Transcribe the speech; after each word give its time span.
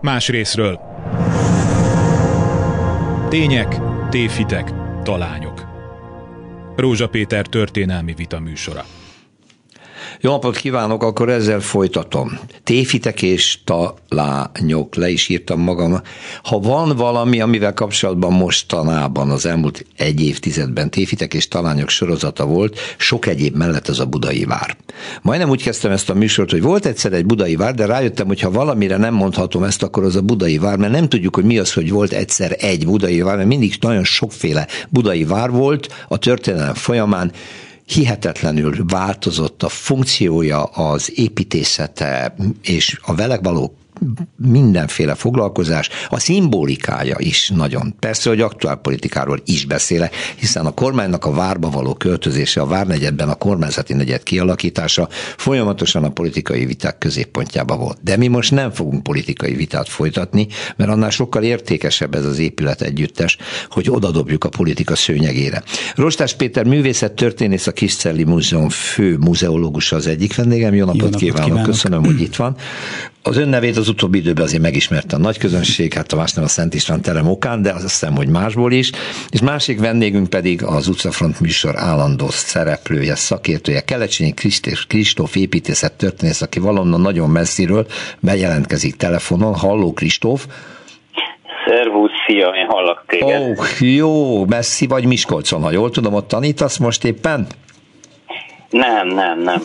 más 0.00 0.28
részről. 0.28 0.80
Tények, 3.28 3.76
tévhitek, 4.10 4.72
talányok. 5.02 5.66
Rózsa 6.76 7.08
Péter 7.08 7.46
történelmi 7.46 8.14
vita 8.14 8.40
műsora. 8.40 8.84
Jó 10.20 10.30
napot 10.30 10.56
kívánok, 10.56 11.02
akkor 11.02 11.28
ezzel 11.28 11.60
folytatom. 11.60 12.38
Téfitek 12.64 13.22
és 13.22 13.58
talányok, 13.64 14.94
le 14.94 15.08
is 15.08 15.28
írtam 15.28 15.60
magam. 15.60 16.00
Ha 16.42 16.58
van 16.58 16.96
valami, 16.96 17.40
amivel 17.40 17.74
kapcsolatban 17.74 18.32
mostanában 18.32 19.30
az 19.30 19.46
elmúlt 19.46 19.86
egy 19.96 20.20
évtizedben 20.20 20.90
téfitek 20.90 21.34
és 21.34 21.48
talányok 21.48 21.88
sorozata 21.88 22.46
volt, 22.46 22.78
sok 22.96 23.26
egyéb 23.26 23.56
mellett 23.56 23.88
ez 23.88 23.98
a 23.98 24.06
budai 24.06 24.44
vár. 24.44 24.76
Majdnem 25.22 25.50
úgy 25.50 25.62
kezdtem 25.62 25.90
ezt 25.90 26.10
a 26.10 26.14
műsort, 26.14 26.50
hogy 26.50 26.62
volt 26.62 26.86
egyszer 26.86 27.12
egy 27.12 27.26
budai 27.26 27.56
vár, 27.56 27.74
de 27.74 27.86
rájöttem, 27.86 28.26
hogy 28.26 28.40
ha 28.40 28.50
valamire 28.50 28.96
nem 28.96 29.14
mondhatom 29.14 29.62
ezt, 29.62 29.82
akkor 29.82 30.04
az 30.04 30.16
a 30.16 30.22
budai 30.22 30.58
vár, 30.58 30.76
mert 30.76 30.92
nem 30.92 31.08
tudjuk, 31.08 31.34
hogy 31.34 31.44
mi 31.44 31.58
az, 31.58 31.72
hogy 31.72 31.90
volt 31.90 32.12
egyszer 32.12 32.56
egy 32.58 32.86
budai 32.86 33.20
vár, 33.20 33.36
mert 33.36 33.48
mindig 33.48 33.76
nagyon 33.80 34.04
sokféle 34.04 34.66
budai 34.88 35.24
vár 35.24 35.50
volt 35.50 35.88
a 36.08 36.16
történelem 36.18 36.74
folyamán, 36.74 37.32
hihetetlenül 37.86 38.84
változott 38.86 39.62
a 39.62 39.68
funkciója, 39.68 40.64
az 40.64 41.12
építészete 41.18 42.34
és 42.62 42.98
a 43.02 43.14
vele 43.14 43.38
való 43.38 43.76
mindenféle 44.36 45.14
foglalkozás, 45.14 45.88
a 46.08 46.18
szimbolikája 46.18 47.16
is 47.18 47.48
nagyon. 47.54 47.94
Persze, 47.98 48.28
hogy 48.28 48.40
aktuál 48.40 48.76
politikáról 48.76 49.40
is 49.44 49.64
beszélek, 49.64 50.14
hiszen 50.36 50.66
a 50.66 50.70
kormánynak 50.70 51.24
a 51.24 51.32
várba 51.32 51.70
való 51.70 51.94
költözése, 51.94 52.60
a 52.60 52.66
várnegyedben 52.66 53.28
a 53.28 53.34
kormányzati 53.34 53.94
negyed 53.94 54.22
kialakítása 54.22 55.08
folyamatosan 55.36 56.04
a 56.04 56.10
politikai 56.10 56.66
viták 56.66 56.98
középpontjába 56.98 57.76
volt. 57.76 57.98
De 58.02 58.16
mi 58.16 58.26
most 58.26 58.50
nem 58.50 58.70
fogunk 58.70 59.02
politikai 59.02 59.54
vitát 59.54 59.88
folytatni, 59.88 60.46
mert 60.76 60.90
annál 60.90 61.10
sokkal 61.10 61.42
értékesebb 61.42 62.14
ez 62.14 62.24
az 62.24 62.38
épület 62.38 62.82
együttes, 62.82 63.36
hogy 63.70 63.90
odadobjuk 63.90 64.44
a 64.44 64.48
politika 64.48 64.94
szőnyegére. 64.94 65.62
Rostás 65.94 66.34
Péter 66.34 66.64
művészet 66.64 67.12
történész, 67.12 67.66
a 67.66 67.72
Kiscelli 67.72 68.24
Múzeum 68.24 68.68
fő 68.68 69.16
muzeológusa 69.16 69.96
az 69.96 70.06
egyik 70.06 70.34
vendégem. 70.36 70.74
Jó 70.74 70.84
napot, 70.84 71.00
Jó 71.00 71.04
napot 71.04 71.20
kívánok. 71.20 71.46
kívánok, 71.46 71.70
köszönöm, 71.70 72.04
hogy 72.04 72.20
itt 72.20 72.36
van. 72.36 72.56
Az 73.28 73.36
ön 73.36 73.48
nevét 73.48 73.76
az 73.76 73.88
utóbbi 73.88 74.18
időben 74.18 74.44
azért 74.44 74.62
megismerte 74.62 75.16
a 75.16 75.18
nagy 75.18 75.38
közönség, 75.38 75.92
hát 75.92 76.12
a 76.12 76.16
másnál 76.16 76.44
a 76.44 76.48
Szent 76.48 76.74
István 76.74 77.02
terem 77.02 77.28
okán, 77.28 77.62
de 77.62 77.70
azt 77.70 77.82
hiszem, 77.82 78.16
hogy 78.16 78.28
másból 78.28 78.72
is. 78.72 78.90
És 79.30 79.40
másik 79.40 79.80
vendégünk 79.80 80.30
pedig 80.30 80.64
az 80.64 80.88
Utcafront 80.88 81.40
műsor 81.40 81.76
állandó 81.76 82.26
szereplője, 82.28 83.14
szakértője, 83.14 83.80
Kelecsényi 83.80 84.34
Kristóf 84.88 85.36
építészet 85.36 85.92
történész, 85.92 86.42
aki 86.42 86.58
valonnan 86.58 87.00
nagyon 87.00 87.30
messziről 87.30 87.86
bejelentkezik 88.20 88.96
telefonon. 88.96 89.54
Halló 89.54 89.92
Kristóf! 89.92 90.46
Szervusz, 91.66 92.10
szia, 92.26 92.48
én 92.48 92.66
hallak 92.68 93.04
téged. 93.06 93.40
Ó, 93.40 93.50
oh, 93.50 93.80
jó, 93.80 94.44
messzi 94.44 94.86
vagy 94.86 95.06
Miskolcon, 95.06 95.62
ha 95.62 95.70
jól 95.70 95.90
tudom, 95.90 96.14
ott 96.14 96.28
tanítasz 96.28 96.76
most 96.76 97.04
éppen? 97.04 97.46
Nem, 98.76 99.08
nem, 99.08 99.42
nem. 99.42 99.62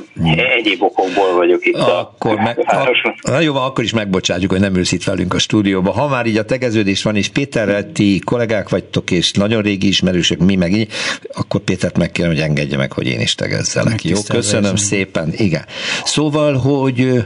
Egyéb 0.58 0.81
okokból 0.81 1.34
vagyok 1.36 1.66
itt 1.66 1.76
akkor 1.76 2.40
a, 2.40 2.44
meg, 2.44 2.59
a, 2.59 3.12
Na 3.22 3.40
jó, 3.40 3.56
akkor 3.56 3.84
is 3.84 3.94
megbocsátjuk, 3.94 4.52
hogy 4.52 4.59
nem 4.59 4.76
ülsz 4.76 4.92
itt 4.92 5.04
velünk 5.04 5.34
a 5.34 5.40
stúdióban. 5.40 5.94
Ha 5.94 6.08
már 6.08 6.26
így 6.26 6.38
a 6.38 6.45
tegeződés 6.45 7.04
van, 7.04 7.16
és 7.16 7.28
Péterrel 7.28 7.92
ti 7.92 8.20
kollégák 8.26 8.70
vagytok, 8.70 9.12
és 9.12 9.32
nagyon 9.32 9.62
régi 9.62 9.88
ismerősök, 9.88 10.39
mi 10.39 10.56
meg 10.56 10.73
így, 10.73 10.92
akkor 11.34 11.59
Pétert 11.62 11.98
megkérem, 11.98 12.32
hogy 12.32 12.42
engedje 12.42 12.78
meg, 12.78 12.92
hogy 12.92 13.08
én 13.08 13.20
is 13.20 13.36
tegezzelek. 13.36 14.04
Jó, 14.04 14.17
köszönöm 14.28 14.76
szépen. 14.76 15.34
Igen. 15.36 15.66
Szóval, 16.04 16.54
hogy 16.54 17.23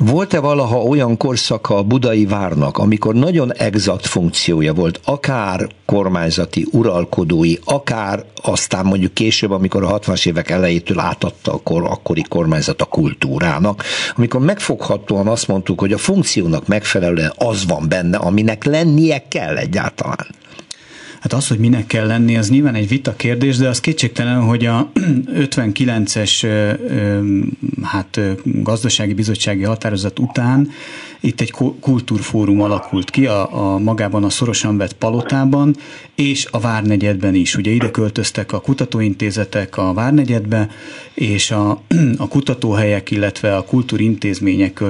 volt-e 0.00 0.40
valaha 0.40 0.82
olyan 0.82 1.16
korszaka 1.16 1.76
a 1.76 1.82
budai 1.82 2.26
várnak, 2.26 2.78
amikor 2.78 3.14
nagyon 3.14 3.52
exakt 3.52 4.06
funkciója 4.06 4.74
volt, 4.74 5.00
akár 5.04 5.68
kormányzati, 5.84 6.66
uralkodói, 6.72 7.54
akár 7.64 8.24
aztán 8.42 8.84
mondjuk 8.84 9.14
később, 9.14 9.50
amikor 9.50 9.82
a 9.84 9.98
60-as 9.98 10.26
évek 10.26 10.50
elejétől 10.50 10.98
átadta 10.98 11.52
a 11.52 11.60
kor, 11.62 11.84
akkori 11.84 12.24
kormányzat 12.28 12.80
a 12.80 12.84
kultúrának, 12.84 13.82
amikor 14.16 14.40
megfoghatóan 14.40 15.26
azt 15.26 15.48
mondtuk, 15.48 15.80
hogy 15.80 15.92
a 15.92 15.98
funkciónak 15.98 16.66
megfelelően 16.66 17.32
az 17.36 17.66
van 17.66 17.88
benne, 17.88 18.16
aminek 18.16 18.64
lennie 18.64 19.24
kell 19.28 19.56
egyáltalán. 19.56 20.26
Hát 21.20 21.32
az, 21.32 21.48
hogy 21.48 21.58
minek 21.58 21.86
kell 21.86 22.06
lenni, 22.06 22.36
az 22.36 22.50
nyilván 22.50 22.74
egy 22.74 22.88
vita 22.88 23.16
kérdés, 23.16 23.56
de 23.56 23.68
az 23.68 23.80
kétségtelen, 23.80 24.40
hogy 24.40 24.66
a 24.66 24.90
59-es 25.34 26.46
hát, 27.82 28.20
gazdasági 28.44 29.14
bizottsági 29.14 29.62
határozat 29.62 30.18
után 30.18 30.70
itt 31.20 31.40
egy 31.40 31.50
kultúrfórum 31.80 32.60
alakult 32.60 33.10
ki 33.10 33.26
a, 33.26 33.72
a 33.74 33.78
magában 33.78 34.24
a 34.24 34.30
szorosan 34.30 34.76
vett 34.76 34.92
palotában, 34.92 35.76
és 36.14 36.46
a 36.50 36.60
Várnegyedben 36.60 37.34
is. 37.34 37.56
Ugye 37.56 37.70
ide 37.70 37.90
költöztek 37.90 38.52
a 38.52 38.60
kutatóintézetek 38.60 39.76
a 39.76 39.92
Várnegyedbe, 39.92 40.68
és 41.14 41.50
a, 41.50 41.82
a 42.24 42.28
kutatóhelyek, 42.28 43.10
illetve 43.10 43.56
a 43.56 43.62
kultúrintézmények 43.64 44.84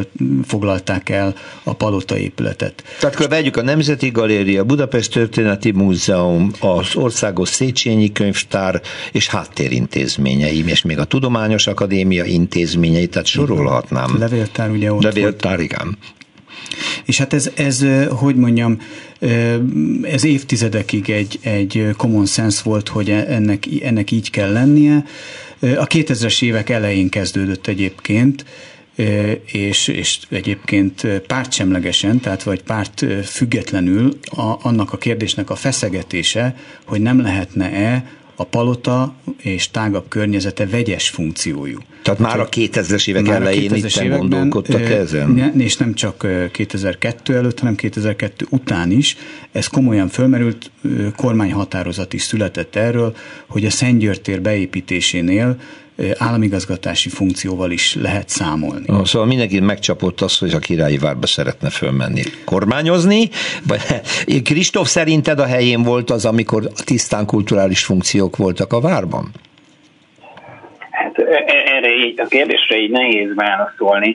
foglalták 0.44 1.09
el 1.09 1.34
a 1.62 1.75
palota 1.75 2.19
épületet. 2.19 2.82
Tehát 3.00 3.15
akkor 3.15 3.28
vegyük 3.28 3.56
a 3.56 3.62
Nemzeti 3.62 4.10
Galéria, 4.10 4.65
Budapest 4.65 5.12
Történeti 5.12 5.70
Múzeum, 5.70 6.50
az 6.60 6.94
Országos 6.94 7.48
Széchenyi 7.48 8.12
Könyvtár 8.12 8.81
és 9.12 9.28
háttérintézményei, 9.28 10.65
és 10.66 10.82
még 10.82 10.98
a 10.98 11.04
Tudományos 11.04 11.66
Akadémia 11.66 12.25
intézményei, 12.25 13.06
tehát 13.06 13.26
sorolhatnám. 13.26 14.16
Levéltár 14.19 14.70
ugye 14.70 14.92
ott 14.92 15.03
Levéltár, 15.03 15.56
volt. 15.56 15.70
igen. 15.70 15.97
És 17.06 17.18
hát 17.18 17.32
ez, 17.32 17.50
ez, 17.54 17.86
hogy 18.08 18.36
mondjam, 18.36 18.80
ez 20.02 20.24
évtizedekig 20.24 21.10
egy, 21.10 21.38
egy 21.42 21.88
common 21.96 22.26
sense 22.26 22.60
volt, 22.64 22.88
hogy 22.88 23.10
ennek, 23.10 23.64
ennek 23.82 24.10
így 24.10 24.30
kell 24.30 24.52
lennie. 24.52 25.04
A 25.60 25.86
2000-es 25.86 26.42
évek 26.42 26.70
elején 26.70 27.08
kezdődött 27.08 27.66
egyébként, 27.66 28.44
és, 29.44 29.88
és 29.88 30.18
egyébként 30.28 31.06
pártsemlegesen, 31.26 32.20
tehát 32.20 32.42
vagy 32.42 32.62
párt 32.62 33.04
függetlenül 33.24 34.18
a, 34.24 34.56
annak 34.62 34.92
a 34.92 34.98
kérdésnek 34.98 35.50
a 35.50 35.54
feszegetése, 35.54 36.56
hogy 36.84 37.00
nem 37.00 37.20
lehetne-e 37.20 38.04
a 38.36 38.44
palota 38.44 39.14
és 39.42 39.70
tágabb 39.70 40.08
környezete 40.08 40.66
vegyes 40.66 41.08
funkciójú. 41.08 41.78
Tehát 42.02 42.20
már 42.20 42.41
a 42.41 42.48
2000-es 42.48 43.08
évek 43.08 43.26
már 43.26 43.41
elején 43.41 43.70
2000-es 43.74 44.00
itt 44.02 44.19
gondolkodtak 44.19 44.91
ezen? 44.91 45.54
És 45.58 45.76
nem 45.76 45.94
csak 45.94 46.26
2002 46.52 47.34
előtt, 47.34 47.58
hanem 47.58 47.74
2002 47.74 48.47
után 48.50 48.91
is. 48.91 49.16
Ez 49.52 49.66
komolyan 49.66 50.08
fölmerült, 50.08 50.70
kormányhatározat 51.16 52.12
is 52.12 52.22
született 52.22 52.76
erről, 52.76 53.16
hogy 53.47 53.64
a 53.64 53.70
Szentgyörgy 53.70 54.20
tér 54.20 54.42
beépítésénél 54.42 55.56
államigazgatási 56.18 57.08
funkcióval 57.08 57.70
is 57.70 57.94
lehet 57.94 58.28
számolni. 58.28 58.84
Oh, 58.88 59.04
szóval 59.04 59.28
mindenki 59.28 59.60
megcsapott 59.60 60.20
azt, 60.20 60.38
hogy 60.40 60.52
a 60.52 60.58
királyi 60.58 60.98
várba 60.98 61.26
szeretne 61.26 61.70
fölmenni. 61.70 62.22
Kormányozni? 62.44 63.28
Vagy 63.66 63.80
Kristóf 64.42 64.88
szerinted 64.88 65.38
a 65.38 65.46
helyén 65.46 65.82
volt 65.82 66.10
az, 66.10 66.24
amikor 66.24 66.70
tisztán 66.84 67.26
kulturális 67.26 67.84
funkciók 67.84 68.36
voltak 68.36 68.72
a 68.72 68.80
várban? 68.80 69.30
Erre 71.76 71.94
így, 71.94 72.20
a 72.20 72.26
kérdésre 72.26 72.76
így 72.76 72.91
nehéz 72.91 73.34
válaszolni. 73.34 74.14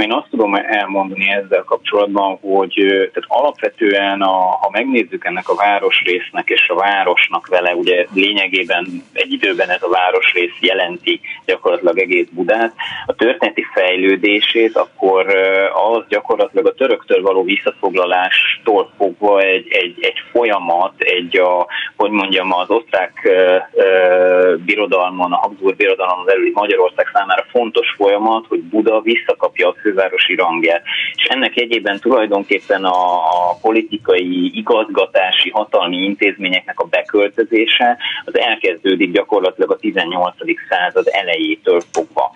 Én 0.00 0.12
azt 0.12 0.28
tudom 0.30 0.54
elmondani 0.54 1.30
ezzel 1.30 1.62
kapcsolatban, 1.62 2.38
hogy 2.40 2.72
tehát 2.76 3.24
alapvetően, 3.26 4.20
a, 4.20 4.34
ha 4.60 4.68
megnézzük 4.72 5.24
ennek 5.24 5.48
a 5.48 5.54
városrésznek 5.54 6.48
és 6.48 6.68
a 6.68 6.74
városnak 6.74 7.46
vele, 7.46 7.74
ugye 7.74 8.06
lényegében 8.14 8.86
egy 9.12 9.32
időben 9.32 9.68
ez 9.70 9.82
a 9.82 9.88
városrész 9.88 10.56
jelenti 10.60 11.20
gyakorlatilag 11.46 11.98
egész 11.98 12.26
Budát, 12.30 12.72
a 13.06 13.14
történeti 13.14 13.66
fejlődését, 13.74 14.76
akkor 14.76 15.26
az 15.74 16.04
gyakorlatilag 16.08 16.66
a 16.66 16.74
töröktől 16.74 17.22
való 17.22 17.42
visszafoglalástól 17.42 18.92
fogva 18.96 19.40
egy, 19.40 19.66
egy, 19.70 19.96
egy 20.00 20.22
folyamat, 20.30 20.92
egy 20.98 21.38
a, 21.38 21.66
hogy 21.96 22.10
mondjam, 22.10 22.52
az 22.52 22.70
osztrák 22.70 23.12
uh, 23.24 24.54
birodalmon, 24.64 25.32
a 25.32 25.36
Habsburg 25.36 25.76
birodalom 25.76 26.24
belüli 26.34 26.50
Magyarország 26.54 27.06
számára 27.12 27.44
fontos 27.50 27.94
folyamat, 27.96 28.46
hogy 28.46 28.60
Buda 28.62 29.00
visszakapja 29.00 29.68
a 29.68 29.76
fővárosi 29.80 30.34
rangját. 30.34 30.82
És 31.14 31.24
ennek 31.24 31.56
egyében 31.56 31.98
tulajdonképpen 32.00 32.84
a, 32.84 33.14
a 33.14 33.58
politikai, 33.60 34.50
igazgatási, 34.54 35.50
hatalmi 35.50 35.96
intézményeknek 35.96 36.80
a 36.80 36.86
beköltözése 36.86 37.98
az 38.24 38.38
elkezdődik 38.38 39.12
gyakorlatilag 39.12 39.70
a 39.70 39.76
18. 39.76 40.34
század 40.68 41.06
elejétől 41.10 41.80
fogva. 41.92 42.30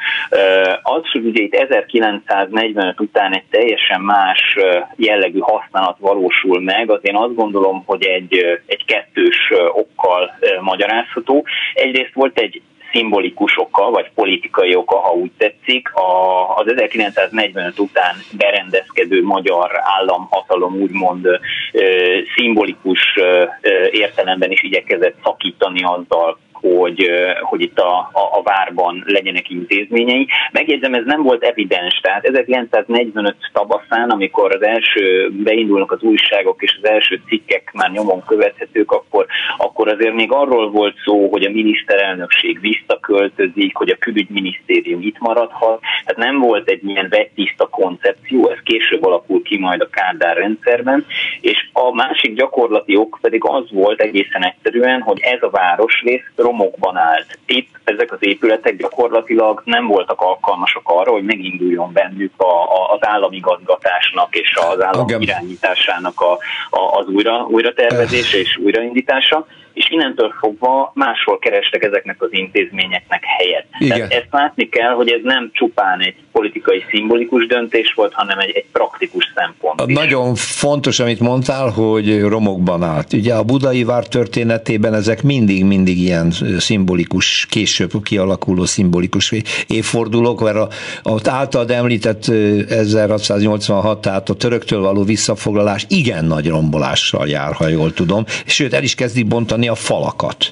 Az, 0.83 1.11
hogy 1.13 1.25
ugye 1.25 1.43
itt 1.43 1.55
1945 1.55 3.01
után 3.01 3.35
egy 3.35 3.45
teljesen 3.51 4.01
más 4.01 4.57
jellegű 4.97 5.39
használat 5.39 5.97
valósul 5.99 6.61
meg, 6.61 6.91
az 6.91 7.01
én 7.03 7.17
azt 7.17 7.35
gondolom, 7.35 7.83
hogy 7.87 8.05
egy, 8.05 8.61
egy 8.67 8.85
kettős 8.85 9.53
okkal 9.73 10.39
magyarázható. 10.61 11.47
Egyrészt 11.75 12.15
volt 12.15 12.39
egy 12.39 12.63
szimbolikus 12.93 13.59
oka, 13.59 13.91
vagy 13.91 14.11
politikai 14.15 14.75
oka, 14.75 14.97
ha 14.97 15.13
úgy 15.13 15.31
tetszik, 15.39 15.93
a, 15.95 16.57
az 16.57 16.73
1945 16.73 17.79
után 17.79 18.17
berendezkedő 18.37 19.23
magyar 19.23 19.71
államhatalom 19.99 20.75
úgymond 20.75 21.27
ö, 21.73 22.19
szimbolikus 22.37 23.01
ö, 23.17 23.45
értelemben 23.91 24.51
is 24.51 24.63
igyekezett 24.63 25.17
szakítani 25.25 25.83
azzal, 25.83 26.39
hogy, 26.61 27.11
hogy 27.41 27.61
itt 27.61 27.79
a, 27.79 27.99
a, 27.99 28.39
a 28.39 28.43
várban 28.43 29.03
legyenek 29.07 29.51
intézményei. 29.51 30.27
Megjegyzem, 30.53 30.95
ez 30.95 31.05
nem 31.05 31.23
volt 31.23 31.43
evidens, 31.43 32.01
tehát 32.03 32.25
1945 32.25 33.37
tavaszán, 33.53 34.11
amikor 34.11 34.55
az 34.55 34.63
első 34.63 35.31
beindulnak 35.31 35.93
az 35.93 36.03
újságok 36.03 36.63
és 36.63 36.79
az 36.83 36.89
első 36.89 37.21
cikkek 37.29 37.71
már 37.73 37.91
nyomon 37.91 38.23
követhetők, 38.27 38.93
akkor, 38.93 39.27
akkor 39.57 39.89
azért 39.89 40.15
még 40.15 40.33
arról 40.33 40.71
volt 40.71 40.97
szó, 41.05 41.29
hogy 41.31 41.45
a 41.45 41.51
miniszterelnökség 41.51 42.61
visszaköltözik, 42.61 43.77
hogy 43.77 43.91
a 43.91 43.99
külügyminisztérium 43.99 45.01
itt 45.01 45.19
maradhat, 45.19 45.81
tehát 46.05 46.31
nem 46.31 46.39
volt 46.39 46.69
egy 46.69 46.85
ilyen 46.85 47.09
vettiszta 47.11 47.67
koncepció, 47.67 48.49
ez 48.51 48.59
később 48.63 49.05
alakul 49.05 49.43
ki 49.43 49.59
majd 49.59 49.81
a 49.81 49.89
Kádár 49.91 50.37
rendszerben, 50.37 51.05
és 51.41 51.69
a 51.73 51.95
másik 51.95 52.35
gyakorlati 52.35 52.97
ok 52.97 53.19
pedig 53.21 53.45
az 53.45 53.65
volt 53.71 54.01
egészen 54.01 54.45
egyszerűen, 54.45 55.01
hogy 55.01 55.21
ez 55.21 55.43
a 55.43 55.51
városrész 55.51 56.31
romokban 56.49 56.97
állt. 56.97 57.39
Itt 57.47 57.78
ezek 57.89 58.13
az 58.13 58.19
épületek 58.21 58.77
gyakorlatilag 58.77 59.63
nem 59.65 59.87
voltak 59.87 60.21
alkalmasak 60.21 60.83
arra, 60.85 61.11
hogy 61.11 61.25
meginduljon 61.25 61.93
bennük 61.93 62.33
a, 62.37 62.63
a, 62.63 62.93
az 62.93 62.99
államigazgatásnak 63.01 64.35
és 64.35 64.57
az 64.71 64.83
állam 64.83 65.03
okay. 65.03 65.23
irányításának 65.23 66.21
a, 66.21 66.33
a, 66.71 66.99
az 66.99 67.07
újra, 67.07 67.47
újra 67.51 67.73
tervezése 67.73 68.39
és 68.39 68.59
újraindítása 68.63 69.47
és 69.79 69.91
innentől 69.91 70.35
fogva 70.39 70.93
máshol 70.95 71.39
kerestek 71.39 71.83
ezeknek 71.85 72.23
az 72.23 72.29
intézményeknek 72.31 73.23
helyet. 73.25 73.67
Igen. 73.79 73.97
Tehát 73.97 74.13
ezt 74.13 74.29
látni 74.31 74.69
kell, 74.69 74.93
hogy 74.93 75.11
ez 75.11 75.21
nem 75.23 75.51
csupán 75.53 76.01
egy 76.01 76.15
politikai 76.33 76.85
szimbolikus 76.91 77.47
döntés 77.47 77.93
volt, 77.97 78.13
hanem 78.13 78.39
egy, 78.39 78.51
egy 78.55 78.65
praktikus 78.73 79.33
szempont. 79.35 79.83
Is. 79.87 79.95
Nagyon 79.97 80.35
fontos, 80.35 81.01
amit 81.01 81.21
mondtál, 81.21 81.69
hogy 81.69 82.21
romokban 82.21 82.83
állt. 82.83 83.13
Ugye 83.13 83.35
a 83.35 83.43
budai 83.43 83.85
vár 83.85 84.07
történetében 84.07 84.95
ezek 84.95 85.23
mindig-mindig 85.23 85.99
ilyen 85.99 86.31
szimbolikus, 86.59 87.47
később 87.79 88.03
kialakuló 88.03 88.65
szimbolikus 88.65 89.33
évfordulók, 89.67 90.41
mert 90.41 90.57
a, 90.57 90.69
a 91.03 91.29
általad 91.29 91.71
említett 91.71 92.29
1686, 92.29 94.01
tehát 94.01 94.29
a 94.29 94.35
töröktől 94.35 94.81
való 94.81 95.03
visszafoglalás 95.03 95.87
igen 95.89 96.25
nagy 96.25 96.49
rombolással 96.49 97.29
jár, 97.29 97.53
ha 97.53 97.69
jól 97.69 97.93
tudom, 97.93 98.25
sőt 98.47 98.73
el 98.73 98.83
is 98.83 98.95
kezdik 98.95 99.27
bontani 99.27 99.69
a 99.69 99.75
falakat. 99.75 100.51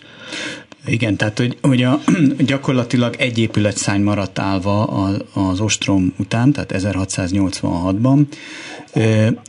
Igen, 0.86 1.16
tehát 1.16 1.38
hogy, 1.38 1.58
hogy 1.60 1.82
a, 1.82 2.00
gyakorlatilag 2.38 3.14
egy 3.18 3.38
épületszány 3.38 4.00
maradt 4.00 4.38
állva 4.38 4.84
az 5.32 5.60
ostrom 5.60 6.14
után, 6.18 6.52
tehát 6.52 6.74
1686-ban, 6.76 8.20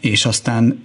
és 0.02 0.26
aztán 0.26 0.82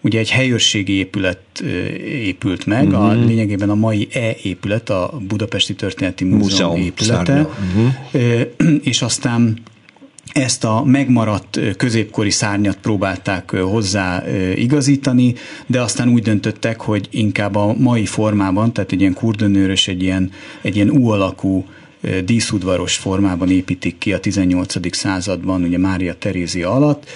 ugye 0.00 0.18
egy 0.18 0.30
helyőrségi 0.30 0.92
épület 0.92 1.60
épült 2.06 2.66
meg, 2.66 2.86
uh-huh. 2.86 3.04
a, 3.04 3.12
mhm. 3.12 3.26
lényegében 3.26 3.70
a 3.70 3.74
mai 3.74 4.08
E-épület, 4.12 4.90
a 4.90 5.18
Budapesti 5.28 5.74
Történeti 5.74 6.24
Múzeum, 6.24 6.70
Múzeum 6.70 6.76
épülete, 6.76 7.40
uh-huh. 7.40 8.80
és 8.82 9.02
aztán 9.02 9.58
ezt 10.32 10.64
a 10.64 10.84
megmaradt 10.84 11.60
középkori 11.76 12.30
szárnyat 12.30 12.76
próbálták 12.76 13.50
hozzá 13.50 14.24
igazítani, 14.54 15.34
de 15.66 15.80
aztán 15.80 16.08
úgy 16.08 16.22
döntöttek, 16.22 16.80
hogy 16.80 17.08
inkább 17.10 17.54
a 17.54 17.74
mai 17.78 18.06
formában, 18.06 18.72
tehát 18.72 18.92
egy 18.92 19.00
ilyen 19.00 19.14
kurdonőrös, 19.14 19.88
egy 19.88 20.02
ilyen, 20.02 20.30
egy 20.62 20.76
ilyen 20.76 20.90
U 20.90 21.08
alakú 21.08 21.64
díszudvaros 22.24 22.96
formában 22.96 23.50
építik 23.50 23.98
ki 23.98 24.12
a 24.12 24.18
18. 24.18 24.96
században, 24.96 25.62
ugye 25.62 25.78
Mária 25.78 26.14
Terézia 26.14 26.70
alatt, 26.70 27.10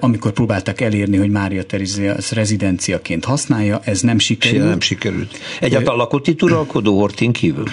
amikor 0.00 0.32
próbáltak 0.32 0.80
elérni, 0.80 1.16
hogy 1.16 1.30
Mária 1.30 1.64
Terézia 1.64 2.16
rezidenciaként 2.30 3.24
használja, 3.24 3.80
ez 3.84 4.00
nem 4.00 4.18
sikerült. 4.18 4.68
Nem 4.68 4.80
sikerült. 4.80 5.38
Egyáltalán 5.60 5.98
lakott 5.98 6.26
itt 6.26 6.42
uralkodó 6.42 6.98
Hortin 6.98 7.32
kívül? 7.32 7.64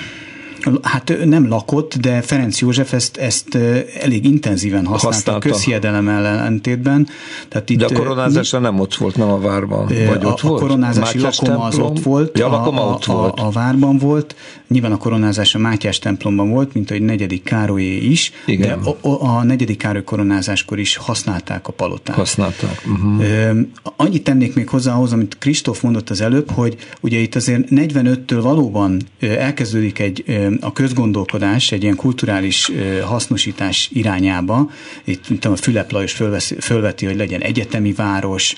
Hát 0.81 1.13
nem 1.25 1.47
lakott, 1.47 1.95
de 1.95 2.21
Ferenc 2.21 2.59
József 2.59 2.93
ezt, 2.93 3.17
ezt 3.17 3.55
elég 4.01 4.25
intenzíven 4.25 4.85
használta, 4.85 5.15
használta. 5.17 5.47
a 5.47 5.51
közhiedelem 5.51 6.07
ellentétben. 6.07 7.07
Tehát 7.47 7.69
itt, 7.69 7.77
de 7.77 7.85
a 7.85 7.93
koronázásra 7.93 8.59
nem 8.59 8.79
ott 8.79 8.95
volt, 8.95 9.15
nem 9.15 9.29
a 9.29 9.39
várban? 9.39 9.85
Vagy 9.85 10.23
a, 10.23 10.27
ott 10.27 10.39
volt? 10.39 10.61
A 10.61 10.65
koronázási 10.65 11.17
Mátyás 11.17 11.39
lakoma 11.39 11.69
templom? 11.69 11.85
az 11.85 11.91
ott 11.91 12.03
volt, 12.03 12.37
ja, 12.37 12.47
a, 12.47 12.65
a, 12.65 12.93
ott 12.93 13.05
volt. 13.05 13.39
A, 13.39 13.45
a 13.45 13.49
várban 13.49 13.97
volt, 13.97 14.35
nyilván 14.67 14.91
a 14.91 14.97
koronázás 14.97 15.55
a 15.55 15.59
Mátyás 15.59 15.99
templomban 15.99 16.49
volt, 16.49 16.73
mint 16.73 16.91
a 16.91 16.99
negyedik 16.99 17.43
Károlyé 17.43 17.97
is, 17.97 18.31
Igen. 18.45 18.81
de 18.81 18.89
a, 19.09 19.23
a 19.23 19.43
negyedik 19.43 19.77
Károly 19.77 20.03
koronázáskor 20.03 20.79
is 20.79 20.95
használták 20.95 21.67
a 21.67 21.71
palotát. 21.71 22.15
Használták. 22.15 22.81
Uh-huh. 22.85 23.57
Annyit 23.95 24.23
tennék 24.23 24.55
még 24.55 24.69
hozzá 24.69 24.93
ahhoz, 24.93 25.13
amit 25.13 25.37
Kristóf 25.39 25.81
mondott 25.81 26.09
az 26.09 26.21
előbb, 26.21 26.51
hogy 26.51 26.75
ugye 27.01 27.17
itt 27.19 27.35
azért 27.35 27.67
45-től 27.69 28.39
valóban 28.41 29.01
elkezdődik 29.19 29.99
egy 29.99 30.23
a 30.61 30.73
közgondolkodás 30.73 31.71
egy 31.71 31.83
ilyen 31.83 31.95
kulturális 31.95 32.71
hasznosítás 33.03 33.89
irányába. 33.93 34.69
Itt 35.03 35.29
mint 35.29 35.45
a 35.45 35.55
Fülep 35.55 35.91
Lajos 35.91 36.11
fölveszi, 36.11 36.55
fölveti, 36.59 37.05
hogy 37.05 37.15
legyen 37.15 37.41
egyetemi 37.41 37.93
város, 37.93 38.55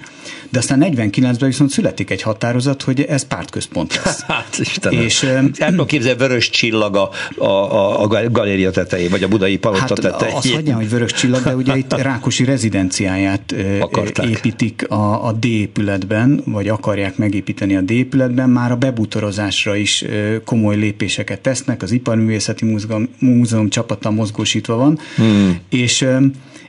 de 0.49 0.59
aztán 0.59 0.85
49-ben 0.85 1.49
viszont 1.49 1.69
születik 1.69 2.09
egy 2.09 2.21
határozat, 2.21 2.81
hogy 2.81 3.01
ez 3.01 3.27
pártközpont 3.27 4.01
lesz. 4.03 4.21
hát 4.27 4.57
Istenem. 4.59 5.01
És, 5.01 5.23
El 5.23 5.69
tudom 5.69 5.85
képzelni, 5.85 6.17
vörös 6.19 6.49
csillag 6.49 6.95
a, 6.95 7.09
a, 7.43 8.01
a 8.01 8.07
galéria 8.29 8.71
tetején, 8.71 9.09
vagy 9.09 9.23
a 9.23 9.27
budai 9.27 9.57
palota 9.57 9.81
hát 9.81 9.99
tetején. 10.01 10.35
Azt 10.35 10.53
hagyján, 10.53 10.75
hogy 10.75 10.89
vörös 10.89 11.11
csillag, 11.11 11.43
de 11.43 11.55
ugye 11.55 11.77
itt 11.77 11.93
Rákosi 12.11 12.43
rezidenciáját 12.43 13.55
Akarták. 13.79 14.29
építik 14.29 14.89
a, 14.89 15.27
a 15.27 15.31
D 15.31 15.45
épületben, 15.45 16.41
vagy 16.45 16.67
akarják 16.67 17.17
megépíteni 17.17 17.75
a 17.75 17.81
D 17.81 17.91
épületben, 17.91 18.49
már 18.49 18.71
a 18.71 18.75
bebutorozásra 18.75 19.75
is 19.75 20.05
komoly 20.45 20.75
lépéseket 20.75 21.39
tesznek, 21.39 21.83
az 21.85 21.91
Iparművészeti 21.91 22.65
Múzeum, 22.65 23.07
Múzeum 23.19 23.69
csapata 23.69 24.11
mozgósítva 24.11 24.75
van, 24.75 24.99
hmm. 25.15 25.59
és 25.69 26.05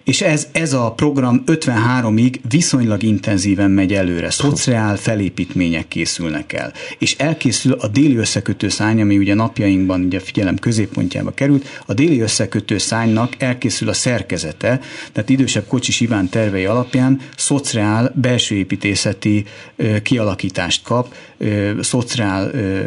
és 0.07 0.21
ez, 0.21 0.49
ez 0.53 0.73
a 0.73 0.93
program 0.93 1.43
53-ig 1.47 2.35
viszonylag 2.49 3.03
intenzíven 3.03 3.71
megy 3.71 3.93
előre. 3.93 4.31
Szociál 4.31 4.97
felépítmények 4.97 5.89
készülnek 5.89 6.53
el. 6.53 6.73
És 6.99 7.17
elkészül 7.19 7.73
a 7.73 7.89
déli 7.89 8.17
összekötő 8.17 8.69
szány, 8.69 9.01
ami 9.01 9.19
ugye 9.19 9.35
napjainkban 9.35 10.01
ugye 10.01 10.21
figyelem 10.21 10.57
középpontjába 10.57 11.31
került, 11.31 11.83
a 11.87 11.95
déli 11.95 12.21
összekötő 12.21 12.79
szánynak 12.79 13.33
elkészül 13.39 13.89
a 13.89 13.93
szerkezete, 13.93 14.81
tehát 15.13 15.31
idősebb 15.31 15.67
Kocsis 15.67 16.01
Iván 16.01 16.29
tervei 16.29 16.65
alapján 16.65 17.21
szociál 17.37 18.13
belső 18.15 18.55
építészeti 18.55 19.45
ö, 19.77 20.03
kialakítást 20.03 20.83
kap, 20.83 21.15
ö, 21.39 21.71
szociál 21.81 22.51
ö, 22.51 22.81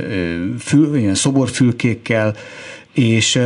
fül, 0.59 0.97
ilyen 0.97 1.15
szoborfülkékkel, 1.15 2.35
és 2.93 3.39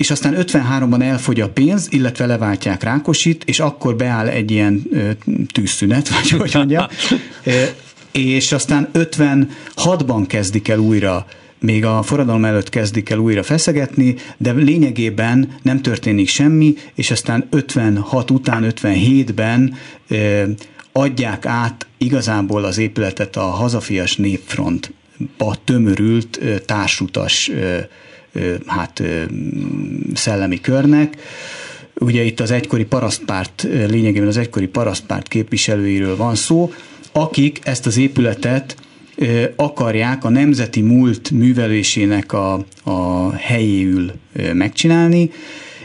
és 0.00 0.10
aztán 0.10 0.34
53-ban 0.38 1.02
elfogy 1.02 1.40
a 1.40 1.48
pénz, 1.48 1.86
illetve 1.90 2.26
leváltják 2.26 2.82
Rákosit, 2.82 3.44
és 3.44 3.60
akkor 3.60 3.96
beáll 3.96 4.28
egy 4.28 4.50
ilyen 4.50 4.82
tűzszünet, 5.52 6.08
vagy 6.14 6.30
hogy 6.30 6.50
mondjam, 6.54 6.86
és 8.12 8.52
aztán 8.52 8.88
56-ban 8.94 10.24
kezdik 10.26 10.68
el 10.68 10.78
újra 10.78 11.26
még 11.58 11.84
a 11.84 12.02
forradalom 12.02 12.44
előtt 12.44 12.68
kezdik 12.68 13.10
el 13.10 13.18
újra 13.18 13.42
feszegetni, 13.42 14.14
de 14.36 14.52
lényegében 14.52 15.48
nem 15.62 15.82
történik 15.82 16.28
semmi, 16.28 16.74
és 16.94 17.10
aztán 17.10 17.46
56 17.50 18.30
után, 18.30 18.72
57-ben 18.74 19.74
adják 20.92 21.46
át 21.46 21.86
igazából 21.98 22.64
az 22.64 22.78
épületet 22.78 23.36
a 23.36 23.44
hazafias 23.44 24.16
népfrontba 24.16 25.56
tömörült 25.64 26.40
társutas 26.66 27.50
hát 28.66 29.02
szellemi 30.14 30.60
körnek. 30.60 31.16
Ugye 31.94 32.22
itt 32.22 32.40
az 32.40 32.50
egykori 32.50 32.84
parasztpárt, 32.84 33.66
lényegében 33.88 34.28
az 34.28 34.36
egykori 34.36 34.66
parasztpárt 34.66 35.28
képviselőiről 35.28 36.16
van 36.16 36.34
szó, 36.34 36.72
akik 37.12 37.58
ezt 37.62 37.86
az 37.86 37.96
épületet 37.96 38.76
akarják 39.56 40.24
a 40.24 40.28
nemzeti 40.28 40.80
múlt 40.80 41.30
művelésének 41.30 42.32
a, 42.32 42.64
a 42.82 43.30
helyéül 43.32 44.12
megcsinálni, 44.52 45.30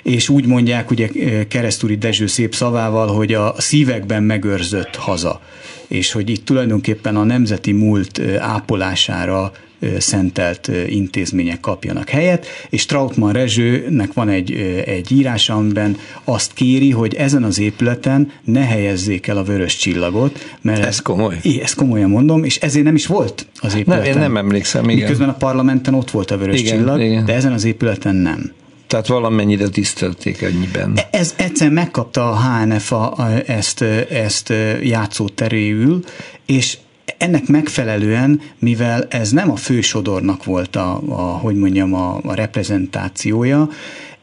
és 0.04 0.30
úgy 0.30 0.46
mondják 0.46 0.92
ugye 0.92 1.10
Keresztúri 1.48 1.96
Dezső 1.96 2.28
szép 2.28 2.56
szavával, 2.56 3.08
hogy 3.08 3.34
a 3.34 3.56
szívekben 3.58 4.24
megőrzött 4.24 4.96
haza 4.96 5.42
és 5.88 6.12
hogy 6.12 6.30
itt 6.30 6.46
tulajdonképpen 6.46 7.16
a 7.16 7.24
nemzeti 7.24 7.72
múlt 7.72 8.22
ápolására 8.40 9.52
szentelt 9.98 10.72
intézmények 10.88 11.60
kapjanak 11.60 12.10
helyet, 12.10 12.46
és 12.70 12.86
Trautmann 12.86 13.32
Rezsőnek 13.32 14.14
van 14.14 14.30
egy, 14.30 14.52
egy 14.86 15.12
írása, 15.12 15.54
amiben 15.54 15.98
azt 16.24 16.54
kéri, 16.54 16.92
hogy 16.92 17.16
ezen 17.16 17.44
az 17.44 17.60
épületen 17.60 18.32
ne 18.44 18.66
helyezzék 18.66 19.28
el 19.28 19.38
a 19.38 19.44
vörös 19.44 19.76
csillagot, 19.76 20.58
mert 20.62 20.86
ez 20.86 21.00
komoly. 21.00 21.40
Ezt 21.62 21.76
komolyan 21.76 22.10
mondom, 22.10 22.44
és 22.44 22.58
ezért 22.58 22.86
nem 22.86 22.96
is 22.96 23.06
volt 23.06 23.48
az 23.60 23.76
épületen. 23.76 24.04
Nem, 24.04 24.14
én 24.14 24.20
nem 24.20 24.38
emlékszem, 24.38 24.84
igen. 24.84 24.96
Miközben 24.96 25.30
a 25.30 25.34
parlamenten 25.34 25.94
ott 25.94 26.12
volt 26.12 26.32
a 26.32 26.38
vörös 26.38 26.60
igen, 26.60 26.78
csillag, 26.78 27.02
igen. 27.02 27.26
de 27.26 27.34
ezen 27.34 27.54
az 27.54 27.64
épületen 27.64 28.16
nem. 28.16 28.52
Tehát 28.88 29.08
valamennyire 29.08 29.70
tisztelték 29.70 30.42
ennyiben. 30.42 31.00
Ez 31.12 31.34
egyszer 31.38 31.70
megkapta 31.70 32.32
a 32.32 32.36
HNF 32.36 32.92
a, 32.92 33.14
a, 33.18 33.28
ezt, 33.46 33.82
ezt 34.10 34.54
játszóteréül, 34.82 36.04
és 36.46 36.78
ennek 37.18 37.48
megfelelően, 37.48 38.42
mivel 38.60 39.08
ez 39.10 39.32
nem 39.32 39.52
a 39.52 39.56
fősodornak 39.56 40.44
volt 40.44 40.76
a, 40.76 41.02
a 41.08 41.38
hogy 41.38 41.56
mondjam, 41.56 41.94
a, 41.94 42.20
a 42.24 42.34
reprezentációja, 42.34 43.70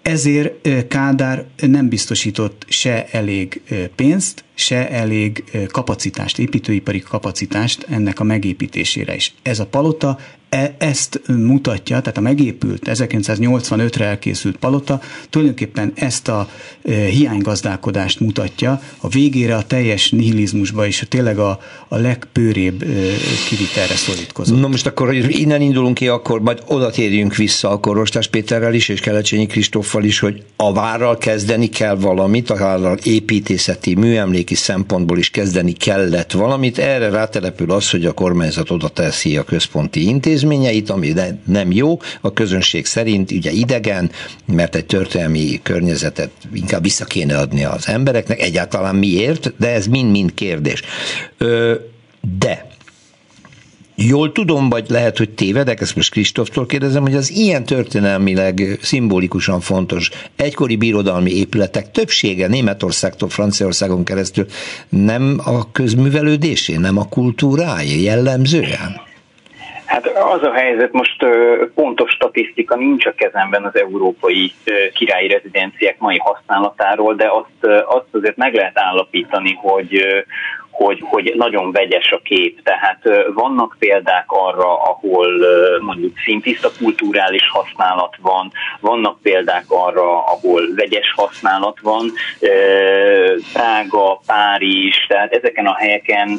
ezért 0.03 0.69
Kádár 0.89 1.45
nem 1.57 1.89
biztosított 1.89 2.65
se 2.69 3.07
elég 3.11 3.63
pénzt, 3.97 4.45
se 4.65 4.91
elég 4.91 5.45
kapacitást, 5.71 6.39
építőipari 6.39 7.01
kapacitást 7.01 7.87
ennek 7.91 8.21
a 8.21 8.25
megépítésére 8.25 9.15
is. 9.15 9.35
Ez 9.43 9.59
a 9.59 9.67
palota 9.67 10.19
E, 10.53 10.75
ezt 10.79 11.21
mutatja, 11.29 12.01
tehát 12.01 12.17
a 12.17 12.21
megépült 12.21 12.83
1985-re 12.85 14.05
elkészült 14.05 14.57
palota 14.57 15.01
tulajdonképpen 15.31 15.93
ezt 15.95 16.29
a 16.29 16.49
e, 16.85 16.93
hiánygazdálkodást 16.95 18.21
mutatja, 18.21 18.83
a 19.01 19.09
végére 19.09 19.57
a 19.57 19.63
teljes 19.63 20.11
nihilizmusba 20.11 20.87
és 20.87 21.07
tényleg 21.09 21.39
a, 21.39 21.61
a 21.89 21.97
legpőrébb 21.97 22.83
e, 22.83 22.87
kivitelre 23.49 23.95
szorítkozott. 23.95 24.61
Na 24.61 24.69
most 24.69 24.87
akkor, 24.87 25.07
hogy 25.07 25.41
innen 25.41 25.61
indulunk 25.61 25.95
ki, 25.95 26.09
akkor 26.09 26.41
majd 26.41 26.63
oda 26.67 26.91
térjünk 26.91 27.37
vissza 27.37 27.71
akkor 27.71 27.97
Rostás 27.97 28.29
Péterrel 28.29 28.75
is, 28.75 28.89
és 28.89 29.01
Kelecsényi 29.01 29.47
Kristóffal 29.47 30.05
is, 30.05 30.19
hogy 30.19 30.43
a 30.57 30.73
várral 30.73 31.19
kezdeni 31.19 31.69
kell 31.69 31.97
valamit, 31.97 32.51
a 32.51 32.57
várral 32.57 32.99
építészeti, 33.03 33.95
műemléki 34.53 34.55
szempontból 34.55 35.19
is 35.19 35.31
kezdeni 35.31 35.73
kellett 35.73 36.33
valamit. 36.33 36.79
Erre 36.79 37.09
rátelepül 37.09 37.71
az, 37.71 37.91
hogy 37.91 38.05
a 38.05 38.13
kormányzat 38.13 38.71
oda 38.71 38.89
teszi 38.89 39.37
a 39.37 39.45
központi 39.45 40.07
intézményeit, 40.07 40.91
ami 40.91 41.13
nem 41.47 41.73
jó, 41.73 41.99
a 42.21 42.33
közönség 42.33 42.87
szerint 42.87 43.31
ugye 43.31 43.51
idegen, 43.51 44.11
mert 44.47 44.75
egy 44.75 44.87
történelmi 44.87 45.61
környezetet 45.63 46.31
inkább 46.53 46.83
vissza 46.83 47.05
kéne 47.05 47.39
adni 47.39 47.65
az 47.65 47.89
embereknek, 47.89 48.41
egyáltalán 48.41 48.95
miért, 48.95 49.53
de 49.59 49.69
ez 49.69 49.87
mind-mind 49.87 50.35
kérdés. 50.35 50.83
De 52.39 52.67
Jól 53.95 54.33
tudom, 54.33 54.69
vagy 54.69 54.89
lehet, 54.89 55.19
hogy 55.19 55.31
tévedek, 55.31 55.81
ezt 55.81 55.97
most 55.97 56.11
Kristóftól 56.11 56.67
kérdezem, 56.67 57.03
hogy 57.03 57.15
az 57.15 57.31
ilyen 57.31 57.65
történelmileg 57.65 58.61
szimbolikusan 58.81 59.61
fontos 59.61 60.11
egykori 60.37 60.77
birodalmi 60.77 61.31
épületek 61.31 61.91
többsége 61.91 62.49
Németországtól 62.49 63.29
Franciaországon 63.29 64.05
keresztül 64.05 64.45
nem 64.89 65.41
a 65.45 65.73
közművelődésé, 65.73 66.77
nem 66.77 66.99
a 66.99 67.09
kultúrája 67.09 68.01
jellemzően? 68.03 69.11
Hát 69.85 70.07
az 70.07 70.43
a 70.43 70.53
helyzet, 70.53 70.93
most 70.93 71.27
pontos 71.75 72.11
statisztika 72.11 72.77
nincs 72.77 73.07
a 73.07 73.13
kezemben 73.15 73.65
az 73.65 73.79
európai 73.79 74.53
királyi 74.95 75.29
rezidenciák 75.29 75.99
mai 75.99 76.19
használatáról, 76.19 77.15
de 77.15 77.29
azt, 77.31 77.85
azt 77.87 78.07
azért 78.11 78.37
meg 78.37 78.55
lehet 78.55 78.79
állapítani, 78.79 79.59
hogy, 79.61 80.05
hogy, 80.83 81.03
hogy 81.05 81.33
nagyon 81.37 81.73
vegyes 81.73 82.13
a 82.13 82.21
kép. 82.23 82.63
Tehát 82.63 83.03
vannak 83.35 83.77
példák 83.79 84.25
arra, 84.27 84.83
ahol 84.83 85.29
mondjuk 85.81 86.19
szintiszta 86.25 86.71
kulturális 86.79 87.49
használat 87.49 88.17
van, 88.21 88.53
vannak 88.81 89.23
példák 89.23 89.65
arra, 89.69 90.25
ahol 90.25 90.75
vegyes 90.75 91.13
használat 91.17 91.81
van, 91.81 92.13
Prága, 93.53 94.21
Párizs, 94.27 95.07
tehát 95.07 95.33
ezeken 95.33 95.67
a 95.67 95.75
helyeken 95.75 96.39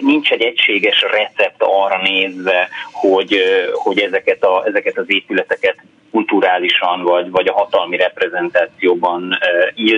nincs 0.00 0.30
egy 0.30 0.42
egységes 0.42 1.02
recept 1.02 1.62
arra 1.62 2.02
nézve, 2.02 2.68
hogy, 2.92 3.38
hogy 3.72 3.98
ezeket, 3.98 4.44
a, 4.44 4.62
ezeket 4.66 4.98
az 4.98 5.04
épületeket 5.06 5.76
kulturálisan 6.14 7.02
vagy, 7.02 7.30
vagy 7.30 7.46
a 7.46 7.52
hatalmi 7.52 7.96
reprezentációban 7.96 9.38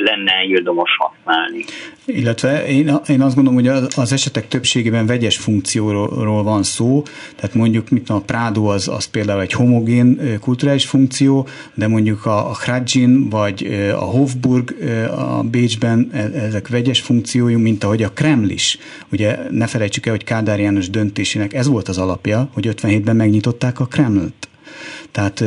lenne 0.05 0.33
ildomos 0.49 0.91
használni. 0.99 1.65
Illetve 2.05 2.67
én, 2.67 2.91
én 3.09 3.21
azt 3.21 3.35
gondolom, 3.35 3.61
hogy 3.61 3.69
az 3.97 4.13
esetek 4.13 4.49
többségében 4.49 5.07
vegyes 5.07 5.37
funkcióról 5.37 6.43
van 6.43 6.63
szó, 6.63 7.03
tehát 7.37 7.55
mondjuk 7.55 7.91
mit 7.91 8.11
a 8.11 8.21
Prado 8.27 8.65
az, 8.65 8.89
az 8.89 9.05
például 9.11 9.41
egy 9.41 9.53
homogén 9.53 10.39
kulturális 10.41 10.87
funkció, 10.87 11.47
de 11.75 11.89
mondjuk 11.89 12.27
a, 12.27 12.51
a 12.51 12.55
Hradzsin 12.55 13.29
vagy 13.29 13.67
a 13.93 14.05
Hofburg 14.05 14.75
a 15.17 15.43
Bécsben 15.43 16.11
e, 16.13 16.19
ezek 16.19 16.69
vegyes 16.69 17.01
funkciójú, 17.01 17.59
mint 17.59 17.85
ahogy 17.85 18.03
a 18.03 18.11
Kreml 18.11 18.49
is. 18.49 18.79
Ugye 19.13 19.39
ne 19.51 19.67
felejtsük 19.67 20.07
el, 20.07 20.13
hogy 20.13 20.25
Kádár 20.25 20.59
János 20.61 20.91
döntésének 20.91 21.55
ez 21.55 21.69
volt 21.69 21.89
az 21.89 21.99
alapja, 21.99 22.49
hogy 22.55 22.69
57-ben 22.69 23.17
megnyitották 23.17 23.81
a 23.81 23.85
Kremlt. 23.85 24.49
Tehát 25.17 25.45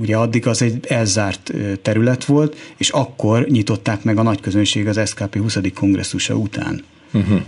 ugye 0.00 0.16
addig 0.16 0.46
az 0.46 0.62
egy 0.62 0.86
elzárt 0.88 1.52
terület 1.82 2.24
volt, 2.24 2.56
és 2.76 2.88
akkor 2.88 3.46
nyitották 3.46 4.02
meg 4.02 4.18
a 4.18 4.22
nagy 4.22 4.40
közönség 4.40 4.86
az 4.86 5.08
SKP 5.08 5.38
20. 5.38 5.58
kongresszusa 5.74 6.34
után. 6.34 6.84
Uh-huh. 7.12 7.40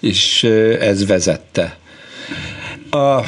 És 0.00 0.44
ez 0.80 1.06
vezette. 1.06 1.78
A, 2.90 3.20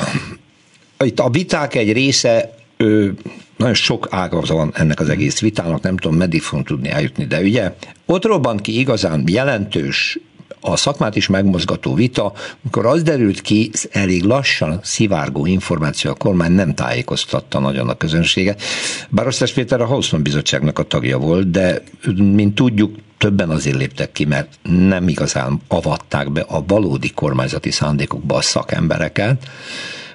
itt 1.04 1.20
a 1.20 1.30
viták 1.30 1.74
egy 1.74 1.92
része 1.92 2.54
ő, 2.76 3.14
nagyon 3.56 3.74
sok 3.74 4.08
ága 4.10 4.40
van 4.40 4.72
ennek 4.74 5.00
az 5.00 5.08
egész 5.08 5.40
vitának, 5.40 5.82
nem 5.82 5.96
tudom, 5.96 6.16
meddig 6.16 6.42
fogunk 6.42 6.66
tudni 6.66 6.88
eljutni, 6.88 7.24
de 7.24 7.40
ugye 7.40 7.74
ott 8.06 8.24
robbant 8.24 8.60
ki 8.60 8.78
igazán 8.78 9.24
jelentős 9.26 10.18
a 10.60 10.76
szakmát 10.76 11.16
is 11.16 11.26
megmozgató 11.26 11.94
vita, 11.94 12.32
amikor 12.62 12.86
az 12.86 13.02
derült 13.02 13.40
ki, 13.40 13.70
elég 13.90 14.22
lassan 14.22 14.80
szivárgó 14.82 15.46
információ, 15.46 16.10
a 16.10 16.14
kormány 16.14 16.52
nem 16.52 16.74
tájékoztatta 16.74 17.58
nagyon 17.58 17.88
a 17.88 17.96
közönséget. 17.96 18.62
Bár 19.08 19.26
Osztás 19.26 19.52
Péter 19.52 19.80
a 19.80 19.86
Hauszman 19.86 20.22
Bizottságnak 20.22 20.78
a 20.78 20.82
tagja 20.82 21.18
volt, 21.18 21.50
de 21.50 21.82
mint 22.16 22.54
tudjuk, 22.54 22.96
többen 23.18 23.50
azért 23.50 23.76
léptek 23.76 24.12
ki, 24.12 24.24
mert 24.24 24.58
nem 24.62 25.08
igazán 25.08 25.60
avatták 25.68 26.32
be 26.32 26.40
a 26.40 26.64
valódi 26.66 27.10
kormányzati 27.10 27.70
szándékokba 27.70 28.36
a 28.36 28.40
szakembereket, 28.40 29.48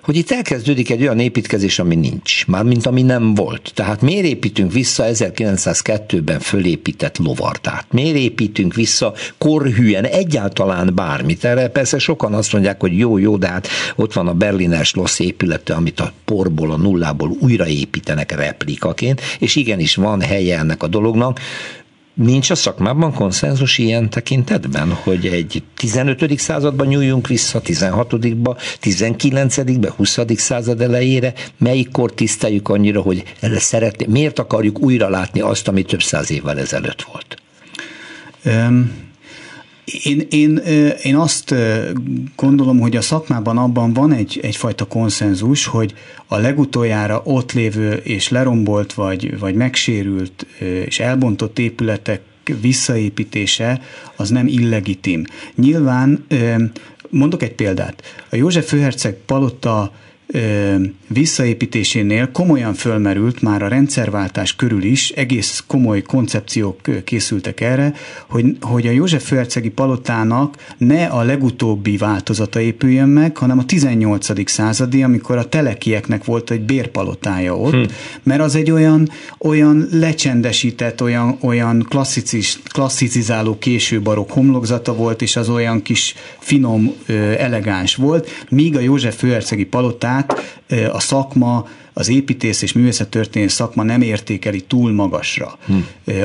hogy 0.03 0.15
itt 0.15 0.31
elkezdődik 0.31 0.89
egy 0.89 1.01
olyan 1.01 1.19
építkezés, 1.19 1.79
ami 1.79 1.95
nincs, 1.95 2.47
mármint 2.47 2.85
ami 2.85 3.01
nem 3.01 3.33
volt. 3.33 3.71
Tehát 3.73 4.01
miért 4.01 4.25
építünk 4.25 4.71
vissza 4.71 5.03
1902-ben 5.07 6.39
fölépített 6.39 7.17
lovardát? 7.17 7.85
Miért 7.91 8.17
építünk 8.17 8.73
vissza 8.73 9.13
korhűen 9.37 10.05
egyáltalán 10.05 10.91
bármit? 10.95 11.43
Erre 11.43 11.67
persze 11.67 11.97
sokan 11.97 12.33
azt 12.33 12.53
mondják, 12.53 12.79
hogy 12.79 12.97
jó, 12.97 13.17
jó, 13.17 13.37
de 13.37 13.47
hát 13.47 13.67
ott 13.95 14.13
van 14.13 14.27
a 14.27 14.33
Berliner 14.33 14.85
Schloss 14.85 15.19
épülete, 15.19 15.73
amit 15.73 15.99
a 15.99 16.13
porból, 16.25 16.71
a 16.71 16.77
nullából 16.77 17.37
újraépítenek 17.39 18.35
replikaként, 18.35 19.21
és 19.39 19.55
igenis 19.55 19.95
van 19.95 20.21
helye 20.21 20.57
ennek 20.57 20.83
a 20.83 20.87
dolognak. 20.87 21.39
Nincs 22.13 22.49
a 22.49 22.55
szakmában 22.55 23.13
konszenzus 23.13 23.77
ilyen 23.77 24.09
tekintetben, 24.09 24.91
hogy 24.91 25.25
egy 25.25 25.63
15. 25.75 26.39
században 26.39 26.87
nyúljunk 26.87 27.27
vissza, 27.27 27.61
16-ba, 27.65 28.57
19-be, 28.81 29.91
20. 29.95 30.19
század 30.35 30.81
elejére, 30.81 31.33
melyikkor 31.57 32.13
tiszteljük 32.13 32.69
annyira, 32.69 33.01
hogy 33.01 33.23
szeretné, 33.41 34.05
miért 34.09 34.39
akarjuk 34.39 34.79
újra 34.79 35.09
látni 35.09 35.39
azt, 35.39 35.67
ami 35.67 35.83
több 35.83 36.01
száz 36.01 36.31
évvel 36.31 36.59
ezelőtt 36.59 37.01
volt? 37.01 37.37
Um 38.45 39.11
én, 39.85 40.27
én, 40.29 40.57
én 41.03 41.15
azt 41.15 41.55
gondolom, 42.35 42.79
hogy 42.79 42.95
a 42.95 43.01
szakmában 43.01 43.57
abban 43.57 43.93
van 43.93 44.11
egy, 44.11 44.39
egyfajta 44.41 44.85
konszenzus, 44.85 45.65
hogy 45.65 45.93
a 46.27 46.37
legutoljára 46.37 47.21
ott 47.23 47.51
lévő 47.51 47.93
és 47.93 48.29
lerombolt, 48.29 48.93
vagy, 48.93 49.39
vagy 49.39 49.55
megsérült 49.55 50.45
és 50.85 50.99
elbontott 50.99 51.59
épületek 51.59 52.21
visszaépítése 52.61 53.81
az 54.15 54.29
nem 54.29 54.47
illegitim. 54.47 55.23
Nyilván, 55.55 56.25
mondok 57.09 57.43
egy 57.43 57.53
példát, 57.53 58.03
a 58.29 58.35
József 58.35 58.67
főherceg 58.67 59.17
palota 59.25 59.91
visszaépítésénél 61.07 62.31
komolyan 62.31 62.73
fölmerült 62.73 63.41
már 63.41 63.63
a 63.63 63.67
rendszerváltás 63.67 64.55
körül 64.55 64.83
is, 64.83 65.09
egész 65.09 65.63
komoly 65.67 66.01
koncepciók 66.01 66.79
készültek 67.03 67.61
erre, 67.61 67.93
hogy, 68.27 68.57
hogy 68.61 68.87
a 68.87 68.91
József 68.91 69.27
Főhercegi 69.27 69.69
palotának 69.69 70.55
ne 70.77 71.05
a 71.05 71.23
legutóbbi 71.23 71.97
változata 71.97 72.59
épüljön 72.59 73.09
meg, 73.09 73.37
hanem 73.37 73.57
a 73.57 73.65
18. 73.65 74.49
századi, 74.49 75.03
amikor 75.03 75.37
a 75.37 75.49
telekieknek 75.49 76.25
volt 76.25 76.51
egy 76.51 76.61
bérpalotája 76.61 77.57
ott, 77.57 77.73
hm. 77.73 77.83
mert 78.23 78.41
az 78.41 78.55
egy 78.55 78.71
olyan, 78.71 79.09
olyan 79.39 79.87
lecsendesített, 79.91 81.01
olyan, 81.01 81.37
olyan 81.41 81.85
klasszicis, 81.89 82.59
klasszicizáló 82.71 83.57
késő 83.57 84.01
barok 84.01 84.31
homlokzata 84.31 84.95
volt, 84.95 85.21
és 85.21 85.35
az 85.35 85.49
olyan 85.49 85.81
kis 85.81 86.15
finom, 86.39 86.91
elegáns 87.37 87.95
volt, 87.95 88.29
míg 88.49 88.75
a 88.75 88.79
József 88.79 89.17
Főhercegi 89.17 89.65
palotát 89.65 90.12
magát 90.13 90.39
a 90.93 90.99
szakma, 90.99 91.65
az 91.93 92.09
építész 92.09 92.61
és 92.61 92.73
művészettörténés 92.73 93.51
szakma 93.51 93.83
nem 93.83 94.01
értékeli 94.01 94.61
túl 94.61 94.91
magasra 94.91 95.57
hm. 95.65 95.73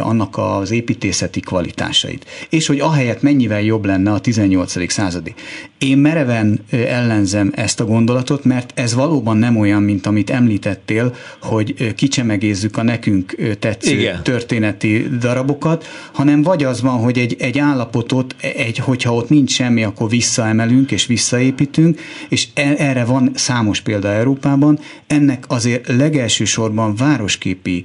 annak 0.01 0.39
az 0.39 0.71
építészeti 0.71 1.41
kvalitásait. 1.41 2.27
És 2.49 2.67
hogy 2.67 2.81
ahelyett 2.81 3.23
mennyivel 3.23 3.63
jobb 3.63 3.85
lenne 3.85 4.13
a 4.13 4.19
18. 4.19 4.93
századi. 4.93 5.35
Én 5.79 5.99
mereven 5.99 6.61
ellenzem 6.71 7.53
ezt 7.55 7.81
a 7.81 7.85
gondolatot, 7.85 8.45
mert 8.45 8.73
ez 8.75 8.95
valóban 8.95 9.37
nem 9.37 9.57
olyan, 9.57 9.83
mint 9.83 10.07
amit 10.07 10.31
említettél, 10.31 11.15
hogy 11.43 11.95
kicsemegézzük 11.95 12.77
a 12.77 12.83
nekünk 12.83 13.37
tetsző 13.59 13.99
Igen. 13.99 14.23
történeti 14.23 15.09
darabokat, 15.21 15.87
hanem 16.13 16.43
vagy 16.43 16.65
az 16.65 16.81
van, 16.81 16.99
hogy 16.99 17.19
egy, 17.19 17.37
egy 17.39 17.59
állapotot, 17.59 18.35
egy, 18.41 18.79
hogyha 18.79 19.15
ott 19.15 19.29
nincs 19.29 19.51
semmi, 19.51 19.85
akkor 19.85 20.09
visszaemelünk 20.09 20.91
és 20.91 21.07
visszaépítünk, 21.07 22.01
és 22.29 22.49
e, 22.55 22.75
erre 22.79 23.05
van 23.05 23.31
számos 23.35 23.81
példa 23.81 24.09
Európában. 24.09 24.79
Ennek 25.07 25.45
azért 25.59 25.89
legelső 25.89 26.45
sorban 26.45 26.95
városképi 26.95 27.85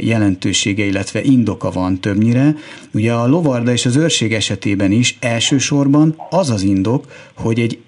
jelentősége, 0.00 0.84
illetve 0.84 1.22
indoka 1.22 1.70
van 1.70 2.00
többnyire. 2.00 2.54
Ugye 2.92 3.12
a 3.12 3.26
lovarda 3.26 3.72
és 3.72 3.86
az 3.86 3.96
őrség 3.96 4.32
esetében 4.32 4.92
is 4.92 5.16
elsősorban 5.20 6.14
az 6.30 6.50
az 6.50 6.62
indok, 6.62 7.06
hogy 7.34 7.60
egy 7.60 7.78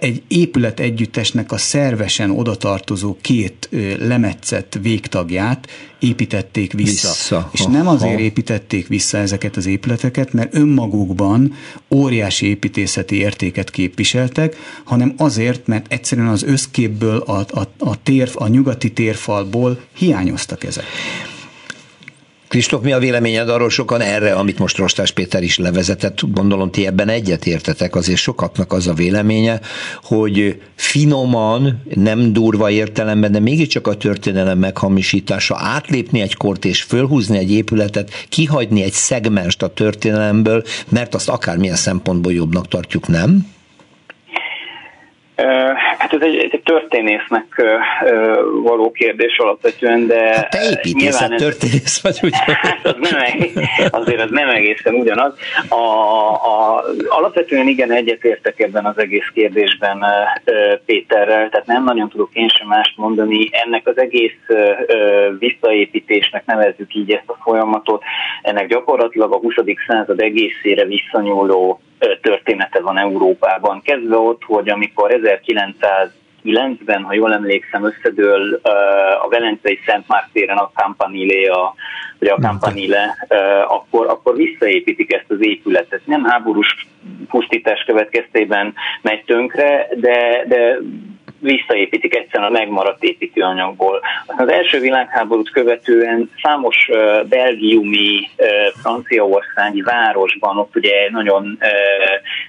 egy 0.00 0.22
épület 0.28 0.80
együttesnek 0.80 1.52
a 1.52 1.56
szervesen 1.56 2.30
odatartozó 2.30 3.16
két 3.20 3.68
lemetszett 3.98 4.78
végtagját 4.82 5.68
építették 5.98 6.72
vissza. 6.72 7.08
vissza. 7.08 7.50
És 7.52 7.64
nem 7.64 7.88
azért 7.88 8.18
építették 8.18 8.86
vissza 8.86 9.18
ezeket 9.18 9.56
az 9.56 9.66
épületeket, 9.66 10.32
mert 10.32 10.54
önmagukban 10.54 11.54
óriási 11.90 12.46
építészeti 12.46 13.16
értéket 13.16 13.70
képviseltek, 13.70 14.56
hanem 14.84 15.14
azért, 15.16 15.66
mert 15.66 15.92
egyszerűen 15.92 16.28
az 16.28 16.42
összképből, 16.42 17.16
a, 17.18 17.38
a, 17.38 17.68
a, 17.78 18.02
tér, 18.02 18.30
a 18.34 18.46
nyugati 18.46 18.92
térfalból 18.92 19.80
hiányoztak 19.92 20.64
ezek. 20.64 20.84
Kristóf, 22.52 22.82
mi 22.82 22.92
a 22.92 22.98
véleményed 22.98 23.48
arról 23.48 23.70
sokan 23.70 24.00
erre, 24.00 24.32
amit 24.32 24.58
most 24.58 24.76
Rostás 24.76 25.10
Péter 25.10 25.42
is 25.42 25.58
levezetett, 25.58 26.20
gondolom 26.32 26.70
ti 26.70 26.86
ebben 26.86 27.08
egyet 27.08 27.46
értetek, 27.46 27.94
azért 27.94 28.18
sokaknak 28.18 28.72
az 28.72 28.86
a 28.86 28.92
véleménye, 28.92 29.60
hogy 30.02 30.62
finoman, 30.74 31.82
nem 31.94 32.32
durva 32.32 32.70
értelemben, 32.70 33.32
de 33.32 33.40
mégiscsak 33.40 33.86
a 33.86 33.96
történelem 33.96 34.58
meghamisítása, 34.58 35.56
átlépni 35.58 36.20
egy 36.20 36.34
kort 36.34 36.64
és 36.64 36.82
fölhúzni 36.82 37.38
egy 37.38 37.52
épületet, 37.52 38.26
kihagyni 38.28 38.82
egy 38.82 38.92
szegmenst 38.92 39.62
a 39.62 39.68
történelemből, 39.68 40.62
mert 40.88 41.14
azt 41.14 41.28
akármilyen 41.28 41.76
szempontból 41.76 42.32
jobbnak 42.32 42.68
tartjuk, 42.68 43.08
nem? 43.08 43.51
Hát 45.98 46.12
ez 46.12 46.20
egy, 46.20 46.36
egy 46.36 46.62
történésznek 46.64 47.62
való 48.62 48.90
kérdés 48.90 49.38
alapvetően, 49.38 50.06
de 50.06 50.34
hát 50.34 50.50
te 50.50 50.58
építészet 50.70 51.34
történész 51.34 52.02
vagy, 52.02 52.18
úgy. 52.22 52.34
Hát 52.62 52.86
az 52.86 52.96
nem, 53.00 53.50
azért 53.90 54.20
az 54.20 54.30
nem 54.30 54.48
egészen 54.48 54.94
ugyanaz. 54.94 55.34
A, 55.68 55.74
a, 55.74 56.84
alapvetően 57.08 57.68
igen 57.68 57.92
egyetértek 57.92 58.60
ebben 58.60 58.84
az 58.84 58.98
egész 58.98 59.28
kérdésben 59.34 60.04
Péterrel, 60.86 61.48
tehát 61.48 61.66
nem 61.66 61.84
nagyon 61.84 62.08
tudok 62.08 62.30
én 62.32 62.48
sem 62.48 62.66
mást 62.68 62.96
mondani. 62.96 63.48
Ennek 63.50 63.86
az 63.86 63.98
egész 63.98 64.38
visszaépítésnek 65.38 66.44
nevezzük 66.46 66.94
így 66.94 67.12
ezt 67.12 67.28
a 67.28 67.38
folyamatot, 67.42 68.02
ennek 68.42 68.68
gyakorlatilag 68.68 69.32
a 69.32 69.38
20. 69.38 69.54
század 69.86 70.20
egészére 70.20 70.84
visszanyúló 70.84 71.80
története 72.20 72.80
van 72.80 72.98
Európában. 72.98 73.82
Kezdve 73.82 74.16
ott, 74.16 74.42
hogy 74.44 74.68
amikor 74.68 75.20
1909-ben, 76.42 77.02
ha 77.02 77.14
jól 77.14 77.32
emlékszem, 77.32 77.84
összedől 77.84 78.60
a 79.22 79.28
Velencei 79.28 79.78
Szent 79.86 80.08
Márk 80.08 80.28
téren 80.32 80.56
a 80.56 80.70
Campanile, 80.74 81.52
a, 81.52 81.74
vagy 82.18 82.28
a 82.28 82.36
Campanile, 82.36 83.26
akkor, 83.68 84.06
akkor 84.06 84.36
visszaépítik 84.36 85.12
ezt 85.12 85.30
az 85.30 85.38
épületet. 85.40 86.00
Nem 86.04 86.24
háborús 86.24 86.86
pusztítás 87.28 87.84
következtében 87.86 88.74
megy 89.02 89.24
tönkre, 89.24 89.88
de, 89.94 90.44
de 90.48 90.78
visszaépítik 91.42 92.16
egyszerűen 92.16 92.48
a 92.48 92.58
megmaradt 92.58 93.02
építőanyagból. 93.02 94.00
Az 94.26 94.48
első 94.48 94.80
világháborút 94.80 95.50
követően 95.50 96.30
számos 96.42 96.90
belgiumi, 97.28 98.28
franciaországi 98.80 99.80
városban 99.80 100.58
ott 100.58 100.76
ugye 100.76 101.10
nagyon 101.10 101.58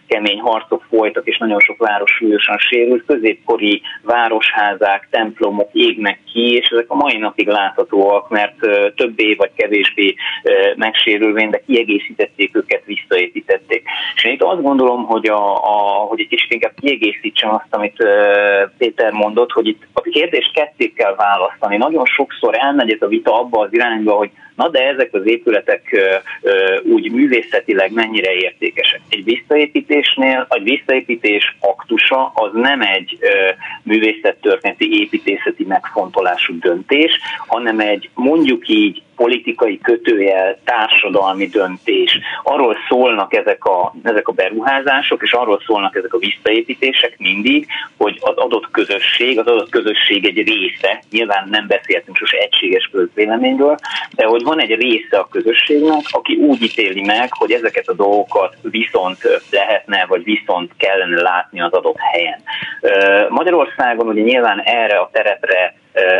kemény 0.07 0.39
harcok 0.39 0.83
folytak, 0.89 1.27
és 1.27 1.37
nagyon 1.37 1.59
sok 1.59 1.77
város 1.77 2.11
súlyosan 2.11 2.57
sérült, 2.57 3.05
középkori 3.05 3.81
városházák, 4.01 5.07
templomok 5.11 5.69
égnek 5.73 6.19
ki, 6.33 6.55
és 6.55 6.67
ezek 6.67 6.85
a 6.87 6.95
mai 6.95 7.17
napig 7.17 7.47
láthatóak, 7.47 8.29
mert 8.29 8.55
többé 8.95 9.33
vagy 9.33 9.51
kevésbé 9.55 10.15
megsérülvén, 10.75 11.49
de 11.49 11.61
kiegészítették 11.65 12.55
őket, 12.55 12.85
visszaépítették. 12.85 13.83
És 14.15 14.23
én 14.23 14.33
itt 14.33 14.41
azt 14.41 14.61
gondolom, 14.61 15.05
hogy, 15.05 15.27
a, 15.27 15.55
a, 15.55 16.05
hogy 16.07 16.19
egy 16.19 16.27
kicsit 16.27 16.51
inkább 16.51 16.73
kiegészítsem 16.81 17.53
azt, 17.53 17.67
amit 17.69 18.05
Péter 18.83 19.11
mondott, 19.11 19.51
hogy 19.51 19.67
itt 19.67 19.87
a 19.93 20.01
kérdést 20.01 20.53
ketté 20.53 20.93
kell 20.95 21.15
választani. 21.15 21.77
Nagyon 21.77 22.05
sokszor 22.05 22.55
elmegy 22.57 22.91
ez 22.91 23.01
a 23.01 23.07
vita 23.07 23.39
abba 23.39 23.59
az 23.59 23.73
irányba, 23.73 24.13
hogy 24.13 24.29
na 24.55 24.69
de 24.69 24.87
ezek 24.87 25.13
az 25.13 25.25
épületek 25.25 25.97
úgy 26.83 27.11
művészetileg 27.11 27.91
mennyire 27.93 28.33
értékesek. 28.33 29.01
Egy 29.09 29.23
visszaépítésnél, 29.23 30.45
a 30.49 30.59
visszaépítés 30.59 31.55
aktusa 31.59 32.31
az 32.35 32.51
nem 32.53 32.81
egy 32.81 33.17
művészettörténeti 33.83 34.99
építészeti 34.99 35.65
megfontolású 35.65 36.59
döntés, 36.59 37.19
hanem 37.47 37.79
egy 37.79 38.09
mondjuk 38.13 38.67
így 38.67 39.01
politikai 39.15 39.79
kötőjel, 39.79 40.59
társadalmi 40.63 41.47
döntés. 41.47 42.19
Arról 42.43 42.75
szólnak 42.87 43.33
ezek 43.33 43.65
a, 43.65 43.93
ezek 44.03 44.27
a 44.27 44.31
beruházások, 44.31 45.23
és 45.23 45.31
arról 45.31 45.61
szólnak 45.65 45.95
ezek 45.95 46.13
a 46.13 46.17
visszaépítések 46.17 47.15
mindig, 47.17 47.67
hogy 47.97 48.17
az 48.21 48.35
adott 48.35 48.71
közösség, 48.71 49.39
az 49.39 49.47
adott 49.47 49.69
közösség 49.69 50.25
egy 50.25 50.47
része, 50.47 51.03
nyilván 51.11 51.47
nem 51.49 51.67
beszéltünk 51.67 52.17
sose 52.17 52.37
egységes 52.37 52.89
közvéleményről, 52.91 53.77
de 54.15 54.25
hogy 54.25 54.43
van 54.43 54.61
egy 54.61 54.75
része 54.75 55.17
a 55.17 55.27
közösségnek, 55.27 56.01
aki 56.11 56.35
úgy 56.35 56.61
ítéli 56.61 57.01
meg, 57.01 57.29
hogy 57.33 57.51
ezeket 57.51 57.87
a 57.87 57.93
dolgokat 57.93 58.55
viszont 58.61 59.17
lehetne, 59.51 60.05
vagy 60.07 60.23
viszont 60.23 60.71
kellene 60.77 61.21
látni 61.21 61.61
az 61.61 61.73
adott 61.73 61.97
helyen. 61.97 62.41
Magyarországon 63.29 64.07
ugye 64.07 64.21
nyilván 64.21 64.59
erre 64.59 64.97
a 64.97 65.09
terepre 65.11 65.75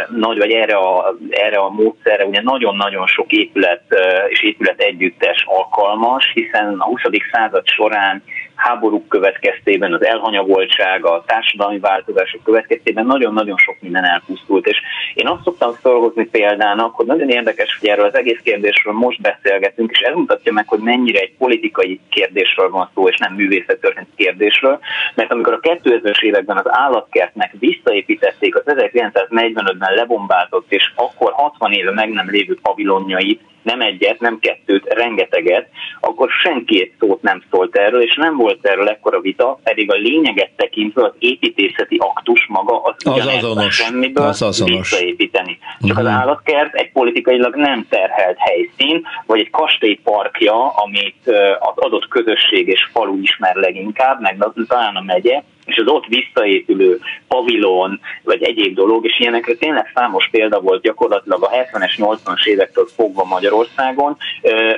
nagy, 0.10 0.38
vagy 0.38 0.52
erre 0.52 0.76
a, 0.76 1.16
erre 1.30 1.58
a 1.58 1.70
módszerre 1.70 2.26
ugye 2.26 2.42
nagyon-nagyon 2.42 3.08
sok 3.08 3.32
épület 3.32 3.84
és 4.28 4.44
épület 4.44 4.80
együttes 4.82 5.44
alkalmas, 5.46 6.32
hiszen 6.34 6.76
a 6.78 6.86
20. 6.86 7.02
század 7.32 7.68
során 7.68 8.24
háborúk 8.56 9.08
következtében, 9.08 9.94
az 9.94 10.06
elhanyagoltság, 10.06 11.06
a 11.06 11.24
társadalmi 11.28 11.80
változások 11.80 12.44
következtében 12.44 13.06
nagyon-nagyon 13.06 13.58
sok 13.58 13.76
minden 13.80 14.04
elpusztult. 14.04 14.68
És 14.68 14.78
én 15.14 15.28
azt 15.28 15.44
szoktam 15.44 15.74
felhozni 15.82 16.26
példának, 16.26 16.96
hogy 16.96 17.06
nagyon 17.06 17.30
érdekes, 17.30 17.78
hogy 17.80 17.90
erről 17.90 18.06
az 18.06 18.16
egész 18.16 18.40
kérdésről 18.44 18.94
most 18.94 19.22
beszélgetünk, 19.22 19.92
és 19.92 20.00
ez 20.00 20.16
mutatja 20.16 20.54
meg, 20.54 20.68
hogy 20.68 20.80
mennyire 20.80 21.20
egy 21.20 21.34
politikai 21.38 22.00
kérdésről 22.10 22.70
van 22.70 22.90
szó, 22.94 23.08
és 23.08 23.18
nem 23.18 23.34
művészettörténeti 23.34 24.12
kérdésről, 24.16 24.80
mert 25.16 25.32
amikor 25.32 25.54
a 25.54 25.60
2000-es 25.60 26.22
években 26.22 26.58
az 26.58 26.66
állatkertnek 26.68 27.56
visszaépítették 27.60 28.56
az 28.56 28.64
1945-ben 28.66 29.94
lebombázott, 29.96 30.72
és 30.72 30.92
akkor 30.96 31.32
60 31.32 31.72
éve 31.72 31.92
meg 31.92 32.10
nem 32.10 32.30
lévő 32.30 32.58
pavilonjait, 32.62 33.42
nem 33.64 33.82
egyet, 33.82 34.20
nem 34.20 34.40
kettőt, 34.40 34.94
rengeteget, 34.94 35.68
akkor 36.00 36.30
senki 36.30 36.82
egy 36.82 36.92
szót 37.00 37.22
nem 37.22 37.44
szólt 37.52 37.76
erről, 37.76 38.02
és 38.02 38.16
nem 38.16 38.36
volt 38.38 38.66
erről 38.66 38.88
ekkora 38.88 39.20
vita, 39.20 39.60
pedig 39.64 39.92
a 39.92 39.96
lényeget 39.96 40.52
tekintve 40.56 41.04
az 41.04 41.14
építészeti 41.20 41.98
aktus 42.00 42.46
maga 42.50 42.82
az, 42.82 42.96
az 43.04 43.26
azonos, 43.26 43.76
semmiből 43.76 44.28
az 44.28 44.42
azonos. 44.42 44.90
visszaépíteni. 44.90 45.58
Csak 45.80 45.98
uh-huh. 45.98 46.00
az 46.00 46.20
állatkert 46.20 46.74
egy 46.74 46.92
politikailag 46.92 47.56
nem 47.56 47.86
terhelt 47.90 48.38
helyszín, 48.38 49.08
vagy 49.26 49.40
egy 49.40 49.50
kastélyparkja, 49.50 50.68
amit 50.68 51.28
az 51.60 51.78
adott 51.78 52.08
közösség 52.08 52.68
és 52.68 52.90
falu 52.92 53.22
ismer 53.22 53.56
leginkább, 53.56 54.22
meg 54.22 54.38
talán 54.68 54.96
a 54.96 55.02
megye, 55.02 55.42
és 55.66 55.78
az 55.78 55.88
ott 55.88 56.06
visszaépülő 56.06 57.00
pavilon, 57.28 58.00
vagy 58.24 58.44
egyéb 58.44 58.76
dolog, 58.76 59.06
és 59.06 59.20
ilyenekre 59.20 59.54
tényleg 59.54 59.92
számos 59.94 60.28
példa 60.32 60.60
volt 60.60 60.82
gyakorlatilag 60.82 61.44
a 61.44 61.50
70-es, 61.50 61.94
80-as 61.98 62.46
évektől 62.46 62.88
fogva 62.96 63.24
Magyarországon, 63.24 64.18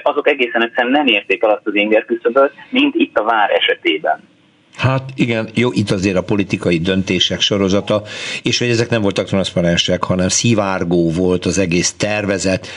azok 0.04 0.28
egészen 0.28 0.64
egyszerűen 0.64 0.94
nem 0.94 1.08
érték 1.08 1.44
el 1.44 1.50
azt 1.50 1.68
az 1.68 1.76
inger 1.76 2.06
küszöböt, 2.06 2.52
mint 2.70 2.96
itt 2.96 3.18
a 3.18 3.24
vár 3.24 3.50
esetében. 3.50 4.24
Hát 4.78 5.10
igen, 5.16 5.50
jó, 5.54 5.72
itt 5.72 5.92
azért 5.92 6.16
a 6.16 6.24
politikai 6.24 6.78
döntések 6.78 7.42
sorozata, 7.42 8.02
és 8.44 8.60
hogy 8.60 8.70
ezek 8.70 8.90
nem 8.90 9.02
voltak 9.02 9.26
transzparensek, 9.26 10.04
hanem 10.04 10.28
szivárgó 10.28 11.12
volt 11.12 11.46
az 11.46 11.58
egész 11.58 11.94
tervezet. 11.94 12.68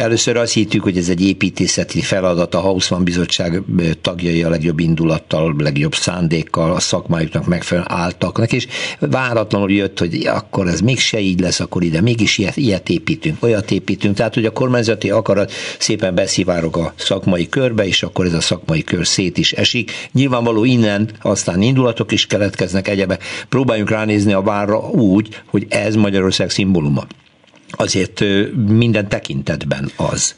Először 0.00 0.36
azt 0.36 0.52
hittük, 0.52 0.82
hogy 0.82 0.96
ez 0.96 1.08
egy 1.08 1.22
építészeti 1.22 2.00
feladat, 2.00 2.54
a 2.54 2.60
Hausmann 2.60 3.04
Bizottság 3.04 3.62
tagjai 4.00 4.42
a 4.42 4.48
legjobb 4.48 4.78
indulattal, 4.78 5.54
legjobb 5.58 5.94
szándékkal, 5.94 6.72
a 6.72 6.80
szakmájuknak 6.80 7.46
megfelelően 7.46 7.92
álltak 7.98 8.52
és 8.52 8.66
váratlanul 8.98 9.72
jött, 9.72 9.98
hogy 9.98 10.26
akkor 10.26 10.66
ez 10.66 10.80
mégse 10.80 11.20
így 11.20 11.40
lesz, 11.40 11.60
akkor 11.60 11.82
ide 11.82 12.00
mégis 12.00 12.38
ilyet, 12.38 12.56
ilyet 12.56 12.88
építünk, 12.88 13.42
olyat 13.42 13.70
építünk. 13.70 14.16
Tehát, 14.16 14.34
hogy 14.34 14.44
a 14.44 14.50
kormányzati 14.50 15.10
akarat 15.10 15.52
szépen 15.78 16.14
beszivárog 16.14 16.76
a 16.76 16.94
szakmai 16.96 17.48
körbe, 17.48 17.86
és 17.86 18.02
akkor 18.02 18.26
ez 18.26 18.34
a 18.34 18.40
szakmai 18.40 18.84
kör 18.84 19.06
szét 19.06 19.38
is 19.38 19.52
esik. 19.52 19.90
Nyilvánvaló 20.12 20.64
innen 20.64 21.10
aztán 21.22 21.62
indulatok 21.62 22.12
is 22.12 22.26
keletkeznek 22.26 22.88
egyebek. 22.88 23.24
Próbáljunk 23.48 23.90
ránézni 23.90 24.32
a 24.32 24.42
várra 24.42 24.78
úgy, 24.78 25.42
hogy 25.46 25.66
ez 25.68 25.94
Magyarország 25.94 26.50
szimbóluma 26.50 27.06
azért 27.70 28.24
minden 28.66 29.08
tekintetben 29.08 29.90
az. 29.96 30.34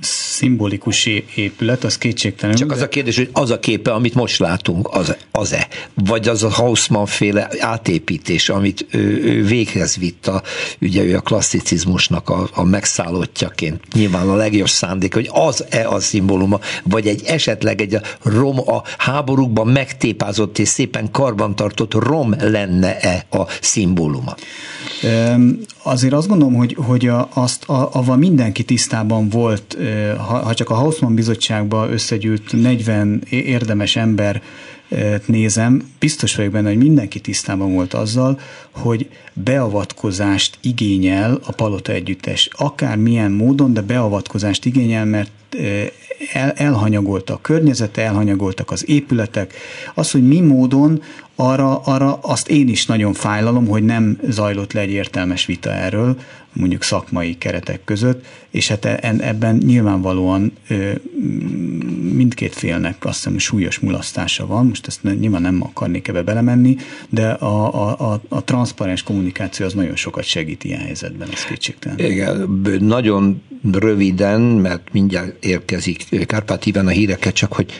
Szimbolikus 0.00 1.06
épület, 1.34 1.84
az 1.84 1.98
kétségtelen. 1.98 2.56
Csak 2.56 2.70
az 2.70 2.80
a 2.80 2.88
kérdés, 2.88 3.16
hogy 3.16 3.28
az 3.32 3.50
a 3.50 3.58
képe, 3.58 3.92
amit 3.92 4.14
most 4.14 4.38
látunk, 4.38 4.88
az, 4.92 5.16
az-e? 5.30 5.68
Vagy 5.94 6.28
az 6.28 6.42
a 6.42 6.50
Hausmann 6.50 7.04
féle 7.04 7.48
átépítés, 7.58 8.48
amit 8.48 8.86
ő, 8.90 9.24
ő 9.24 9.44
véghez 9.44 9.96
vitt, 9.96 10.26
a, 10.26 10.42
ugye 10.80 11.02
ő 11.02 11.16
a 11.16 11.20
klasszicizmusnak 11.20 12.28
a, 12.28 12.48
a 12.54 12.64
megszállottjaként, 12.64 13.92
nyilván 13.92 14.28
a 14.28 14.34
legjobb 14.34 14.68
szándék, 14.68 15.14
hogy 15.14 15.28
az-e 15.32 15.88
a 15.88 16.00
szimbóluma, 16.00 16.60
vagy 16.82 17.06
egy 17.06 17.22
esetleg 17.26 17.80
egy 17.80 17.94
a 17.94 18.02
rom, 18.22 18.58
a 18.58 18.82
háborúkban 18.98 19.66
megtépázott 19.66 20.58
és 20.58 20.68
szépen 20.68 21.10
karbantartott 21.10 21.94
rom 21.94 22.34
lenne-e 22.40 23.26
a 23.30 23.46
szimbóluma? 23.60 24.34
Azért 25.82 26.12
azt 26.12 26.28
gondolom, 26.28 26.54
hogy, 26.62 26.76
hogy 26.86 27.06
a, 27.06 27.28
azt, 27.32 27.64
a, 27.64 27.88
avval 27.92 28.16
mindenki 28.16 28.64
tisztában 28.64 29.28
volt, 29.28 29.76
ha, 30.28 30.54
csak 30.54 30.70
a 30.70 30.74
Hausmann 30.74 31.14
bizottságba 31.14 31.88
összegyűlt 31.90 32.52
40 32.52 33.22
érdemes 33.30 33.96
ember 33.96 34.42
nézem, 35.26 35.82
biztos 35.98 36.36
vagyok 36.36 36.52
benne, 36.52 36.68
hogy 36.68 36.76
mindenki 36.76 37.20
tisztában 37.20 37.72
volt 37.72 37.94
azzal, 37.94 38.40
hogy 38.70 39.08
beavatkozást 39.32 40.58
igényel 40.60 41.38
a 41.46 41.52
palota 41.52 41.92
együttes. 41.92 42.48
Akár 42.52 42.96
milyen 42.96 43.32
módon, 43.32 43.72
de 43.72 43.80
beavatkozást 43.80 44.64
igényel, 44.64 45.04
mert 45.04 45.30
el, 46.32 46.50
elhanyagoltak 46.50 47.36
a 47.36 47.40
környezete, 47.40 48.02
elhanyagoltak 48.02 48.70
az 48.70 48.88
épületek. 48.88 49.54
Az, 49.94 50.10
hogy 50.10 50.26
mi 50.26 50.40
módon, 50.40 51.02
arra, 51.48 51.78
arra 51.78 52.18
azt 52.22 52.48
én 52.48 52.68
is 52.68 52.86
nagyon 52.86 53.12
fájlalom, 53.12 53.66
hogy 53.66 53.82
nem 53.82 54.18
zajlott 54.28 54.72
le 54.72 54.80
egy 54.80 54.90
értelmes 54.90 55.46
vita 55.46 55.70
erről, 55.70 56.16
mondjuk 56.52 56.82
szakmai 56.82 57.38
keretek 57.38 57.84
között, 57.84 58.24
és 58.50 58.68
hát 58.68 58.84
e, 58.84 59.14
ebben 59.18 59.56
nyilvánvalóan 59.56 60.52
mindkét 62.12 62.54
félnek 62.54 63.04
azt 63.04 63.16
hiszem 63.16 63.38
súlyos 63.38 63.78
mulasztása 63.78 64.46
van, 64.46 64.66
most 64.66 64.86
ezt 64.86 65.02
nyilván 65.02 65.42
nem 65.42 65.62
akarnék 65.62 66.08
ebbe 66.08 66.22
belemenni, 66.22 66.76
de 67.08 67.28
a, 67.30 67.74
a, 67.74 68.12
a, 68.12 68.20
a 68.28 68.44
transzparens 68.44 69.02
kommunikáció 69.02 69.66
az 69.66 69.74
nagyon 69.74 69.96
sokat 69.96 70.24
segít 70.24 70.64
ilyen 70.64 70.80
helyzetben, 70.80 71.28
ez 71.32 71.44
kétségtelen. 71.44 71.98
Igen, 71.98 72.60
nagyon 72.80 73.42
röviden, 73.72 74.40
mert 74.40 74.92
mindjárt 74.92 75.44
érkezik 75.44 76.26
Kárpát 76.26 76.66
Iván 76.66 76.86
a 76.86 76.90
híreket, 76.90 77.34
csak 77.34 77.52
hogy 77.52 77.72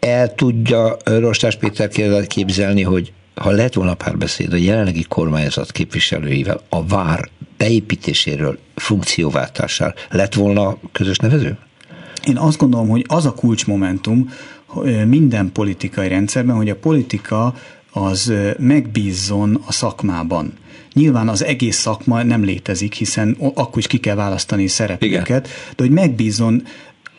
el 0.00 0.34
tudja 0.34 0.96
Rostás 1.04 1.56
Péter 1.56 2.26
képzelni, 2.26 2.82
hogy 2.82 3.12
ha 3.34 3.50
lett 3.50 3.74
volna 3.74 3.94
párbeszéd 3.94 4.52
a 4.52 4.56
jelenlegi 4.56 5.04
kormányzat 5.08 5.72
képviselőivel 5.72 6.60
a 6.68 6.86
vár 6.86 7.28
beépítéséről, 7.56 8.58
funkcióváltásáról, 8.74 9.94
lett 10.10 10.34
volna 10.34 10.78
közös 10.92 11.16
nevező? 11.16 11.58
Én 12.26 12.36
azt 12.36 12.58
gondolom, 12.58 12.88
hogy 12.88 13.04
az 13.08 13.26
a 13.26 13.34
kulcsmomentum 13.34 14.30
minden 15.06 15.52
politikai 15.52 16.08
rendszerben, 16.08 16.56
hogy 16.56 16.70
a 16.70 16.76
politika 16.76 17.54
az 17.90 18.32
megbízzon 18.58 19.62
a 19.66 19.72
szakmában. 19.72 20.52
Nyilván 20.92 21.28
az 21.28 21.44
egész 21.44 21.76
szakma 21.76 22.22
nem 22.22 22.44
létezik, 22.44 22.94
hiszen 22.94 23.36
akkor 23.38 23.78
is 23.78 23.86
ki 23.86 23.98
kell 23.98 24.14
választani 24.14 24.66
szereplőket, 24.66 25.28
Igen. 25.28 25.42
de 25.76 25.82
hogy 25.82 25.90
megbízzon 25.90 26.62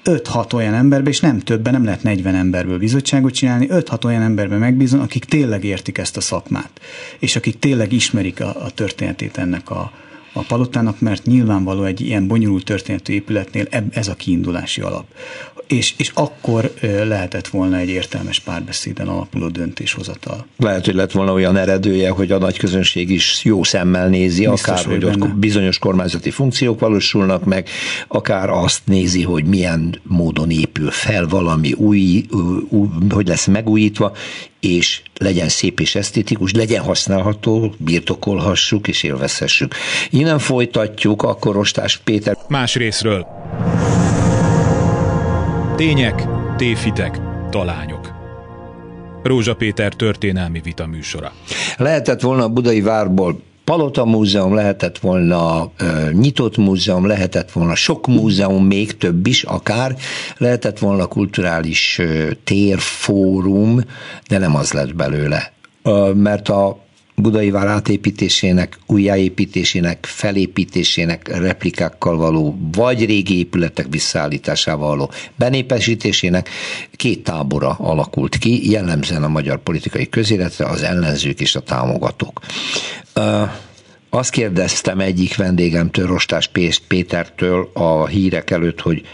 5-6 0.08 0.54
olyan 0.54 0.74
emberbe, 0.74 1.10
és 1.10 1.20
nem 1.20 1.40
többen, 1.40 1.74
nem 1.74 1.84
lehet 1.84 2.04
40 2.04 2.36
emberből 2.36 2.78
bizottságot 2.78 3.34
csinálni, 3.34 3.68
5-6 3.70 4.06
olyan 4.06 4.22
emberbe 4.22 4.58
megbízom, 4.58 5.00
akik 5.00 5.26
tényleg 5.26 5.64
értik 5.64 5.98
ezt 5.98 6.18
a 6.18 6.22
szakmát, 6.22 6.70
és 7.20 7.36
akik 7.36 7.60
tényleg 7.60 7.92
ismerik 7.92 8.42
a, 8.42 8.64
a 8.64 8.72
történetét 8.72 9.38
ennek 9.38 9.70
a, 9.70 9.92
a 10.34 10.42
palotának, 10.42 11.00
mert 11.00 11.26
nyilvánvaló 11.26 11.84
egy 11.84 12.02
ilyen 12.02 12.28
bonyolult 12.28 12.66
történetű 12.66 13.14
épületnél 13.14 13.68
ez 13.92 14.08
a 14.08 14.16
kiindulási 14.16 14.82
alap 14.82 15.06
és, 15.68 15.94
és 15.98 16.12
akkor 16.14 16.74
lehetett 16.82 17.48
volna 17.48 17.78
egy 17.78 17.90
értelmes 17.90 18.40
párbeszéden 18.40 19.08
alapuló 19.08 19.48
döntéshozatal. 19.48 20.46
Lehet, 20.58 20.86
hogy 20.86 20.96
lett 20.96 21.12
volna 21.12 21.34
olyan 21.34 21.58
eredője, 21.58 22.10
hogy 22.10 22.32
a 22.32 22.38
nagy 22.38 22.58
közönség 22.58 23.10
is 23.10 23.44
jó 23.44 23.64
szemmel 23.64 24.08
nézi, 24.08 24.48
Biztos, 24.48 24.70
akár, 24.70 24.86
hogy 24.86 25.06
ott 25.06 25.36
bizonyos 25.36 25.80
kormányzati 25.80 26.30
funkciók 26.30 26.80
valósulnak 26.80 27.44
meg, 27.44 27.70
akár 28.08 28.50
azt 28.50 28.82
nézi, 28.86 29.24
hogy 29.24 29.46
milyen 29.46 30.00
módon 30.04 30.50
épül 30.52 30.92
fel 30.92 31.28
valami 31.28 31.74
új, 31.74 32.26
új 32.70 32.88
hogy 33.10 33.28
lesz 33.28 33.46
megújítva, 33.46 34.12
és 34.60 35.02
legyen 35.20 35.50
szép 35.50 35.80
és 35.80 35.96
esztétikus, 35.96 36.54
legyen 36.54 36.84
használható, 36.84 37.74
birtokolhassuk 37.78 38.88
és 38.88 39.04
élvezhessük. 39.04 39.76
Innen 40.10 40.40
folytatjuk, 40.40 41.24
akkor 41.24 41.56
Rostás 41.56 41.98
Péter. 41.98 42.38
Más 42.48 42.76
részről. 42.76 43.28
Tények, 45.78 46.28
téfitek, 46.56 47.20
talányok. 47.50 48.14
Rózsa 49.24 49.56
Péter 49.56 49.94
történelmi 49.94 50.60
vita 50.60 50.88
műsora. 50.88 51.32
Lehetett 51.78 52.22
volna 52.22 52.44
a 52.44 52.50
Budai 52.50 52.82
Várból 52.82 53.42
Palota 53.64 54.06
Múzeum, 54.06 54.54
lehetett 54.54 54.98
volna 54.98 55.72
ö, 55.78 56.12
nyitott 56.12 56.58
múzeum, 56.58 57.08
lehetett 57.08 57.52
volna 57.52 57.76
sok 57.76 58.08
múzeum, 58.08 58.66
még 58.66 58.98
több 58.98 59.28
is 59.28 59.44
akár, 59.44 59.96
lehetett 60.38 60.80
volna 60.80 61.06
kulturális 61.06 61.98
ö, 62.00 62.32
térfórum, 62.44 63.82
de 64.28 64.38
nem 64.38 64.56
az 64.56 64.72
lett 64.72 64.96
belőle. 64.96 65.54
Ö, 65.84 66.12
mert 66.14 66.50
a 66.50 66.87
Budai 67.22 67.50
vár 67.50 67.68
átépítésének, 67.68 68.80
újjáépítésének, 68.86 70.06
felépítésének, 70.06 71.38
replikákkal 71.38 72.18
való, 72.18 72.58
vagy 72.72 73.06
régi 73.06 73.38
épületek 73.38 73.86
visszaállításával 73.90 74.88
való 74.88 75.12
benépesítésének 75.36 76.50
két 76.96 77.24
tábora 77.24 77.70
alakult 77.70 78.38
ki, 78.38 78.72
jellemzően 78.72 79.24
a 79.24 79.28
magyar 79.28 79.58
politikai 79.58 80.10
közéletre, 80.10 80.66
az 80.66 80.84
ellenzők 80.84 81.40
és 81.40 81.56
a 81.56 81.60
támogatók. 81.60 82.42
Azt 84.10 84.30
kérdeztem 84.30 85.00
egyik 85.00 85.36
vendégemtől, 85.36 86.08
Rostás 86.08 86.52
Pétertől 86.88 87.70
a 87.74 88.08
hírek 88.08 88.52
előtt, 88.52 88.82
hogy 88.82 89.06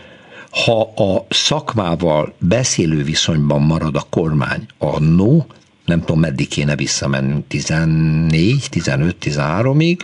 ha 0.49 0.81
a 0.81 1.25
szakmával 1.29 2.33
beszélő 2.39 3.03
viszonyban 3.03 3.61
marad 3.61 3.95
a 3.95 4.05
kormány, 4.09 4.65
a 4.77 4.99
no, 4.99 5.37
nem 5.85 5.99
tudom 5.99 6.19
meddig 6.19 6.47
kéne 6.47 6.75
visszamennünk, 6.75 7.47
14, 7.47 8.67
15, 8.69 9.15
13-ig, 9.21 9.99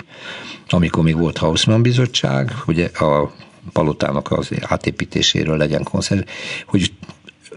amikor 0.70 1.04
még 1.04 1.18
volt 1.18 1.38
Hausmann 1.38 1.82
bizottság, 1.82 2.54
ugye 2.68 2.86
a 2.86 3.34
palotának 3.72 4.32
az 4.32 4.50
átépítéséről 4.62 5.58
legyen 5.58 5.84
konszenzus, 5.84 6.28
hogy 6.66 6.92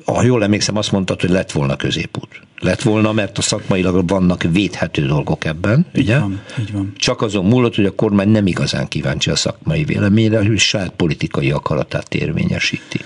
ha 0.04 0.22
jól 0.22 0.42
emlékszem, 0.42 0.76
azt 0.76 0.92
mondtad, 0.92 1.20
hogy 1.20 1.30
lett 1.30 1.52
volna 1.52 1.76
középút. 1.76 2.28
Lett 2.58 2.82
volna, 2.82 3.12
mert 3.12 3.38
a 3.38 3.42
szakmailag 3.42 4.08
vannak 4.08 4.42
védhető 4.42 5.06
dolgok 5.06 5.44
ebben, 5.44 5.86
így 5.94 6.02
ugye? 6.02 6.18
Van, 6.18 6.42
így 6.60 6.72
van. 6.72 6.92
Csak 6.96 7.22
azon 7.22 7.44
múlott, 7.44 7.74
hogy 7.74 7.84
a 7.84 7.94
kormány 7.94 8.28
nem 8.28 8.46
igazán 8.46 8.88
kíváncsi 8.88 9.30
a 9.30 9.36
szakmai 9.36 9.84
véleményre, 9.84 10.46
hogy 10.46 10.58
saját 10.58 10.92
politikai 10.96 11.50
akaratát 11.50 12.14
érvényesíti. 12.14 13.00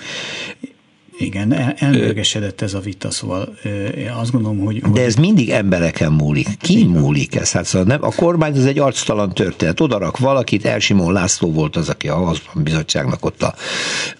Igen, 1.18 1.52
elmérgesedett 1.76 2.60
ez 2.60 2.74
a 2.74 2.80
vita, 2.80 3.10
szóval 3.10 3.56
én 3.96 4.10
azt 4.10 4.30
gondolom, 4.30 4.58
hogy... 4.58 4.80
De 4.80 5.04
ez 5.04 5.14
mindig 5.14 5.50
embereken 5.50 6.12
múlik. 6.12 6.48
Ki 6.58 6.84
múlik 6.84 7.34
ez? 7.34 7.52
Hát 7.52 7.64
szóval 7.64 7.86
nem, 7.86 8.04
a 8.04 8.14
kormány 8.14 8.56
az 8.56 8.66
egy 8.66 8.78
arctalan 8.78 9.32
történet. 9.34 9.80
Oda 9.80 9.98
rak 9.98 10.18
valakit, 10.18 10.64
Elsimon 10.64 11.12
László 11.12 11.52
volt 11.52 11.76
az, 11.76 11.88
aki 11.88 12.08
a 12.08 12.14
Hazban 12.14 12.62
Bizottságnak 12.62 13.24
ott 13.24 13.42
a, 13.42 13.54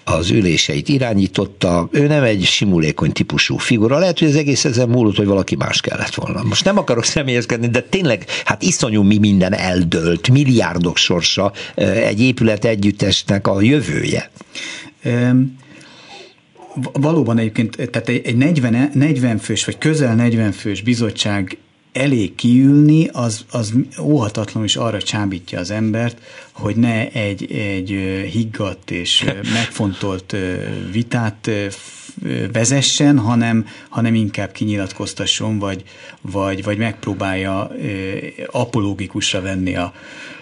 az 0.05 0.31
üléseit 0.31 0.89
irányította. 0.89 1.89
Ő 1.91 2.07
nem 2.07 2.23
egy 2.23 2.45
simulékony 2.45 3.13
típusú 3.13 3.57
figura. 3.57 3.99
Lehet, 3.99 4.19
hogy 4.19 4.29
az 4.29 4.37
egész 4.37 4.65
ezen 4.65 4.89
múlott, 4.89 5.17
hogy 5.17 5.27
valaki 5.27 5.57
más 5.57 5.81
kellett 5.81 6.15
volna. 6.15 6.43
Most 6.43 6.65
nem 6.65 6.79
akarok 6.79 7.05
személyeskedni, 7.05 7.69
de 7.69 7.81
tényleg, 7.81 8.25
hát 8.45 8.63
iszonyú 8.63 9.03
mi 9.03 9.19
minden 9.19 9.53
eldölt, 9.53 10.29
milliárdok 10.29 10.97
sorsa 10.97 11.53
egy 11.75 12.21
épület 12.21 12.65
együttesnek 12.65 13.47
a 13.47 13.61
jövője. 13.61 14.31
Um 15.05 15.65
valóban 16.93 17.39
egyébként, 17.39 17.77
tehát 17.91 18.09
egy 18.09 18.37
40, 18.37 18.91
40 18.95 19.39
fős, 19.39 19.65
vagy 19.65 19.79
közel 19.79 20.15
40 20.15 20.53
fős 20.53 20.83
bizottság 20.83 21.59
elég 21.93 22.35
kiülni, 22.35 23.09
az, 23.13 23.45
az 23.51 23.75
óhatatlanul 24.01 24.69
is 24.69 24.77
arra 24.77 25.03
csábítja 25.03 25.59
az 25.59 25.71
embert, 25.71 26.19
hogy 26.53 26.77
ne 26.77 27.11
egy, 27.11 27.53
egy 27.53 27.89
higgadt 28.33 28.91
és 28.91 29.25
megfontolt 29.59 30.37
vitát 30.93 31.51
vezessen, 32.53 33.19
hanem, 33.19 33.67
hanem 33.89 34.15
inkább 34.15 34.53
kinyilatkoztasson, 34.53 35.59
vagy, 35.59 35.83
vagy, 36.21 36.63
vagy 36.63 36.79
megpróbálja 36.79 37.71
apológikusra 38.51 39.41
venni 39.41 39.77
a, 39.77 39.93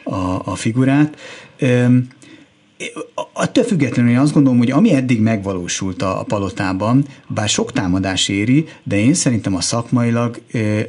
a, 0.04 0.42
a 0.44 0.54
figurát. 0.54 1.18
Attól 3.32 3.64
függetlenül 3.64 4.10
én 4.10 4.18
azt 4.18 4.32
gondolom, 4.32 4.58
hogy 4.58 4.70
ami 4.70 4.94
eddig 4.94 5.20
megvalósult 5.20 6.02
a, 6.02 6.20
a 6.20 6.22
palotában, 6.22 7.06
bár 7.28 7.48
sok 7.48 7.72
támadás 7.72 8.28
éri, 8.28 8.66
de 8.82 8.98
én 8.98 9.14
szerintem 9.14 9.54
a 9.54 9.60
szakmailag 9.60 10.40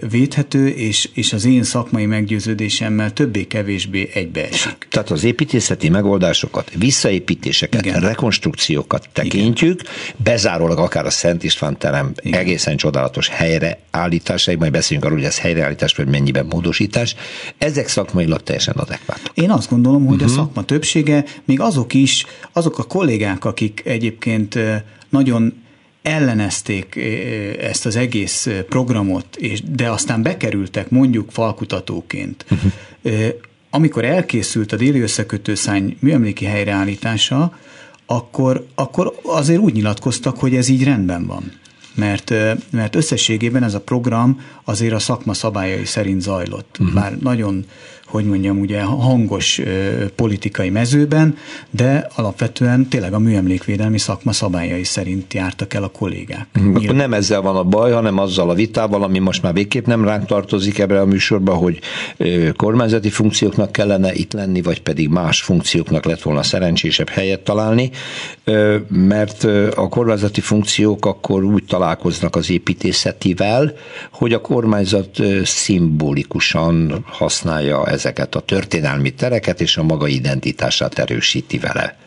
védhető, 0.10 0.68
és, 0.68 1.10
és 1.14 1.34
az 1.34 1.46
én 1.46 1.64
szakmai 1.64 2.06
meggyőződésemmel 2.06 3.14
többé-kevésbé 3.14 4.10
egybeesik. 4.14 4.88
Tehát 4.90 5.12
az 5.12 5.24
építészeti 5.24 5.90
megoldásokat, 5.90 6.72
visszaépítéseket, 6.78 7.86
Igen. 7.86 8.00
rekonstrukciókat 8.00 9.10
tekintjük, 9.14 9.82
Igen. 9.82 9.94
bezárólag 10.18 10.78
akár 10.78 11.06
a 11.06 11.10
Szent 11.10 11.44
István 11.44 11.78
terem 11.78 12.12
Igen. 12.22 12.40
egészen 12.40 12.78
csodálatos 12.78 13.28
helyreállításai, 13.28 14.56
majd 14.56 14.72
beszéljünk 14.72 15.06
arról, 15.06 15.18
hogy 15.18 15.28
ez 15.28 15.40
helyreállítás, 15.40 15.96
vagy 15.96 16.08
mennyiben 16.08 16.46
módosítás, 16.46 17.16
ezek 17.58 17.88
szakmailag 17.88 18.44
teljesen 18.44 18.76
adekvátok. 18.76 19.32
Én 19.34 19.52
azt 19.52 19.70
gondolom, 19.70 20.06
hogy 20.06 20.22
uh-huh. 20.22 20.32
a 20.32 20.34
mhm. 20.34 20.42
szakma 20.42 20.64
többsége, 20.64 21.26
még 21.46 21.60
azok 21.60 21.85
is, 21.94 22.26
azok 22.52 22.80
a 22.80 22.84
kollégák, 22.84 23.46
akik 23.46 23.82
egyébként 23.86 24.60
nagyon 25.10 25.64
ellenezték 26.02 27.00
ezt 27.60 27.86
az 27.86 27.96
egész 27.96 28.50
programot, 28.70 29.36
és, 29.36 29.62
de 29.62 29.90
aztán 29.90 30.22
bekerültek 30.22 30.90
mondjuk 30.90 31.32
falkutatóként. 31.32 32.46
Uh-huh. 33.06 33.28
Amikor 33.70 34.06
elkészült 34.06 34.72
a 34.72 34.76
déli 34.76 35.00
összekötőszány 35.00 35.98
műemléki 36.00 36.46
helyreállítása, 36.46 37.58
akkor, 38.06 38.66
akkor 38.76 39.20
azért 39.24 39.60
úgy 39.60 39.74
nyilatkoztak, 39.74 40.38
hogy 40.38 40.56
ez 40.56 40.68
így 40.68 40.84
rendben 40.84 41.26
van. 41.26 41.52
Mert, 41.96 42.34
mert 42.72 42.96
összességében 42.96 43.64
ez 43.64 43.74
a 43.74 43.82
program 43.82 44.42
azért 44.64 44.94
a 44.94 45.00
szakma 45.00 45.34
szabályai 45.34 45.86
szerint 45.86 46.22
zajlott. 46.22 46.78
Uh-huh. 46.80 46.96
Bár 46.96 47.18
nagyon 47.18 47.66
hogy 48.16 48.26
mondjam, 48.26 48.60
ugye 48.60 48.82
hangos 48.82 49.62
politikai 50.16 50.70
mezőben, 50.70 51.38
de 51.70 52.08
alapvetően 52.16 52.88
tényleg 52.88 53.14
a 53.14 53.20
műemlékvédelmi 53.20 53.98
szakma 53.98 54.32
szabályai 54.32 54.84
szerint 54.84 55.34
jártak 55.34 55.74
el 55.74 55.84
a 55.84 55.88
kollégák. 55.88 56.48
Akkor 56.74 56.96
nem 56.96 57.14
ezzel 57.14 57.42
van 57.42 57.56
a 57.56 57.64
baj, 57.64 57.92
hanem 57.92 58.18
azzal 58.18 58.50
a 58.50 58.54
vitával, 58.54 59.04
ami 59.04 59.20
most 59.20 59.42
már 59.42 59.54
végképp 59.54 59.86
nem 59.86 60.06
ránk 60.06 60.26
tartozik 60.26 60.80
ebbe 60.80 61.00
a 61.00 61.06
műsorba, 61.06 61.54
hogy 61.54 61.80
kormányzati 62.56 63.10
funkcióknak 63.10 63.72
kellene 63.72 64.14
itt 64.14 64.34
lenni, 64.34 64.62
vagy 64.62 64.82
pedig 64.82 65.10
más 65.10 65.42
funkcióknak 65.42 66.06
lett 66.06 66.22
volna 66.22 66.44
szerencsésebb 66.44 67.10
helyet 67.10 67.40
találni, 67.40 67.90
mert 68.90 69.44
a 69.76 69.90
kormányzati 69.90 70.42
funkciók 70.42 71.06
akkor 71.06 71.44
úgy 71.44 71.64
találkoznak 71.64 72.36
az 72.36 72.50
építészetivel, 72.50 73.74
hogy 74.12 74.34
a 74.34 74.42
kormányzat 74.42 75.22
szimbolikusan 75.44 77.06
használja 77.08 77.88
ez 77.88 78.05
ezeket 78.06 78.36
a 78.36 78.40
történelmi 78.40 79.14
tereket, 79.14 79.62
és 79.62 79.78
a 79.78 79.84
maga 79.84 80.08
identitását 80.08 81.00
erősíti 81.00 81.58
vele. 81.58 81.98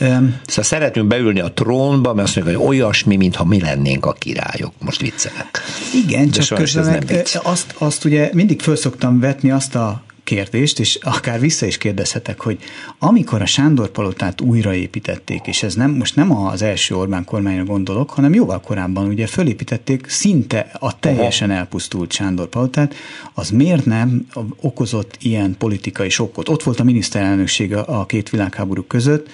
Um, 0.00 0.40
szóval 0.46 0.64
szeretünk 0.64 1.06
beülni 1.06 1.40
a 1.40 1.52
trónba, 1.52 2.14
mert 2.14 2.26
azt 2.28 2.36
mondjuk, 2.36 2.56
hogy 2.56 2.66
olyasmi, 2.66 3.16
mintha 3.16 3.44
mi 3.44 3.60
lennénk 3.60 4.06
a 4.06 4.12
királyok. 4.12 4.72
Most 4.78 5.00
viccelek. 5.00 5.60
Igen, 6.06 6.30
De 6.30 6.40
csak 6.40 6.58
közben 6.58 6.84
meg, 6.84 7.22
azt, 7.42 7.74
azt 7.78 8.04
ugye 8.04 8.30
mindig 8.32 8.60
föl 8.60 8.76
szoktam 8.76 9.20
vetni 9.20 9.50
azt 9.50 9.74
a 9.74 10.02
kérdést, 10.30 10.80
és 10.80 10.98
akár 11.02 11.40
vissza 11.40 11.66
is 11.66 11.78
kérdezhetek, 11.78 12.40
hogy 12.40 12.58
amikor 12.98 13.42
a 13.42 13.46
Sándor 13.46 13.88
palotát 13.88 14.40
újraépítették, 14.40 15.46
és 15.46 15.62
ez 15.62 15.74
nem, 15.74 15.90
most 15.90 16.16
nem 16.16 16.36
az 16.36 16.62
első 16.62 16.94
Orbán 16.94 17.24
kormányra 17.24 17.64
gondolok, 17.64 18.10
hanem 18.10 18.34
jóval 18.34 18.60
korábban 18.60 19.06
ugye 19.06 19.26
fölépítették 19.26 20.08
szinte 20.08 20.70
a 20.78 20.98
teljesen 20.98 21.50
elpusztult 21.50 22.12
Sándor 22.12 22.48
palotát, 22.48 22.94
az 23.34 23.50
miért 23.50 23.84
nem 23.84 24.26
okozott 24.60 25.16
ilyen 25.20 25.54
politikai 25.58 26.08
sokkot? 26.08 26.48
Ott 26.48 26.62
volt 26.62 26.80
a 26.80 26.84
miniszterelnökség 26.84 27.74
a 27.74 28.06
két 28.06 28.30
világháború 28.30 28.82
között, 28.82 29.28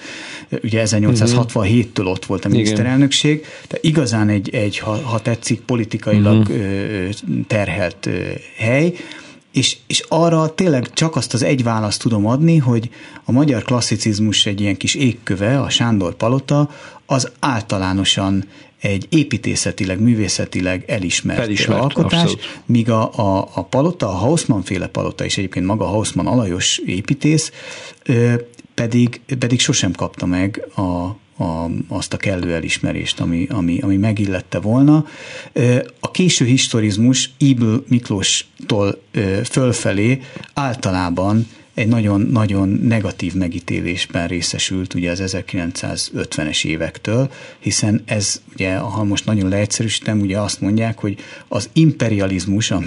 ugye 0.63 0.83
1867-től 0.85 2.05
ott 2.05 2.25
volt 2.25 2.45
a 2.45 2.49
miniszterelnökség, 2.49 3.45
de 3.67 3.77
igazán 3.81 4.29
egy, 4.29 4.49
egy 4.49 4.77
ha, 4.77 4.95
ha 4.95 5.19
tetszik, 5.21 5.59
politikailag 5.59 6.39
uh-huh. 6.39 7.09
terhelt 7.47 8.09
hely, 8.57 8.93
és, 9.57 9.77
és 9.87 10.03
arra 10.07 10.53
tényleg 10.53 10.93
csak 10.93 11.15
azt 11.15 11.33
az 11.33 11.43
egy 11.43 11.63
választ 11.63 12.01
tudom 12.01 12.25
adni, 12.25 12.57
hogy 12.57 12.89
a 13.23 13.31
magyar 13.31 13.63
klasszicizmus 13.63 14.45
egy 14.45 14.61
ilyen 14.61 14.77
kis 14.77 14.95
égköve, 14.95 15.59
a 15.59 15.69
Sándor 15.69 16.15
Palota, 16.15 16.69
az 17.05 17.31
általánosan 17.39 18.45
egy 18.81 19.05
építészetileg, 19.09 19.99
művészetileg 19.99 20.83
elismert, 20.87 21.39
elismert 21.39 21.81
alkotás, 21.81 22.21
abszolút. 22.21 22.61
míg 22.65 22.89
a, 22.89 23.11
a, 23.15 23.49
a 23.53 23.63
palota, 23.63 24.07
a 24.07 24.15
Hausmann 24.15 24.61
féle 24.61 24.87
palota, 24.87 25.25
és 25.25 25.37
egyébként 25.37 25.65
maga 25.65 25.85
Hausmann 25.85 26.27
alajos 26.27 26.77
építész, 26.77 27.51
pedig, 28.73 29.21
pedig 29.39 29.59
sosem 29.59 29.91
kapta 29.91 30.25
meg 30.25 30.67
a, 30.75 31.15
a, 31.37 31.69
azt 31.87 32.13
a 32.13 32.17
kellő 32.17 32.53
elismerést, 32.53 33.19
ami, 33.19 33.47
ami, 33.49 33.79
ami 33.79 33.97
megillette 33.97 34.59
volna. 34.59 35.05
A 35.99 36.11
késő 36.11 36.45
historizmus 36.45 37.29
Ibl 37.37 37.75
Miklóstól 37.87 39.01
fölfelé 39.43 40.21
általában 40.53 41.47
egy 41.77 41.87
nagyon-nagyon 41.87 42.69
negatív 42.69 43.33
megítélésben 43.33 44.27
részesült 44.27 44.93
ugye 44.93 45.11
az 45.11 45.21
1950-es 45.25 46.65
évektől, 46.65 47.31
hiszen 47.59 48.01
ez 48.05 48.41
ugye, 48.53 48.75
ha 48.77 49.03
most 49.03 49.25
nagyon 49.25 49.49
leegyszerűsítem, 49.49 50.19
ugye 50.19 50.39
azt 50.39 50.61
mondják, 50.61 50.99
hogy 50.99 51.17
az 51.47 51.69
imperializmus, 51.73 52.71
a 52.71 52.81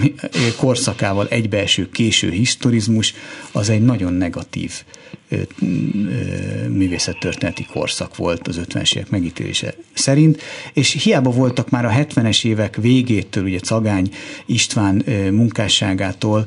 korszakával 0.56 1.28
egybeeső 1.28 1.90
késő 1.90 2.30
historizmus, 2.30 3.14
az 3.52 3.68
egy 3.68 3.82
nagyon 3.82 4.12
negatív 4.12 4.72
művészettörténeti 6.68 7.64
korszak 7.64 8.16
volt 8.16 8.48
az 8.48 8.60
50-es 8.64 8.96
évek 8.96 9.10
megítélése 9.10 9.74
szerint, 9.92 10.42
és 10.72 11.02
hiába 11.02 11.30
voltak 11.30 11.70
már 11.70 11.84
a 11.84 11.90
70-es 11.90 12.44
évek 12.44 12.76
végétől, 12.76 13.44
ugye 13.44 13.58
Cagány 13.58 14.10
István 14.46 15.04
munkásságától 15.30 16.46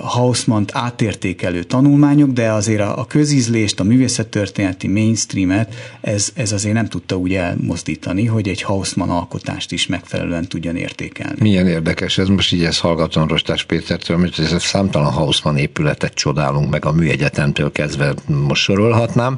Hausmann-t 0.00 0.70
átértékelő 0.74 1.62
tanulmányok, 1.62 2.30
de 2.30 2.52
azért 2.52 2.80
a, 2.80 2.98
a 2.98 3.06
közízlést, 3.06 3.80
a 3.80 3.84
művészettörténeti 3.84 4.88
mainstreamet 4.88 5.74
ez, 6.00 6.30
ez 6.34 6.52
azért 6.52 6.74
nem 6.74 6.88
tudta 6.88 7.16
úgy 7.16 7.34
elmozdítani, 7.34 8.24
hogy 8.24 8.48
egy 8.48 8.62
Hausmann 8.62 9.10
alkotást 9.10 9.72
is 9.72 9.86
megfelelően 9.86 10.48
tudjon 10.48 10.76
értékelni. 10.76 11.36
Milyen 11.40 11.66
érdekes, 11.66 12.18
ez 12.18 12.28
most 12.28 12.52
így 12.52 12.64
ezt 12.64 12.80
hallgatom 12.80 13.28
Rostás 13.28 13.64
Pétertől, 13.64 14.16
amit 14.16 14.38
ez 14.38 14.62
számtalan 14.62 15.12
Hausmann 15.12 15.56
épületet 15.56 16.14
csodálunk 16.14 16.70
meg 16.70 16.84
a 16.84 16.92
műegyetemtől 16.92 17.72
kezdve 17.72 18.14
most 18.26 18.62
sorolhatnám, 18.62 19.36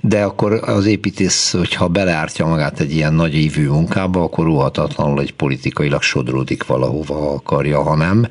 de 0.00 0.22
akkor 0.22 0.52
az 0.52 0.86
építész, 0.86 1.52
hogyha 1.52 1.88
beleártja 1.88 2.46
magát 2.46 2.80
egy 2.80 2.94
ilyen 2.94 3.14
nagy 3.14 3.34
évű 3.34 3.68
munkába, 3.68 4.22
akkor 4.22 4.44
ruhatatlanul 4.44 5.20
egy 5.20 5.32
politikailag 5.32 6.02
sodródik 6.02 6.66
valahova 6.66 7.32
akarja, 7.32 7.82
ha 7.82 7.96
nem. 7.96 8.26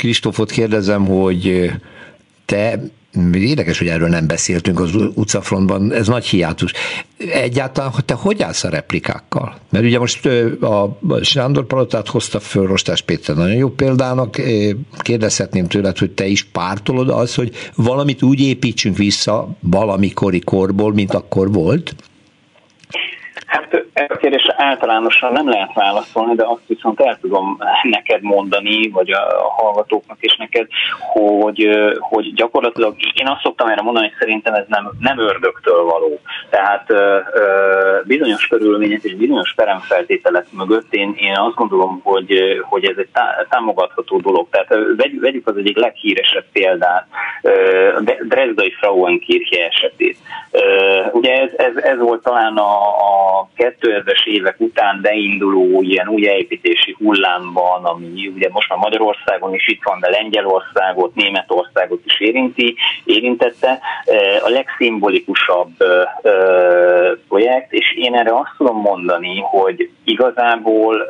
Kristófot 0.00 0.50
kérdezem, 0.50 1.06
hogy 1.06 1.70
te 2.44 2.80
Érdekes, 3.34 3.78
hogy 3.78 3.88
erről 3.88 4.08
nem 4.08 4.26
beszéltünk 4.26 4.80
az 4.80 4.94
utcafrontban, 5.14 5.92
ez 5.92 6.06
nagy 6.08 6.24
hiátus. 6.24 6.72
Egyáltalán, 7.32 7.92
te 8.04 8.14
hogy 8.14 8.42
állsz 8.42 8.64
a 8.64 8.68
replikákkal? 8.68 9.54
Mert 9.70 9.84
ugye 9.84 9.98
most 9.98 10.26
a 10.60 10.98
Sándor 11.22 11.66
Palotát 11.66 12.08
hozta 12.08 12.40
föl 12.40 12.66
Rostás 12.66 13.02
Péter 13.02 13.36
nagyon 13.36 13.56
jó 13.56 13.68
példának, 13.68 14.36
kérdezhetném 14.98 15.66
tőled, 15.66 15.98
hogy 15.98 16.10
te 16.10 16.26
is 16.26 16.44
pártolod 16.44 17.08
az, 17.08 17.34
hogy 17.34 17.54
valamit 17.74 18.22
úgy 18.22 18.40
építsünk 18.40 18.96
vissza 18.96 19.48
valamikori 19.60 20.40
korból, 20.40 20.92
mint 20.92 21.14
akkor 21.14 21.52
volt? 21.52 21.94
Hát 23.46 23.86
általánosan 24.60 25.32
nem 25.32 25.48
lehet 25.48 25.72
válaszolni, 25.74 26.34
de 26.34 26.44
azt 26.46 26.66
viszont 26.66 27.00
el 27.00 27.18
tudom 27.20 27.58
neked 27.82 28.22
mondani, 28.22 28.88
vagy 28.88 29.10
a 29.10 29.50
hallgatóknak 29.56 30.16
is 30.20 30.36
neked, 30.36 30.66
hogy, 30.98 31.68
hogy 31.98 32.34
gyakorlatilag 32.34 32.94
én 33.14 33.26
azt 33.26 33.42
szoktam 33.42 33.68
erre 33.68 33.82
mondani, 33.82 34.06
hogy 34.06 34.16
szerintem 34.18 34.54
ez 34.54 34.64
nem, 34.68 34.90
nem 34.98 35.18
ördögtől 35.18 35.84
való. 35.84 36.20
Tehát 36.50 36.86
bizonyos 38.04 38.46
körülmények 38.46 39.02
és 39.02 39.14
bizonyos 39.14 39.52
peremfeltételek 39.56 40.46
mögött 40.52 40.94
én, 40.94 41.14
én 41.16 41.36
azt 41.36 41.54
gondolom, 41.54 42.00
hogy, 42.02 42.60
hogy 42.62 42.84
ez 42.84 42.96
egy 42.96 43.08
támogatható 43.48 44.18
dolog. 44.18 44.48
Tehát 44.50 44.74
vegyük 45.20 45.46
az 45.46 45.56
egyik 45.56 45.76
leghíresebb 45.76 46.44
példát, 46.52 47.06
Dresdai 48.28 48.70
Frauenkirche 48.70 49.64
esetét. 49.64 50.16
Ugye 51.12 51.40
ez, 51.40 51.50
ez, 51.56 51.76
ez 51.76 51.98
volt 51.98 52.22
talán 52.22 52.56
a, 52.56 52.72
a 53.38 53.48
2000-es 53.56 54.24
évek 54.24 54.49
után 54.58 55.00
beinduló 55.02 55.82
ilyen 55.82 56.08
újjáépítési 56.08 56.96
hullámban, 56.98 57.84
ami 57.84 58.32
ugye 58.34 58.48
most 58.52 58.68
már 58.68 58.78
Magyarországon 58.78 59.54
is 59.54 59.68
itt 59.68 59.82
van, 59.82 60.00
de 60.00 60.10
Lengyelországot, 60.10 61.14
Németországot 61.14 62.00
is 62.04 62.20
érinti, 62.20 62.76
érintette, 63.04 63.78
a 64.44 64.48
legszimbolikusabb 64.48 65.70
projekt, 67.28 67.72
és 67.72 67.94
én 67.96 68.14
erre 68.14 68.34
azt 68.34 68.54
tudom 68.56 68.80
mondani, 68.80 69.40
hogy 69.40 69.90
igazából 70.04 71.06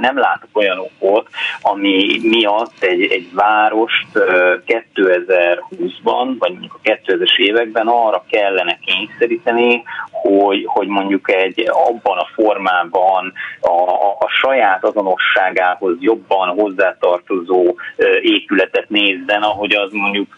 nem 0.00 0.18
látok 0.18 0.48
olyan 0.52 0.78
okot, 0.78 1.28
ami 1.62 2.20
miatt 2.22 2.82
egy, 2.82 3.02
egy 3.02 3.28
várost 3.34 4.06
2020-ban, 4.14 6.34
vagy 6.38 6.52
mondjuk 6.52 6.78
a 6.82 6.88
2000-es 6.88 7.36
években 7.36 7.86
arra 7.86 8.24
kellene 8.30 8.78
kényszeríteni, 8.84 9.82
hogy, 10.20 10.64
hogy 10.66 10.86
mondjuk 10.86 11.30
egy 11.30 11.68
abban 11.68 12.18
a 12.18 12.28
formában 12.34 13.32
a, 13.60 13.90
a, 14.18 14.28
saját 14.42 14.84
azonosságához 14.84 15.96
jobban 16.00 16.48
hozzátartozó 16.48 17.74
épületet 18.20 18.88
nézzen, 18.88 19.42
ahogy 19.42 19.74
az 19.74 19.92
mondjuk 19.92 20.36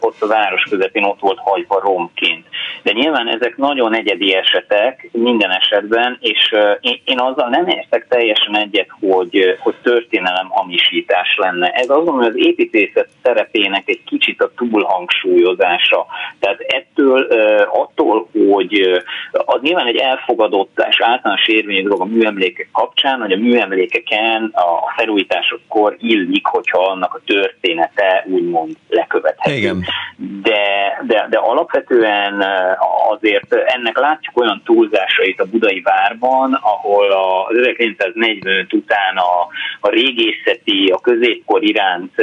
ott 0.00 0.22
a 0.22 0.26
város 0.26 0.62
közepén 0.70 1.04
ott 1.04 1.20
volt 1.20 1.38
hagyva 1.38 1.80
romként. 1.80 2.46
De 2.82 2.92
nyilván 2.92 3.28
ezek 3.28 3.56
nagyon 3.56 3.94
egyedi 3.94 4.34
esetek 4.34 5.08
minden 5.12 5.50
esetben, 5.50 6.16
és 6.20 6.54
én, 6.80 7.00
én 7.04 7.20
azzal 7.20 7.48
nem 7.48 7.66
értek 7.68 8.06
teljesen 8.08 8.56
egyet, 8.56 8.88
hogy, 9.00 9.56
hogy 9.58 9.74
történelem 9.82 10.48
hamisítás 10.48 11.36
lenne. 11.36 11.70
Ez 11.70 11.88
azon, 11.88 12.14
hogy 12.14 12.26
az 12.26 12.36
építészet 12.36 13.08
szerepének 13.22 13.82
egy 13.86 14.04
kicsit 14.04 14.42
a 14.42 14.50
túlhangsúlyozása. 14.56 16.06
Tehát 16.38 16.60
ettől, 16.60 17.22
attól, 17.70 18.28
hogy 18.32 19.02
az 19.32 19.60
nyilván 19.60 19.86
egy 19.86 19.96
elfogadott 19.96 20.84
és 20.88 21.00
általános 21.00 21.46
érvényű 21.48 21.82
dolog 21.82 22.00
a 22.00 22.04
műemlékek 22.04 22.68
kapcsán, 22.72 23.20
hogy 23.20 23.32
a 23.32 23.36
műemlékeken 23.36 24.52
a 24.54 24.92
felújításokkor 24.96 25.96
illik, 26.00 26.46
hogyha 26.46 26.78
annak 26.78 27.14
a 27.14 27.20
története 27.26 28.24
úgymond 28.28 28.76
lekövethető. 28.88 29.56
Igen. 29.56 29.84
De, 30.42 30.64
de, 31.06 31.26
de 31.30 31.38
alapvetően 31.38 32.44
azért 33.08 33.54
ennek 33.54 33.98
látjuk 33.98 34.40
olyan 34.40 34.62
túlzásait 34.64 35.40
a 35.40 35.46
budai 35.50 35.80
várban, 35.80 36.58
ahol 36.62 37.10
az 37.10 37.56
1945 37.56 38.72
után 38.72 39.16
a, 39.16 39.48
a 39.80 39.90
régészeti, 39.90 40.86
a 40.94 40.98
középkor 41.00 41.62
iránt 41.62 42.14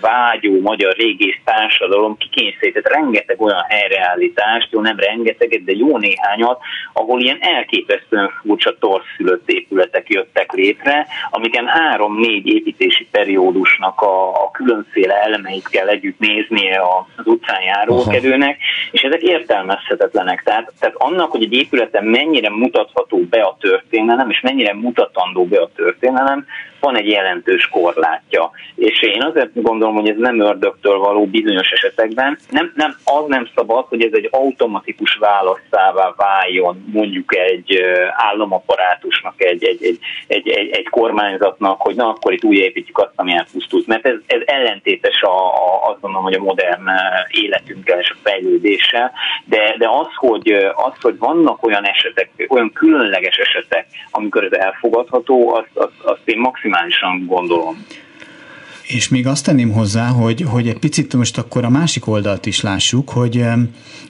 vágyó 0.00 0.60
magyar 0.60 0.92
régész 0.96 1.38
társadalom 1.44 2.16
kikényszerített 2.16 2.92
rengeteg 2.92 3.40
olyan 3.40 3.64
helyreállítást, 3.68 4.72
jó 4.72 4.80
nem 4.80 4.98
rengeteget, 4.98 5.64
de 5.64 5.72
jó 5.72 5.89
néhányat, 5.98 6.60
ahol 6.92 7.20
ilyen 7.20 7.38
elképesztően 7.40 8.30
furcsa 8.42 8.78
torszülött 8.78 9.50
épületek 9.50 10.08
jöttek 10.08 10.52
létre, 10.52 11.06
amiken 11.30 11.66
három-négy 11.66 12.46
építési 12.46 13.08
periódusnak 13.10 14.00
a, 14.00 14.28
a 14.28 14.50
különféle 14.50 15.14
elemeit 15.14 15.68
kell 15.68 15.88
együtt 15.88 16.18
néznie 16.18 16.80
az 17.16 17.26
utcán 17.26 17.62
járókedőnek, 17.62 18.58
és 18.90 19.00
ezek 19.00 19.22
értelmezhetetlenek. 19.22 20.42
Tehát, 20.42 20.72
tehát 20.80 20.94
annak, 20.98 21.30
hogy 21.30 21.42
egy 21.42 21.52
épületen 21.52 22.04
mennyire 22.04 22.50
mutatható 22.50 23.18
be 23.18 23.40
a 23.40 23.56
történelem, 23.60 24.30
és 24.30 24.40
mennyire 24.40 24.74
mutatandó 24.74 25.44
be 25.44 25.60
a 25.60 25.70
történelem, 25.74 26.46
van 26.80 26.96
egy 26.96 27.08
jelentős 27.08 27.68
korlátja. 27.68 28.50
És 28.74 29.02
én 29.02 29.22
azért 29.22 29.62
gondolom, 29.62 29.94
hogy 29.94 30.08
ez 30.08 30.16
nem 30.18 30.40
ördögtől 30.40 30.98
való 30.98 31.26
bizonyos 31.26 31.70
esetekben. 31.70 32.38
Nem, 32.50 32.72
nem, 32.74 32.96
az 33.04 33.24
nem 33.26 33.48
szabad, 33.54 33.86
hogy 33.88 34.02
ez 34.02 34.12
egy 34.12 34.28
automatikus 34.30 35.14
választává 35.14 36.14
váljon 36.16 36.84
mondjuk 36.92 37.36
egy 37.36 37.82
államaparátusnak, 38.10 39.34
egy, 39.36 39.64
egy, 39.64 39.84
egy, 39.84 39.98
egy, 40.26 40.48
egy, 40.48 40.70
egy 40.70 40.88
kormányzatnak, 40.88 41.80
hogy 41.80 41.94
na 41.94 42.08
akkor 42.08 42.32
itt 42.32 42.44
újjáépítjük 42.44 42.98
azt, 42.98 43.12
ami 43.16 43.32
elpusztult. 43.32 43.86
Mert 43.86 44.06
ez, 44.06 44.16
ez 44.26 44.40
ellentétes 44.44 45.22
a, 45.22 45.46
a, 45.46 45.88
azt 45.90 46.00
gondolom, 46.00 46.24
hogy 46.24 46.34
a 46.34 46.42
modern 46.42 46.88
életünkkel 47.30 47.98
és 47.98 48.10
a 48.10 48.18
fejlődéssel, 48.22 49.12
de, 49.44 49.74
de 49.78 49.88
az, 49.88 50.08
hogy, 50.14 50.52
az, 50.74 50.92
hogy 51.00 51.18
vannak 51.18 51.66
olyan 51.66 51.86
esetek, 51.86 52.30
olyan 52.48 52.72
különleges 52.72 53.36
esetek, 53.36 53.86
amikor 54.10 54.44
ez 54.44 54.52
elfogadható, 54.52 55.54
azt, 55.54 55.70
azt, 55.74 56.00
azt 56.04 56.20
én 56.24 56.38
maximum 56.38 56.69
maximálisan 56.70 57.26
gondolom. 57.26 57.86
És 58.86 59.08
még 59.08 59.26
azt 59.26 59.44
tenném 59.44 59.72
hozzá, 59.72 60.08
hogy, 60.08 60.40
hogy 60.40 60.68
egy 60.68 60.78
picit 60.78 61.14
most 61.14 61.38
akkor 61.38 61.64
a 61.64 61.68
másik 61.68 62.06
oldalt 62.06 62.46
is 62.46 62.60
lássuk, 62.60 63.10
hogy 63.10 63.44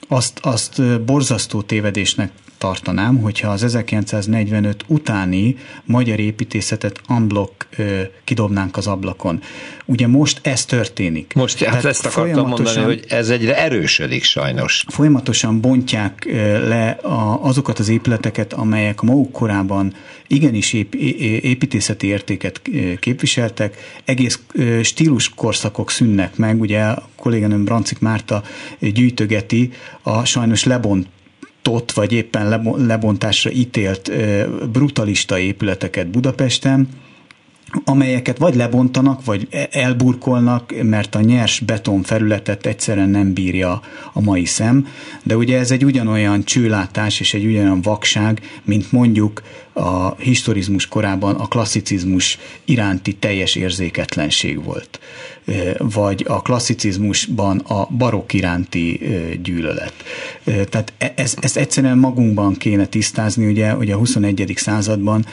azt, 0.07 0.39
azt 0.41 1.01
borzasztó 1.01 1.61
tévedésnek 1.61 2.31
tartanám, 2.57 3.17
hogyha 3.21 3.49
az 3.49 3.63
1945 3.63 4.83
utáni 4.87 5.55
magyar 5.85 6.19
építészetet 6.19 7.01
unblock 7.09 7.60
ö, 7.77 8.01
kidobnánk 8.23 8.77
az 8.77 8.87
ablakon. 8.87 9.41
Ugye 9.85 10.07
most 10.07 10.39
ez 10.43 10.65
történik. 10.65 11.33
Most 11.35 11.63
hát 11.63 11.85
ezt 11.85 12.05
akartam 12.05 12.47
mondani, 12.47 12.81
hogy 12.81 13.03
ez 13.07 13.29
egyre 13.29 13.57
erősödik 13.57 14.23
sajnos. 14.23 14.85
Folyamatosan 14.87 15.61
bontják 15.61 16.25
le 16.67 16.89
a, 16.89 17.43
azokat 17.43 17.79
az 17.79 17.89
épületeket, 17.89 18.53
amelyek 18.53 19.01
maguk 19.01 19.31
korában 19.31 19.93
igenis 20.27 20.73
ép, 20.73 20.95
építészeti 21.41 22.07
értéket 22.07 22.61
képviseltek, 22.99 23.77
egész 24.05 24.39
stíluskorszakok 24.83 25.91
szűnnek 25.91 26.35
meg, 26.35 26.61
ugye 26.61 26.81
a 26.81 27.09
kolléganőm 27.15 27.63
Brancik 27.63 27.99
Márta 27.99 28.43
gyűjtögeti 28.79 29.71
a 30.01 30.25
sajnos 30.25 30.63
lebont 30.63 31.07
tot, 31.61 31.91
vagy 31.91 32.11
éppen 32.11 32.75
lebontásra 32.85 33.51
ítélt 33.51 34.11
brutalista 34.71 35.39
épületeket 35.39 36.07
Budapesten, 36.07 36.87
amelyeket 37.83 38.37
vagy 38.37 38.55
lebontanak, 38.55 39.25
vagy 39.25 39.47
e-, 39.51 39.67
elburkolnak, 39.71 40.73
mert 40.83 41.15
a 41.15 41.21
nyers 41.21 41.59
beton 41.59 42.03
felületet 42.03 42.65
egyszerűen 42.65 43.09
nem 43.09 43.33
bírja 43.33 43.81
a 44.13 44.21
mai 44.21 44.45
szem, 44.45 44.87
de 45.23 45.37
ugye 45.37 45.57
ez 45.57 45.71
egy 45.71 45.85
ugyanolyan 45.85 46.43
csőlátás 46.43 47.19
és 47.19 47.33
egy 47.33 47.45
ugyanolyan 47.45 47.81
vakság, 47.81 48.41
mint 48.63 48.91
mondjuk 48.91 49.41
a 49.73 50.15
historizmus 50.15 50.87
korában 50.87 51.35
a 51.35 51.47
klasszicizmus 51.47 52.37
iránti 52.65 53.13
teljes 53.13 53.55
érzéketlenség 53.55 54.63
volt, 54.63 54.99
vagy 55.77 56.25
a 56.27 56.41
klasszicizmusban 56.41 57.57
a 57.57 57.87
barokk 57.97 58.33
iránti 58.33 58.99
gyűlölet. 59.43 59.93
Tehát 60.43 60.93
e-, 60.97 61.13
ez, 61.15 61.35
ezt 61.41 61.57
egyszerűen 61.57 61.97
magunkban 61.97 62.53
kéne 62.53 62.85
tisztázni, 62.85 63.47
ugye, 63.47 63.71
hogy 63.71 63.91
a 63.91 63.97
21. 63.97 64.53
században 64.55 65.25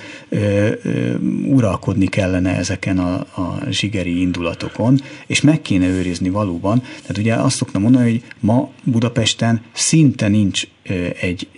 uralkodni 1.45 2.07
kellene 2.07 2.57
ezeken 2.57 2.99
a, 2.99 3.15
a 3.15 3.61
zsigeri 3.71 4.21
indulatokon, 4.21 5.01
és 5.27 5.41
meg 5.41 5.63
kéne 5.63 5.87
őrizni 5.87 6.29
valóban. 6.29 6.81
Tehát 6.81 7.19
ugye 7.19 7.35
azt 7.35 7.57
szoktam 7.57 7.83
mondani, 7.83 8.11
hogy 8.11 8.23
ma 8.41 8.71
Budapesten 8.85 9.61
szinte 9.73 10.29
nincs 10.29 10.67
egy 11.21 11.49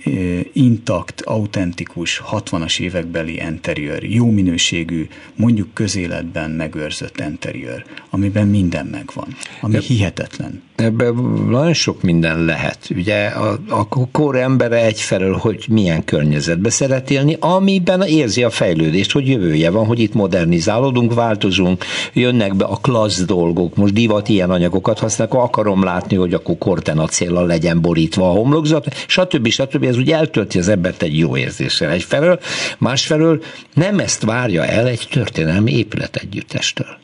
intakt, 0.52 1.20
autentikus 1.20 2.22
60-as 2.30 2.80
évekbeli 2.80 3.34
interiőr, 3.34 4.02
jó 4.02 4.30
minőségű, 4.30 5.08
mondjuk 5.36 5.74
közéletben 5.74 6.50
megőrzött 6.50 7.20
interiőr, 7.20 7.84
amiben 8.10 8.48
minden 8.48 8.86
megvan, 8.86 9.36
ami 9.60 9.78
hihetetlen. 9.78 10.62
Ebben 10.80 11.14
nagyon 11.48 11.72
sok 11.72 12.02
minden 12.02 12.44
lehet. 12.44 12.78
Ugye 12.96 13.26
a, 13.26 13.58
a 13.68 13.88
kor 14.12 14.36
embere 14.36 14.84
egyfelől, 14.84 15.36
hogy 15.36 15.64
milyen 15.70 16.04
környezetbe 16.04 16.70
szeret 16.70 17.10
élni, 17.10 17.36
amiben 17.40 18.02
érzi 18.02 18.42
a 18.42 18.50
fejlődést, 18.50 19.12
hogy 19.12 19.28
jövője 19.28 19.70
van, 19.70 19.86
hogy 19.86 19.98
itt 19.98 20.14
modernizálódunk, 20.14 21.14
változunk, 21.14 21.84
jönnek 22.12 22.54
be 22.54 22.64
a 22.64 22.76
klassz 22.76 23.24
dolgok, 23.24 23.76
most 23.76 23.92
divat 23.92 24.28
ilyen 24.28 24.50
anyagokat 24.50 24.98
használok, 24.98 25.34
akarom 25.34 25.84
látni, 25.84 26.16
hogy 26.16 26.34
akkor 26.34 26.58
kortenacéllal 26.58 27.46
legyen 27.46 27.80
borítva 27.80 28.30
a 28.30 28.32
homlokzat, 28.32 28.94
stb. 29.06 29.48
stb. 29.48 29.84
Ez 29.84 29.96
úgy 29.96 30.10
eltölti 30.10 30.58
az 30.58 30.68
embert 30.68 31.02
egy 31.02 31.18
jó 31.18 31.36
érzéssel 31.36 31.90
egyfelől, 31.90 32.38
másfelől 32.78 33.42
nem 33.74 33.98
ezt 33.98 34.22
várja 34.22 34.64
el 34.64 34.86
egy 34.86 35.08
történelmi 35.10 35.76
épület 35.76 36.16
együttestől. 36.16 36.98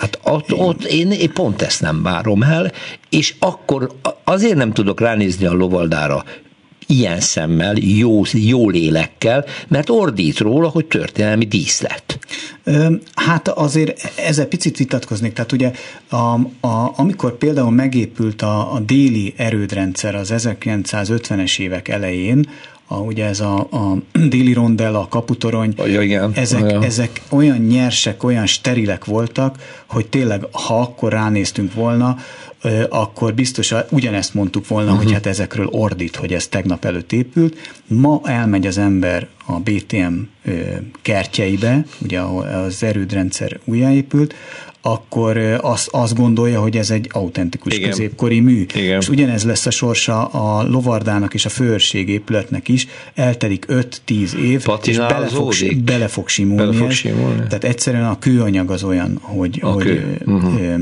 Hát 0.00 0.18
ott, 0.22 0.52
ott 0.52 0.84
én, 0.84 1.10
én 1.10 1.32
pont 1.32 1.62
ezt 1.62 1.80
nem 1.80 2.02
várom 2.02 2.42
el, 2.42 2.72
és 3.08 3.34
akkor 3.38 3.90
azért 4.24 4.56
nem 4.56 4.72
tudok 4.72 5.00
ránézni 5.00 5.46
a 5.46 5.52
lovaldára 5.52 6.24
ilyen 6.86 7.20
szemmel, 7.20 7.76
jó, 7.76 8.22
jó 8.32 8.68
lélekkel, 8.68 9.44
mert 9.68 9.90
ordít 9.90 10.38
róla, 10.38 10.68
hogy 10.68 10.86
történelmi 10.86 11.44
díszlet. 11.44 12.18
Hát 13.14 13.48
azért 13.48 14.12
ezzel 14.16 14.46
picit 14.46 14.76
vitatkoznék. 14.76 15.32
Tehát 15.32 15.52
ugye 15.52 15.72
a, 16.08 16.16
a, 16.66 16.92
amikor 16.96 17.38
például 17.38 17.70
megépült 17.70 18.42
a, 18.42 18.72
a 18.72 18.80
déli 18.80 19.34
erődrendszer 19.36 20.14
az 20.14 20.32
1950-es 20.36 21.58
évek 21.58 21.88
elején, 21.88 22.48
a, 22.92 22.96
ugye 22.96 23.24
ez 23.24 23.40
a, 23.40 23.58
a 23.58 23.96
déli 24.28 24.52
rondell, 24.52 24.94
a 24.94 25.08
kaputorony, 25.08 25.74
ja, 25.76 26.02
igen. 26.02 26.32
Ezek, 26.34 26.70
ja. 26.70 26.82
ezek 26.82 27.20
olyan 27.28 27.58
nyersek, 27.58 28.22
olyan 28.22 28.46
sterilek 28.46 29.04
voltak, 29.04 29.56
hogy 29.86 30.06
tényleg, 30.06 30.46
ha 30.52 30.80
akkor 30.80 31.12
ránéztünk 31.12 31.74
volna, 31.74 32.16
akkor 32.88 33.34
biztos 33.34 33.74
ugyanezt 33.90 34.34
mondtuk 34.34 34.68
volna, 34.68 34.84
uh-huh. 34.84 34.98
hogy 34.98 35.06
mhm. 35.12 35.14
hát 35.14 35.26
ezekről 35.26 35.66
ordít, 35.66 36.16
hogy 36.16 36.32
ez 36.32 36.46
tegnap 36.46 36.84
előtt 36.84 37.12
épült. 37.12 37.56
Ma 37.86 38.20
elmegy 38.24 38.66
az 38.66 38.78
ember 38.78 39.28
a 39.46 39.52
BTM 39.52 40.14
kertjeibe, 41.02 41.84
ugye 41.98 42.18
ahol 42.18 42.46
az 42.46 42.82
erődrendszer 42.82 43.60
újjáépült, 43.64 44.34
akkor 44.82 45.58
azt, 45.60 45.88
azt 45.90 46.14
gondolja, 46.14 46.60
hogy 46.60 46.76
ez 46.76 46.90
egy 46.90 47.08
autentikus 47.12 47.74
Igen. 47.74 47.90
középkori 47.90 48.40
mű. 48.40 48.66
Igen. 48.74 49.00
És 49.00 49.08
ugyanez 49.08 49.44
lesz 49.44 49.66
a 49.66 49.70
sorsa 49.70 50.24
a 50.24 50.68
lovardának 50.68 51.34
és 51.34 51.44
a 51.44 51.48
főörség 51.48 52.08
épületnek 52.08 52.68
is. 52.68 52.86
Eltelik 53.14 53.66
5-10 53.68 54.32
év, 54.32 54.64
és 54.84 54.96
bele 54.96 55.26
fog, 55.26 55.54
bele 55.84 56.08
fog 56.08 56.28
simulni. 56.28 56.62
Bele 56.62 56.76
fog 56.76 56.90
simulni. 56.90 57.46
Tehát 57.46 57.64
egyszerűen 57.64 58.06
a 58.06 58.18
kőanyag 58.18 58.70
az 58.70 58.82
olyan, 58.82 59.18
hogy... 59.22 59.58
A 59.62 59.66
hogy 59.66 60.04
uh-huh. 60.26 60.80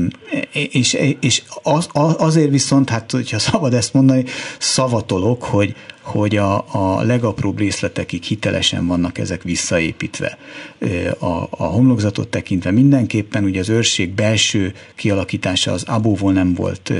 És, 0.71 0.97
és 1.19 1.41
az, 1.63 1.87
azért 2.17 2.49
viszont, 2.49 2.89
hát 2.89 3.11
hogyha 3.11 3.39
szabad 3.39 3.73
ezt 3.73 3.93
mondani, 3.93 4.23
szavatolok, 4.57 5.43
hogy 5.43 5.75
hogy 6.09 6.35
a, 6.37 6.65
a 6.71 7.01
legapróbb 7.01 7.57
részletekig 7.57 8.23
hitelesen 8.23 8.87
vannak 8.87 9.17
ezek 9.17 9.43
visszaépítve. 9.43 10.37
A, 11.19 11.47
a 11.49 11.63
homlokzatot 11.63 12.27
tekintve 12.27 12.71
mindenképpen, 12.71 13.43
ugye 13.43 13.59
az 13.59 13.69
őrség 13.69 14.09
belső 14.09 14.73
kialakítása 14.95 15.71
az 15.71 15.83
abóvól 15.83 16.33
nem 16.33 16.53
volt 16.53 16.93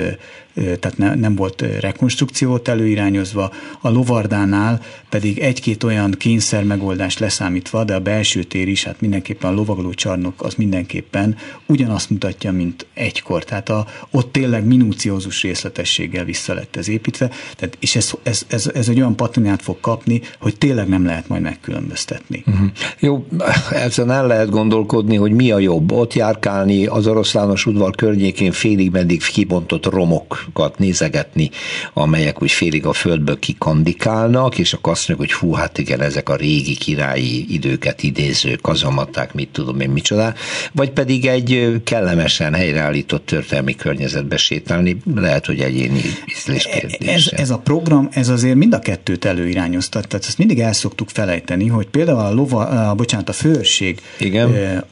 tehát 0.80 0.98
ne, 0.98 1.16
nem 1.16 1.36
volt 1.36 1.62
rekonstrukciót 1.80 2.68
előirányozva, 2.68 3.52
a 3.82 3.90
lovardánál 3.90 4.82
pedig 5.10 5.40
egy-két 5.40 5.84
olyan 5.84 6.12
kényszer 6.12 6.64
megoldás 6.64 7.18
leszámítva, 7.18 7.84
de 7.84 7.96
a 7.96 8.00
belső 8.00 8.44
tér 8.44 8.68
is, 8.68 8.84
hát 8.84 9.02
mindenképpen 9.02 9.52
a 9.52 9.54
lovagló 9.54 9.94
csarnok 9.94 10.44
az 10.44 10.54
mindenképpen 10.54 11.36
ugyanazt 11.66 12.10
mutatja, 12.10 12.52
mint 12.52 12.86
egykor. 12.94 13.44
Tehát 13.44 13.70
a, 13.70 13.86
ott 14.12 14.32
tényleg 14.32 14.66
minúciózus 14.66 15.42
részletességgel 15.42 16.24
vissza 16.26 16.54
lett 16.54 16.76
ez 16.76 16.90
építve, 16.90 17.30
tehát, 17.56 17.78
és 17.80 17.96
ez, 17.96 18.12
ez, 18.24 18.46
ez, 18.48 18.72
ez 18.74 18.90
egy 18.90 18.98
olyan 18.98 19.16
patinát 19.16 19.62
fog 19.62 19.80
kapni, 19.80 20.22
hogy 20.40 20.58
tényleg 20.58 20.88
nem 20.88 21.06
lehet 21.06 21.28
majd 21.28 21.42
megkülönböztetni. 21.42 22.44
Uh-huh. 22.48 22.68
Jó, 23.00 23.26
ezen 23.72 24.12
el 24.12 24.28
lehet 24.28 24.50
gondolkodni, 24.50 25.16
hogy 25.16 25.32
mi 25.32 25.52
a 25.52 25.60
jobb. 25.60 25.92
Ott 25.92 26.14
járkálni 26.14 26.86
az 26.86 27.08
oroszlános 27.08 27.66
udvar 27.66 27.96
környékén 27.96 28.52
félig 28.52 28.92
meddig 28.92 29.22
kibontott 29.22 29.86
romok 29.86 30.49
dolgokat 30.54 30.80
nézegetni, 30.80 31.50
amelyek 31.94 32.42
úgy 32.42 32.52
félig 32.52 32.86
a 32.86 32.94
földből 32.94 33.40
kikandikálnak, 33.40 34.58
és 34.58 34.74
akkor 34.74 34.94
azt 34.94 35.08
mondjuk, 35.08 35.30
hogy 35.30 35.40
hú, 35.40 35.54
hát 35.54 35.78
igen, 35.78 36.02
ezek 36.02 36.30
a 36.30 36.36
régi 36.36 36.76
királyi 36.76 37.54
időket 37.54 38.04
idéző 38.04 38.56
kazamaták, 38.62 39.34
mit 39.34 39.50
tudom 39.50 39.80
én, 39.80 39.90
micsoda, 39.90 40.34
vagy 40.72 40.90
pedig 40.90 41.26
egy 41.26 41.82
kellemesen 41.84 42.54
helyreállított 42.54 43.26
történelmi 43.26 43.76
környezetbe 43.76 44.38
sétálni, 44.38 44.98
lehet, 45.16 45.46
hogy 45.46 45.60
egyéni 45.60 46.02
ízlés 46.38 46.66
Ez, 47.06 47.28
ez 47.32 47.50
a 47.50 47.58
program, 47.58 48.08
ez 48.12 48.30
azért 48.30 48.56
mind 48.56 48.74
a 48.74 48.80
kettőt 48.80 49.26
előirányoztat, 49.26 50.08
tehát 50.08 50.26
ezt 50.26 50.38
mindig 50.38 50.60
el 50.60 50.74
szoktuk 50.74 51.10
felejteni, 51.10 51.68
hogy 51.68 51.88
például 51.88 52.20
a 52.20 52.34
lova, 52.34 52.68
a, 52.68 52.96
bocsánat, 52.96 53.30
a 53.30 53.34
főrség 53.34 54.00
Igen 54.18 54.84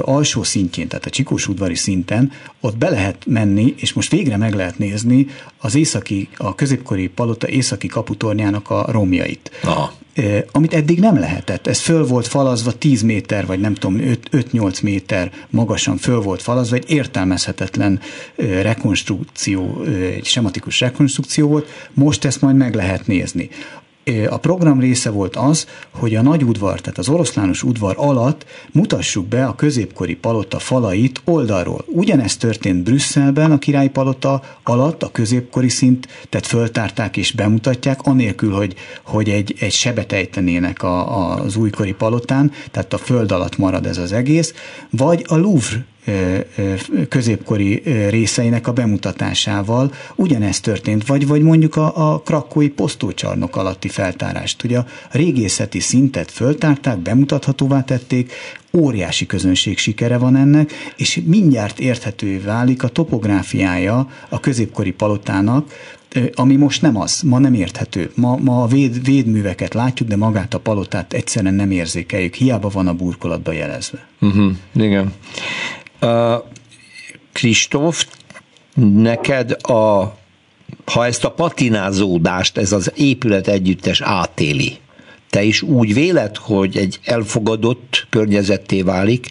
alsó 0.00 0.42
szintjén, 0.42 0.88
tehát 0.88 1.06
a 1.06 1.10
Csikós 1.10 1.48
udvari 1.48 1.74
szinten, 1.74 2.32
ott 2.60 2.76
be 2.76 2.90
lehet 2.90 3.26
menni, 3.26 3.74
és 3.76 3.92
most 3.92 4.10
végre 4.10 4.36
meg 4.36 4.54
lehet 4.54 4.78
nézni 4.78 5.26
az 5.58 5.74
északi, 5.74 6.28
a 6.36 6.54
középkori 6.54 7.08
palota 7.08 7.48
északi 7.48 7.86
kaputornyának 7.86 8.70
a 8.70 8.86
romjait. 8.88 9.50
Aha. 9.62 9.92
Amit 10.52 10.74
eddig 10.74 10.98
nem 10.98 11.18
lehetett. 11.18 11.66
Ez 11.66 11.80
föl 11.80 12.06
volt 12.06 12.26
falazva 12.26 12.72
10 12.72 13.02
méter, 13.02 13.46
vagy 13.46 13.60
nem 13.60 13.74
tudom, 13.74 14.00
5-8 14.32 14.82
méter 14.82 15.32
magasan 15.50 15.96
föl 15.96 16.20
volt 16.20 16.42
falazva, 16.42 16.76
egy 16.76 16.90
értelmezhetetlen 16.90 18.00
rekonstrukció, 18.36 19.82
egy 20.16 20.24
sematikus 20.24 20.80
rekonstrukció 20.80 21.48
volt, 21.48 21.88
most 21.92 22.24
ezt 22.24 22.40
majd 22.40 22.56
meg 22.56 22.74
lehet 22.74 23.06
nézni 23.06 23.48
a 24.28 24.36
program 24.36 24.80
része 24.80 25.10
volt 25.10 25.36
az, 25.36 25.66
hogy 25.90 26.14
a 26.14 26.22
nagy 26.22 26.44
udvar, 26.44 26.80
tehát 26.80 26.98
az 26.98 27.08
oroszlános 27.08 27.62
udvar 27.62 27.94
alatt 27.98 28.44
mutassuk 28.72 29.26
be 29.26 29.46
a 29.46 29.54
középkori 29.54 30.14
palota 30.14 30.58
falait 30.58 31.20
oldalról. 31.24 31.84
Ugyanezt 31.86 32.40
történt 32.40 32.82
Brüsszelben 32.82 33.52
a 33.52 33.58
királyi 33.58 33.88
palota 33.88 34.42
alatt, 34.62 35.02
a 35.02 35.10
középkori 35.10 35.68
szint, 35.68 36.08
tehát 36.28 36.46
föltárták 36.46 37.16
és 37.16 37.32
bemutatják, 37.32 38.02
anélkül, 38.02 38.52
hogy, 38.52 38.74
hogy 39.02 39.28
egy, 39.28 39.54
egy 39.60 39.72
sebet 39.72 40.12
ejtenének 40.12 40.82
a, 40.82 41.34
az 41.34 41.56
újkori 41.56 41.92
palotán, 41.92 42.52
tehát 42.70 42.92
a 42.92 42.98
föld 42.98 43.32
alatt 43.32 43.58
marad 43.58 43.86
ez 43.86 43.98
az 43.98 44.12
egész, 44.12 44.54
vagy 44.90 45.24
a 45.28 45.36
Louvre 45.36 45.84
középkori 47.08 47.82
részeinek 48.08 48.66
a 48.66 48.72
bemutatásával 48.72 49.92
ugyanezt 50.14 50.62
történt, 50.62 51.06
vagy, 51.06 51.26
vagy 51.26 51.42
mondjuk 51.42 51.76
a, 51.76 52.12
a 52.12 52.20
krakói 52.20 52.68
posztócsarnok 52.68 53.56
alatti 53.56 53.88
feltárást. 53.88 54.64
Ugye 54.64 54.78
a 54.78 54.86
régészeti 55.10 55.80
szintet 55.80 56.30
föltárták, 56.30 56.98
bemutathatóvá 56.98 57.82
tették, 57.82 58.32
óriási 58.72 59.26
közönség 59.26 59.78
sikere 59.78 60.18
van 60.18 60.36
ennek, 60.36 60.72
és 60.96 61.20
mindjárt 61.24 61.78
érthetővé 61.78 62.36
válik 62.36 62.82
a 62.82 62.88
topográfiája 62.88 64.08
a 64.28 64.40
középkori 64.40 64.92
palotának, 64.92 65.72
ami 66.34 66.56
most 66.56 66.82
nem 66.82 66.96
az, 66.96 67.22
ma 67.22 67.38
nem 67.38 67.54
érthető. 67.54 68.10
Ma, 68.14 68.36
ma 68.36 68.62
a 68.62 68.66
véd, 68.66 69.04
védműveket 69.04 69.74
látjuk, 69.74 70.08
de 70.08 70.16
magát 70.16 70.54
a 70.54 70.58
palotát 70.58 71.12
egyszerűen 71.12 71.54
nem 71.54 71.70
érzékeljük, 71.70 72.34
hiába 72.34 72.68
van 72.68 72.86
a 72.86 72.94
burkolatba 72.94 73.52
jelezve. 73.52 74.06
Uh-huh, 74.20 74.52
igen. 74.74 75.12
Kristóf, 77.32 78.06
neked 78.74 79.56
a, 79.62 80.14
ha 80.84 81.06
ezt 81.06 81.24
a 81.24 81.30
patinázódást, 81.30 82.58
ez 82.58 82.72
az 82.72 82.92
épület 82.96 83.48
együttes 83.48 84.00
átéli, 84.00 84.78
te 85.30 85.42
is 85.42 85.62
úgy 85.62 85.94
véled, 85.94 86.36
hogy 86.36 86.76
egy 86.76 86.98
elfogadott 87.04 88.06
környezetté 88.10 88.82
válik, 88.82 89.28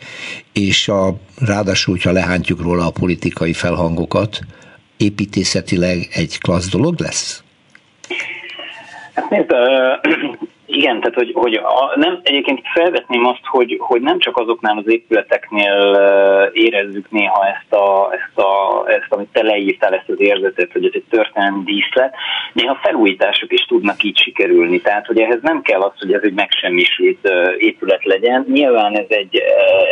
és 0.53 0.87
a, 0.87 1.15
ráadásul, 1.39 1.93
hogyha 1.93 2.11
lehántjuk 2.11 2.61
róla 2.61 2.85
a 2.85 2.91
politikai 2.91 3.53
felhangokat, 3.53 4.39
építészetileg 4.97 6.09
egy 6.13 6.37
klassz 6.37 6.69
dolog 6.69 6.99
lesz? 6.99 7.43
Hát 9.13 9.29
nézd, 9.29 9.51
igen, 10.75 10.99
tehát 10.99 11.15
hogy, 11.15 11.31
hogy 11.33 11.53
a, 11.53 11.93
nem, 11.95 12.19
egyébként 12.23 12.61
felvetném 12.73 13.25
azt, 13.25 13.45
hogy, 13.45 13.77
hogy 13.79 14.01
nem 14.01 14.19
csak 14.19 14.37
azoknál 14.37 14.77
az 14.77 14.91
épületeknél 14.91 15.91
érezzük 16.53 17.11
néha 17.11 17.45
ezt, 17.47 17.73
a, 17.73 18.09
ezt, 18.13 18.45
a, 18.45 18.83
ezt 18.87 19.07
amit 19.09 19.29
te 19.31 19.43
leírtál, 19.43 19.93
ezt 19.93 20.09
az 20.09 20.19
érzetet, 20.19 20.71
hogy 20.71 20.85
ez 20.85 20.91
egy 20.93 21.03
történelmi 21.09 21.63
díszlet, 21.63 22.15
néha 22.53 22.79
felújítások 22.81 23.51
is 23.53 23.65
tudnak 23.65 24.03
így 24.03 24.17
sikerülni. 24.17 24.81
Tehát, 24.81 25.05
hogy 25.05 25.19
ehhez 25.19 25.41
nem 25.41 25.61
kell 25.61 25.81
az, 25.81 25.91
hogy 25.99 26.13
ez 26.13 26.21
egy 26.23 26.33
megsemmisült 26.33 27.29
épület 27.57 28.05
legyen. 28.05 28.45
Nyilván 28.49 28.97
ez 28.97 29.05
egy, 29.07 29.37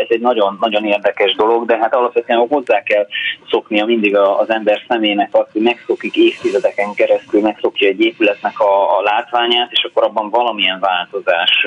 ez 0.01 0.07
egy 0.09 0.21
nagyon, 0.21 0.57
nagyon 0.61 0.85
érdekes 0.85 1.35
dolog, 1.35 1.65
de 1.65 1.77
hát 1.77 1.95
alapvetően 1.95 2.47
hozzá 2.47 2.83
kell 2.83 3.07
szoknia 3.49 3.85
mindig 3.85 4.17
az 4.17 4.49
ember 4.49 4.81
szemének 4.87 5.29
azt, 5.31 5.51
hogy 5.51 5.61
megszokik 5.61 6.15
évtizedeken 6.15 6.93
keresztül, 6.93 7.41
megszokja 7.41 7.87
egy 7.87 8.01
épületnek 8.01 8.59
a, 8.59 8.97
a 8.97 9.01
látványát, 9.01 9.71
és 9.71 9.83
akkor 9.83 10.03
abban 10.03 10.29
valamilyen 10.29 10.70
valamilyen 10.71 10.79
változás 10.79 11.65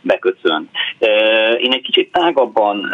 beköszönt. 0.00 0.70
Én 1.58 1.72
egy 1.72 1.82
kicsit 1.82 2.12
tágabban, 2.12 2.90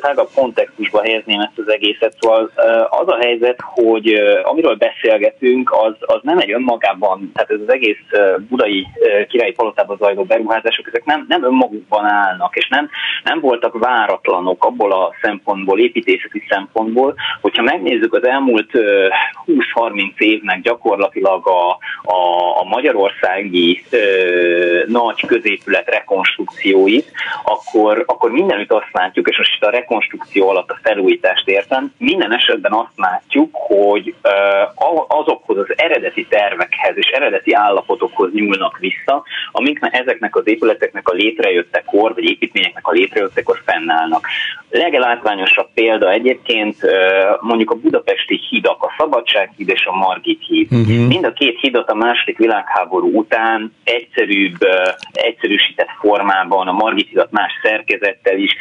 tágabb 0.00 0.28
kontextusba 0.34 1.02
helyezném 1.02 1.40
ezt 1.40 1.58
az 1.58 1.70
egészet, 1.70 2.16
szóval 2.20 2.50
az 2.90 3.08
a 3.08 3.18
helyzet, 3.20 3.58
hogy 3.60 4.12
amiről 4.42 4.74
beszélgetünk, 4.74 5.72
az, 5.72 5.94
az 6.00 6.20
nem 6.22 6.38
egy 6.38 6.52
önmagában, 6.52 7.30
tehát 7.34 7.50
ez 7.50 7.60
az 7.66 7.72
egész 7.72 7.98
budai 8.48 8.86
királyi 9.28 9.52
palotában 9.52 9.96
zajló 9.96 10.24
beruházások, 10.24 10.86
ezek 10.86 11.04
nem, 11.04 11.24
nem 11.28 11.44
önmagukban 11.44 12.04
állnak, 12.04 12.56
és 12.56 12.68
nem, 12.68 12.88
nem 13.24 13.40
voltak 13.40 13.78
váratlanok 13.78 14.64
abból 14.64 14.92
a 14.92 15.14
szempontból, 15.22 15.78
építészeti 15.78 16.42
szempontból, 16.48 17.14
hogyha 17.40 17.62
megnézzük 17.62 18.14
az 18.14 18.26
elmúlt 18.26 18.70
20-30 19.46 20.18
évnek 20.18 20.60
gyakorlatilag 20.60 21.46
a, 21.46 21.78
a, 22.02 22.58
a 22.60 22.64
magyarországi 22.64 23.84
nagy 24.86 25.26
középület 25.26 25.88
rekonstrukcióit, 25.90 27.12
akkor, 27.44 28.04
akkor 28.06 28.30
mindenütt 28.30 28.72
azt 28.72 28.88
látjuk, 28.92 29.28
és 29.28 29.38
most 29.38 29.54
itt 29.56 29.64
a 29.64 29.70
rekonstrukció 29.70 30.48
alatt 30.48 30.70
a 30.70 30.78
felújítást 30.82 31.48
értem, 31.48 31.92
minden 31.98 32.34
esetben 32.34 32.72
azt 32.72 32.96
látjuk, 32.96 33.56
hogy 33.56 34.14
azokhoz 35.08 35.58
az 35.58 35.72
eredeti 35.76 36.26
tervekhez 36.26 36.96
és 36.96 37.06
eredeti 37.06 37.52
állapotokhoz 37.52 38.32
nyúlnak 38.32 38.78
vissza, 38.78 39.22
amik 39.52 39.78
ezeknek 39.90 40.36
az 40.36 40.48
épületeknek 40.48 41.08
a 41.08 41.14
létrejöttekor, 41.14 42.14
vagy 42.14 42.24
építményeknek 42.24 42.86
a 42.86 42.92
létrejöttekor 42.92 43.60
fennállnak. 43.64 44.26
Legelátványosabb 44.70 45.68
példa 45.74 46.10
egyébként 46.10 46.76
mondjuk 47.40 47.70
a 47.70 47.74
budapesti 47.74 48.40
hídak, 48.50 48.82
a 48.82 48.94
Szabadsághíd 48.98 49.68
és 49.68 49.86
a 49.86 49.96
Margit 49.96 50.42
híd. 50.46 50.72
Uh-huh. 50.72 51.06
Mind 51.06 51.24
a 51.24 51.32
két 51.32 51.60
hídat 51.60 51.89
a 51.90 51.94
második 51.94 52.38
világháború 52.38 53.18
után 53.18 53.74
egyszerűbb 53.84 54.56
egyszerűsített 55.12 55.90
formában, 56.00 56.68
a 56.68 56.72
Margitidat 56.72 57.30
más 57.30 57.52
szerkezettel 57.62 58.36
is 58.38 58.56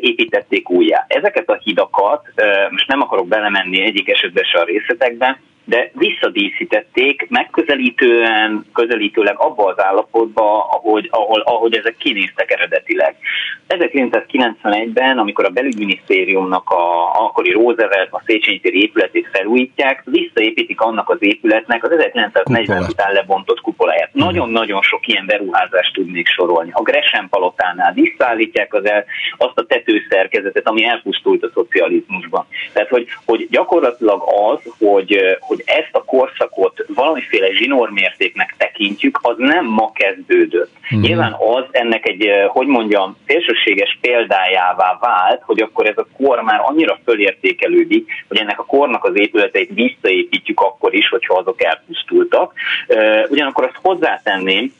építették 0.00 0.70
újjá. 0.70 1.04
Ezeket 1.08 1.48
a 1.48 1.60
hidakat, 1.62 2.32
most 2.70 2.88
nem 2.88 3.00
akarok 3.00 3.28
belemenni 3.28 3.82
egyik 3.82 4.08
esetben 4.08 4.44
se 4.44 4.58
a 4.58 4.64
részletekben, 4.64 5.36
de 5.64 5.90
visszadíszítették 5.94 7.26
megközelítően, 7.28 8.66
közelítőleg 8.72 9.34
abba 9.38 9.64
az 9.64 9.82
állapotba, 9.82 10.68
ahogy, 10.70 11.08
ahol, 11.10 11.40
ahogy 11.40 11.76
ezek 11.76 11.96
kinéztek 11.96 12.50
eredetileg. 12.50 13.16
1991-ben, 13.68 15.18
amikor 15.18 15.44
a 15.44 15.48
belügyminisztériumnak 15.48 16.70
a 16.70 17.12
akkori 17.24 17.50
Roosevelt, 17.50 18.08
a 18.10 18.22
Széchenyi 18.26 18.60
téri 18.60 18.82
épületét 18.82 19.28
felújítják, 19.32 20.02
visszaépítik 20.04 20.80
annak 20.80 21.10
az 21.10 21.16
épületnek 21.20 21.84
az 21.84 21.90
1940 21.90 22.82
után 22.82 23.12
lebontott 23.12 23.60
kupoláját. 23.60 24.10
Mhm. 24.12 24.24
Nagyon-nagyon 24.24 24.82
sok 24.82 25.06
ilyen 25.06 25.26
beruházást 25.26 25.92
tudnék 25.94 26.26
sorolni. 26.26 26.70
A 26.72 26.82
Gresham 26.82 27.28
palotánál 27.28 27.92
visszaállítják 27.92 28.74
az 28.74 28.84
el, 28.84 29.04
azt 29.36 29.58
a 29.58 29.66
tetőszerkezetet, 29.66 30.68
ami 30.68 30.84
elpusztult 30.84 31.42
a 31.42 31.50
szocializmusban. 31.54 32.46
Tehát, 32.72 32.88
hogy, 32.88 33.06
hogy 33.24 33.46
gyakorlatilag 33.50 34.22
az, 34.50 34.72
hogy, 34.78 35.18
hogy 35.40 35.53
hogy 35.54 35.64
ezt 35.66 35.88
a 35.92 36.04
korszakot 36.04 36.84
valamiféle 36.94 37.52
zsinórmértéknek 37.52 38.54
tekintjük, 38.58 39.18
az 39.22 39.34
nem 39.36 39.66
ma 39.66 39.92
kezdődött. 39.92 40.70
Mm. 40.96 41.00
Nyilván 41.00 41.32
az 41.32 41.64
ennek 41.70 42.08
egy, 42.08 42.26
eh, 42.26 42.48
hogy 42.48 42.66
mondjam, 42.66 43.16
szélsőséges 43.26 43.98
példájává 44.00 44.98
vált, 45.00 45.42
hogy 45.42 45.60
akkor 45.60 45.86
ez 45.86 45.98
a 45.98 46.06
kor 46.16 46.40
már 46.40 46.60
annyira 46.62 46.98
fölértékelődik, 47.04 48.10
hogy 48.28 48.38
ennek 48.38 48.58
a 48.58 48.64
kornak 48.64 49.04
az 49.04 49.18
épületeit 49.18 49.70
visszaépítjük 49.74 50.60
akkor 50.60 50.94
is, 50.94 51.08
hogyha 51.08 51.34
azok 51.34 51.62
elpusztultak. 51.62 52.52
Eh, 52.86 53.24
ugyanakkor 53.28 53.64
azt 53.64 53.78
hozzátenném, 53.82 54.72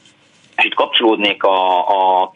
és 0.57 0.64
itt 0.64 0.75
kapcsolódnék 0.75 1.43
a, 1.43 1.89
a, 1.89 2.22
a 2.22 2.33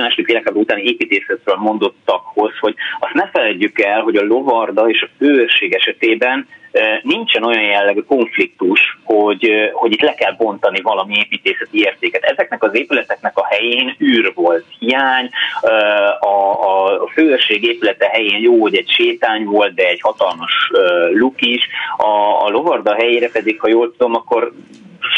második 0.00 0.26
világháború 0.26 0.60
utáni 0.60 0.82
építészetről 0.82 1.56
mondottakhoz, 1.56 2.52
hogy 2.60 2.74
azt 3.00 3.14
ne 3.14 3.28
felejtjük 3.28 3.80
el, 3.80 4.00
hogy 4.00 4.16
a 4.16 4.24
lovarda 4.24 4.88
és 4.88 5.02
a 5.02 5.08
főőrség 5.18 5.72
esetében 5.72 6.46
nincsen 7.02 7.44
olyan 7.44 7.62
jellegű 7.62 8.00
konfliktus, 8.00 8.98
hogy, 9.04 9.50
hogy 9.72 9.92
itt 9.92 10.00
le 10.00 10.14
kell 10.14 10.32
bontani 10.32 10.80
valami 10.80 11.14
építészeti 11.18 11.78
értéket. 11.78 12.22
Ezeknek 12.22 12.62
az 12.62 12.74
épületeknek 12.74 13.38
a 13.38 13.46
helyén 13.46 13.96
űr 14.00 14.32
volt, 14.34 14.64
hiány, 14.78 15.30
a, 16.20 16.64
a 17.02 17.08
főörség 17.12 17.64
épülete 17.64 18.06
helyén 18.06 18.40
jó, 18.40 18.60
hogy 18.60 18.76
egy 18.76 18.90
sétány 18.90 19.44
volt, 19.44 19.74
de 19.74 19.88
egy 19.88 20.00
hatalmas 20.00 20.70
luk 21.12 21.40
is, 21.40 21.68
a, 21.96 22.44
a 22.44 22.48
lovarda 22.48 22.94
helyére 22.94 23.30
pedig, 23.30 23.60
ha 23.60 23.68
jól 23.68 23.90
tudom, 23.90 24.14
akkor 24.14 24.52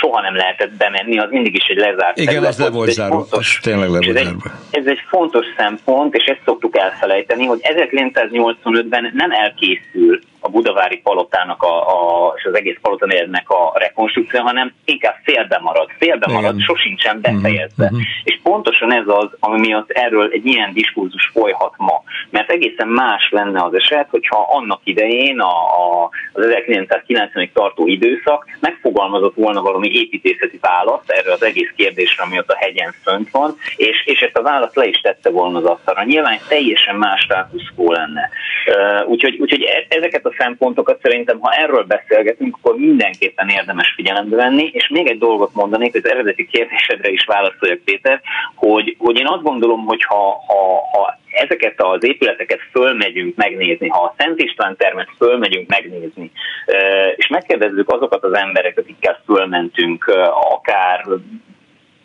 soha 0.00 0.20
nem 0.20 0.36
lehetett 0.36 0.72
bemenni, 0.72 1.18
az 1.18 1.30
mindig 1.30 1.54
is 1.54 1.64
egy 1.64 1.76
lezárt 1.76 2.18
Igen, 2.18 2.32
terület. 2.32 2.50
az 2.50 2.58
le 2.58 2.70
volt 2.70 2.90
zárva, 2.90 3.16
fontos, 3.16 3.60
tényleg 3.62 3.88
le 3.88 3.98
volt 3.98 4.16
ez, 4.16 4.26
egy, 4.26 4.34
ez 4.70 4.86
egy 4.86 5.00
fontos 5.08 5.46
szempont, 5.56 6.14
és 6.14 6.24
ezt 6.24 6.40
szoktuk 6.44 6.76
elfelejteni, 6.76 7.44
hogy 7.44 7.60
1985-ben 7.62 9.10
nem 9.14 9.30
elkészül 9.30 10.20
a 10.46 10.48
budavári 10.48 10.96
palotának 10.96 11.62
a, 11.62 11.74
a, 11.76 12.32
és 12.36 12.44
az 12.44 12.54
egész 12.54 12.76
palotanérnek 12.82 13.50
a 13.50 13.72
rekonstrukció, 13.74 14.40
hanem 14.40 14.72
inkább 14.84 15.16
félbe 15.22 15.58
marad. 15.62 15.88
Félbe 15.98 16.26
marad, 16.26 16.54
Igen. 16.54 16.66
sosincsen 16.66 17.20
befejezve. 17.20 17.84
Uh-huh. 17.84 18.00
És 18.24 18.38
pontosan 18.42 18.92
ez 18.92 19.04
az, 19.06 19.28
ami 19.40 19.58
miatt 19.58 19.90
erről 19.90 20.28
egy 20.32 20.46
ilyen 20.46 20.72
diskurzus 20.72 21.30
folyhat 21.32 21.74
ma. 21.76 22.02
Mert 22.30 22.50
egészen 22.50 22.88
más 22.88 23.28
lenne 23.30 23.62
az 23.62 23.74
eset, 23.74 24.06
hogyha 24.10 24.46
annak 24.50 24.80
idején 24.84 25.38
a, 25.40 25.54
a, 25.82 26.10
az 26.32 26.44
1990-ig 26.66 27.52
tartó 27.52 27.86
időszak 27.86 28.46
megfogalmazott 28.60 29.34
volna 29.34 29.62
valami 29.62 29.75
építészeti 29.84 30.58
választ 30.60 31.10
erre 31.10 31.32
az 31.32 31.42
egész 31.42 31.72
kérdésre, 31.76 32.22
ami 32.22 32.38
ott 32.38 32.50
a 32.50 32.56
hegyen 32.56 32.94
fönt 33.02 33.30
van, 33.30 33.56
és, 33.76 34.02
és 34.04 34.20
ezt 34.20 34.36
a 34.36 34.42
választ 34.42 34.76
le 34.76 34.86
is 34.86 35.00
tette 35.00 35.30
volna 35.30 35.58
az 35.58 35.64
asztalra. 35.64 36.04
Nyilván 36.04 36.38
teljesen 36.48 36.96
más 36.96 37.20
státuszkó 37.20 37.92
lenne. 37.92 38.30
Uh, 38.66 39.08
úgyhogy, 39.08 39.36
úgyhogy 39.38 39.62
e, 39.62 39.86
ezeket 39.88 40.26
a 40.26 40.34
szempontokat 40.38 41.00
szerintem, 41.02 41.38
ha 41.40 41.52
erről 41.52 41.82
beszélgetünk, 41.82 42.56
akkor 42.56 42.76
mindenképpen 42.76 43.48
érdemes 43.48 43.92
figyelembe 43.96 44.36
venni, 44.36 44.70
és 44.72 44.88
még 44.88 45.06
egy 45.06 45.18
dolgot 45.18 45.54
mondanék, 45.54 45.92
hogy 45.92 46.00
az 46.04 46.10
eredeti 46.10 46.46
kérdésedre 46.46 47.10
is 47.10 47.24
válaszoljak, 47.24 47.78
Péter, 47.84 48.20
hogy, 48.54 48.96
hogy 48.98 49.18
én 49.18 49.26
azt 49.26 49.42
gondolom, 49.42 49.84
hogy 49.84 50.04
ha, 50.04 50.44
ha, 50.46 50.88
ha 50.92 51.18
ezeket 51.36 51.82
az 51.82 52.04
épületeket 52.04 52.60
fölmegyünk 52.70 53.36
megnézni, 53.36 53.88
ha 53.88 54.02
a 54.02 54.14
Szent 54.18 54.40
István 54.40 54.76
termet 54.76 55.08
fölmegyünk 55.16 55.68
megnézni, 55.68 56.30
megkérdezzük 57.36 57.92
azokat 57.92 58.24
az 58.24 58.34
embereket, 58.36 58.84
akikkel 58.84 59.20
fölmentünk, 59.24 60.04
akár 60.50 61.06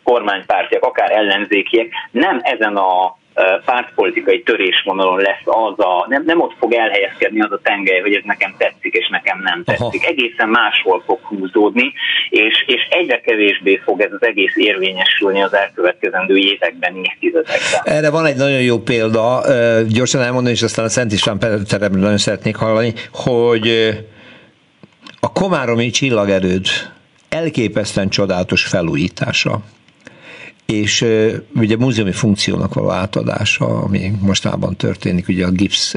kormánypártiak, 0.04 0.84
akár 0.84 1.10
ellenzékiek, 1.10 1.88
nem 2.10 2.40
ezen 2.42 2.76
a 2.76 3.20
pártpolitikai 3.64 4.42
törésvonalon 4.42 5.18
lesz 5.18 5.44
az 5.44 5.78
a, 5.78 6.06
nem, 6.08 6.22
nem 6.26 6.40
ott 6.40 6.54
fog 6.58 6.72
elhelyezkedni 6.72 7.40
az 7.40 7.52
a 7.52 7.60
tengely, 7.62 8.00
hogy 8.00 8.14
ez 8.14 8.22
nekem 8.24 8.54
tetszik, 8.58 8.94
és 8.94 9.08
nekem 9.08 9.40
nem 9.42 9.64
tetszik. 9.64 10.02
Aha. 10.02 10.10
Egészen 10.10 10.48
máshol 10.48 11.02
fog 11.06 11.18
húzódni, 11.22 11.92
és, 12.30 12.64
és 12.66 12.86
egyre 12.90 13.20
kevésbé 13.20 13.80
fog 13.84 14.00
ez 14.00 14.12
az 14.12 14.26
egész 14.26 14.56
érvényesülni 14.56 15.42
az 15.42 15.54
elkövetkezendő 15.54 16.36
években, 16.36 16.96
évtizedekben. 16.96 17.80
Erre 17.82 18.10
van 18.10 18.26
egy 18.26 18.36
nagyon 18.36 18.62
jó 18.62 18.78
példa, 18.78 19.40
gyorsan 19.88 20.22
elmondani, 20.22 20.54
és 20.54 20.62
aztán 20.62 20.84
a 20.84 20.88
Szent 20.88 21.12
István 21.12 21.38
teremről 21.68 22.02
nagyon 22.02 22.18
szeretnék 22.18 22.56
hallani, 22.56 22.92
hogy 23.12 23.68
a 25.24 25.32
Komáromi 25.32 25.90
csillagerőd 25.90 26.66
elképesztően 27.28 28.08
csodálatos 28.08 28.64
felújítása 28.64 29.62
és 30.66 31.04
ugye 31.54 31.76
múzeumi 31.76 32.12
funkciónak 32.12 32.74
való 32.74 32.90
átadása, 32.90 33.66
ami 33.66 34.12
mostában 34.20 34.76
történik, 34.76 35.28
ugye 35.28 35.46
a 35.46 35.50
gipsz 35.50 35.94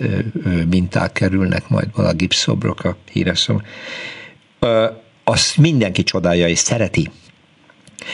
minták 0.70 1.12
kerülnek 1.12 1.70
majd 1.70 1.88
a 1.94 2.14
gipszobrok, 2.14 2.84
a 2.84 2.96
híres 3.12 3.40
szó. 3.40 3.62
Azt 5.24 5.58
mindenki 5.58 6.04
csodálja 6.04 6.48
és 6.48 6.60
szereti. 6.60 7.12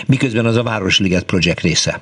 Miközben 0.06 0.46
az 0.46 0.56
a 0.56 0.64
Városliget 0.64 1.24
projekt 1.24 1.62
része. 1.62 2.02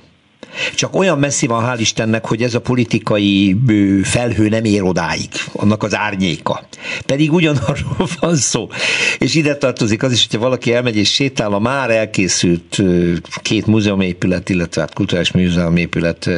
Csak 0.75 0.95
olyan 0.95 1.19
messzi 1.19 1.47
van, 1.47 1.63
hál' 1.65 1.79
Istennek, 1.79 2.25
hogy 2.25 2.43
ez 2.43 2.53
a 2.53 2.61
politikai 2.61 3.57
felhő 4.03 4.49
nem 4.49 4.63
ér 4.63 4.83
odáig, 4.83 5.29
annak 5.53 5.83
az 5.83 5.95
árnyéka. 5.95 6.67
Pedig 7.05 7.33
ugyanarról 7.33 8.07
van 8.19 8.35
szó. 8.35 8.69
És 9.17 9.35
ide 9.35 9.55
tartozik 9.55 10.03
az 10.03 10.11
is, 10.11 10.27
hogyha 10.29 10.45
valaki 10.45 10.73
elmegy 10.73 10.95
és 10.95 11.13
sétál 11.13 11.53
a 11.53 11.59
már 11.59 11.89
elkészült 11.89 12.81
két 13.41 13.65
múzeumépület, 13.65 14.49
illetve 14.49 14.81
hát 14.81 14.93
kulturális 14.93 15.31
múzeumépület 15.31 16.29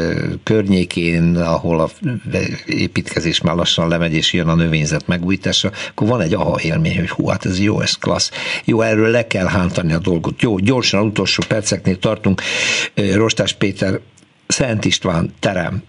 környékén, 0.43 1.35
ahol 1.35 1.79
a 1.79 1.89
építkezés 2.65 3.41
már 3.41 3.55
lassan 3.55 3.87
lemegy, 3.87 4.13
és 4.13 4.33
jön 4.33 4.47
a 4.47 4.55
növényzet 4.55 5.07
megújítása, 5.07 5.71
akkor 5.89 6.07
van 6.07 6.21
egy 6.21 6.33
aha 6.33 6.59
élmény, 6.61 6.97
hogy 6.97 7.09
hú, 7.09 7.27
hát 7.27 7.45
ez 7.45 7.59
jó, 7.59 7.81
ez 7.81 7.93
klassz. 7.93 8.31
Jó, 8.65 8.81
erről 8.81 9.09
le 9.09 9.27
kell 9.27 9.47
hántani 9.47 9.93
a 9.93 9.99
dolgot. 9.99 10.41
Jó, 10.41 10.57
gyorsan, 10.57 11.05
utolsó 11.05 11.43
perceknél 11.47 11.97
tartunk. 11.97 12.41
Rostás 13.13 13.53
Péter 13.53 13.90
Szent 14.51 14.85
István 14.85 15.33
terem. 15.39 15.83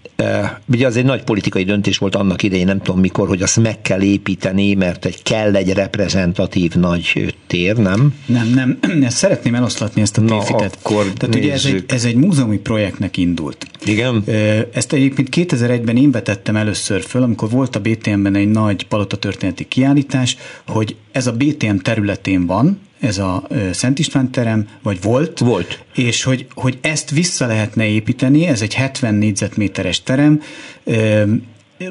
Ugye 0.67 0.87
az 0.87 0.97
egy 0.97 1.05
nagy 1.05 1.23
politikai 1.23 1.65
döntés 1.65 1.99
volt 1.99 2.15
annak 2.15 2.43
idején, 2.43 2.67
nem 2.67 2.81
tudom 2.81 3.01
mikor, 3.01 3.29
hogy 3.29 3.43
azt 3.43 3.61
meg 3.61 3.81
kell 3.81 4.03
építeni, 4.03 4.75
mert 4.75 5.05
egy 5.05 5.23
kell 5.23 5.57
egy 5.57 5.73
reprezentatív 5.73 6.75
nagy 6.75 7.35
tér, 7.47 7.77
nem? 7.77 8.15
Nem, 8.27 8.49
nem, 8.49 8.79
ezt 9.07 9.17
szeretném 9.17 9.55
eloszlatni 9.55 10.03
ezt 10.03 10.19
a 10.19 10.25
tévhitet. 10.25 10.79
akkor 10.83 11.13
Tehát 11.13 11.35
ugye 11.35 11.53
ez 11.53 11.65
egy, 11.65 11.85
ez 11.89 12.05
egy 12.05 12.15
múzeumi 12.15 12.59
projektnek 12.59 13.17
indult. 13.17 13.67
Igen. 13.85 14.25
Ezt 14.73 14.93
egyébként 14.93 15.29
2001-ben 15.37 15.97
én 15.97 16.11
vetettem 16.11 16.57
először 16.57 17.03
föl, 17.03 17.23
amikor 17.23 17.51
volt 17.51 17.77
a 17.77 17.81
BTM-ben 17.81 18.35
egy 18.35 18.51
nagy 18.51 18.87
palota 18.87 19.17
történeti 19.17 19.65
kiállítás, 19.69 20.37
hogy 20.67 20.97
ez 21.13 21.27
a 21.27 21.33
BTM 21.33 21.77
területén 21.77 22.47
van, 22.47 22.79
ez 23.03 23.19
a 23.19 23.47
Szent 23.73 23.99
István 23.99 24.31
terem, 24.31 24.69
vagy 24.83 25.03
volt. 25.03 25.39
Volt. 25.39 25.85
És 25.95 26.23
hogy, 26.23 26.47
hogy 26.55 26.79
ezt 26.81 27.11
vissza 27.11 27.47
lehetne 27.47 27.87
építeni, 27.87 28.47
ez 28.47 28.63
egy 28.63 28.75
70 28.75 29.15
négyzetméteres 29.15 30.03
terem, 30.03 30.41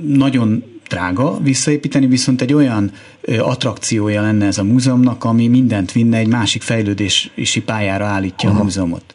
nagyon 0.01 0.63
drága 0.87 1.39
visszaépíteni, 1.41 2.07
viszont 2.07 2.41
egy 2.41 2.53
olyan 2.53 2.91
attrakciója 3.37 4.21
lenne 4.21 4.45
ez 4.45 4.57
a 4.57 4.63
múzeumnak, 4.63 5.23
ami 5.23 5.47
mindent 5.47 5.91
vinne, 5.91 6.17
egy 6.17 6.27
másik 6.27 6.61
fejlődési 6.61 7.61
pályára 7.65 8.05
állítja 8.05 8.49
Aha. 8.49 8.59
a 8.59 8.63
múzeumot. 8.63 9.13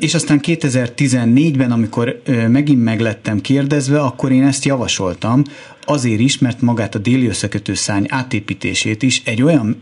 És 0.00 0.14
aztán 0.14 0.40
2014-ben, 0.42 1.72
amikor 1.72 2.22
megint 2.48 2.84
meglettem 2.84 3.40
kérdezve, 3.40 4.00
akkor 4.00 4.32
én 4.32 4.44
ezt 4.44 4.64
javasoltam, 4.64 5.42
azért 5.84 6.20
is, 6.20 6.38
mert 6.38 6.60
magát 6.60 6.94
a 6.94 6.98
déli 6.98 7.26
összekötő 7.26 7.74
szány 7.74 8.06
átépítését 8.08 9.02
is 9.02 9.22
egy 9.24 9.42
olyan 9.42 9.76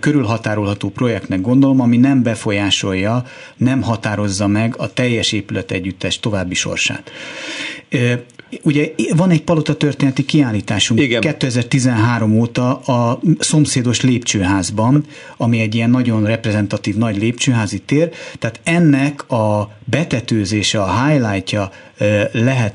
körülhatárolható 0.00 0.90
projektnek 0.90 1.40
gondolom, 1.40 1.80
ami 1.80 1.96
nem 1.96 2.22
befolyásolja, 2.22 3.24
nem 3.56 3.82
határozza 3.82 4.46
meg 4.46 4.74
a 4.76 4.92
teljes 4.92 5.32
épület 5.32 5.70
együttes 5.70 6.20
további 6.20 6.54
sorsát. 6.54 7.10
ugye 8.62 8.90
van 9.16 9.30
egy 9.30 9.42
palota 9.42 9.74
történeti 9.74 10.24
kiállításunk 10.24 11.00
Igen. 11.00 11.20
2013 11.20 12.38
óta 12.38 12.76
a 12.76 13.20
szomszédos 13.38 14.00
lépcsőházban, 14.00 15.04
ami 15.36 15.60
egy 15.60 15.74
ilyen 15.74 15.90
nagyon 15.90 16.24
reprezentatív 16.24 16.96
nagy 16.96 17.16
lépcsőházi 17.16 17.78
tér, 17.78 18.10
tehát 18.38 18.60
ennek 18.64 19.30
a 19.30 19.70
betetőzése, 19.84 20.82
a 20.82 21.06
highlightja 21.06 21.70
lehet 22.32 22.74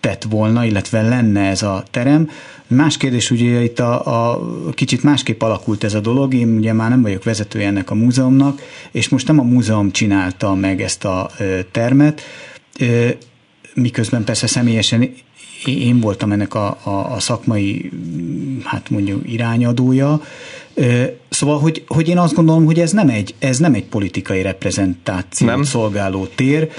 tett 0.00 0.22
volna, 0.22 0.64
illetve 0.64 1.02
lenne 1.02 1.40
ez 1.40 1.62
a 1.62 1.84
terem. 1.90 2.30
Más 2.70 2.96
kérdés, 2.96 3.30
ugye 3.30 3.62
itt 3.62 3.78
a, 3.78 4.32
a 4.32 4.40
kicsit 4.72 5.02
másképp 5.02 5.42
alakult 5.42 5.84
ez 5.84 5.94
a 5.94 6.00
dolog, 6.00 6.34
én 6.34 6.56
ugye 6.56 6.72
már 6.72 6.90
nem 6.90 7.02
vagyok 7.02 7.24
vezetője 7.24 7.66
ennek 7.66 7.90
a 7.90 7.94
múzeumnak, 7.94 8.62
és 8.90 9.08
most 9.08 9.26
nem 9.26 9.38
a 9.38 9.42
múzeum 9.42 9.90
csinálta 9.90 10.54
meg 10.54 10.82
ezt 10.82 11.04
a 11.04 11.30
termet, 11.70 12.22
miközben 13.74 14.24
persze 14.24 14.46
személyesen 14.46 15.12
én 15.64 16.00
voltam 16.00 16.32
ennek 16.32 16.54
a, 16.54 16.78
a, 16.82 17.12
a 17.12 17.20
szakmai, 17.20 17.90
hát 18.64 18.90
mondjuk 18.90 19.32
irányadója, 19.32 20.20
Szóval, 21.28 21.58
hogy, 21.58 21.84
hogy 21.86 22.08
én 22.08 22.18
azt 22.18 22.34
gondolom, 22.34 22.64
hogy 22.64 22.80
ez 22.80 22.92
nem 22.92 23.08
egy, 23.08 23.34
ez 23.38 23.58
nem 23.58 23.74
egy 23.74 23.84
politikai 23.84 24.42
reprezentációt 24.42 25.50
nem. 25.50 25.62
szolgáló 25.62 26.26
tér. 26.26 26.70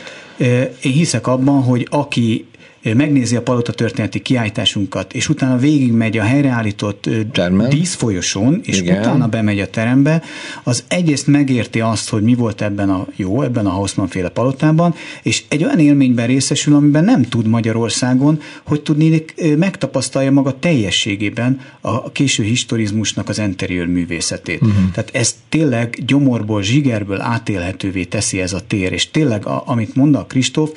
Én 0.82 0.92
hiszek 0.92 1.28
abban, 1.28 1.64
hogy 1.64 1.88
aki 1.90 2.46
megnézi 2.84 3.36
a 3.36 3.42
palota 3.42 3.72
történeti 3.72 4.20
kiállításunkat, 4.20 5.14
és 5.14 5.30
utána 5.30 5.58
végigmegy 5.58 6.18
a 6.18 6.24
helyreállított 6.24 7.10
Termen. 7.32 7.70
díszfolyosón, 7.70 8.62
és 8.64 8.80
Igen. 8.80 9.00
utána 9.00 9.28
bemegy 9.28 9.60
a 9.60 9.70
terembe, 9.70 10.22
az 10.64 10.84
egyrészt 10.88 11.28
megérti 11.28 11.80
azt, 11.80 12.10
hogy 12.10 12.22
mi 12.24 12.36
volt 12.36 12.62
ebben 12.62 12.90
a 12.90 13.08
jó, 13.16 13.42
ebben 13.42 13.66
a 13.66 13.70
Hausmann 13.70 14.08
féle 14.08 14.30
palotában, 14.30 14.96
és 15.24 15.44
egy 15.48 15.64
olyan 15.64 15.80
élményben 15.80 16.28
részesül, 16.28 16.76
amiben 16.76 17.04
nem 17.04 17.22
tud 17.22 17.48
Magyarországon, 17.48 18.40
hogy 18.64 18.82
tudni 18.82 19.26
megtapasztalja 19.58 20.32
maga 20.32 20.60
teljességében 20.60 21.60
a 21.82 22.12
késő 22.12 22.44
historizmusnak 22.44 23.30
az 23.30 23.40
interiőr 23.40 23.86
művészetét. 23.86 24.62
Uh-huh. 24.62 24.92
Tehát 24.92 25.10
ez 25.14 25.36
tényleg 25.50 25.98
gyomorból, 26.06 26.62
zsigerből 26.62 27.22
átélhetővé 27.22 28.04
teszi 28.04 28.42
ez 28.42 28.54
a 28.54 28.62
tér, 28.68 28.92
és 28.92 29.12
tényleg, 29.12 29.46
a, 29.46 29.64
amit 29.66 29.96
mond 29.96 30.16
a 30.16 30.26
Kristóf, 30.26 30.70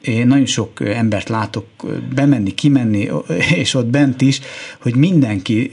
én 0.00 0.26
nagyon 0.26 0.46
sok 0.46 0.80
embert 0.80 1.28
látok 1.28 1.66
bemenni, 2.14 2.54
kimenni, 2.54 3.08
és 3.54 3.74
ott 3.74 3.86
bent 3.86 4.20
is, 4.20 4.40
hogy 4.80 4.96
mindenki, 4.96 5.70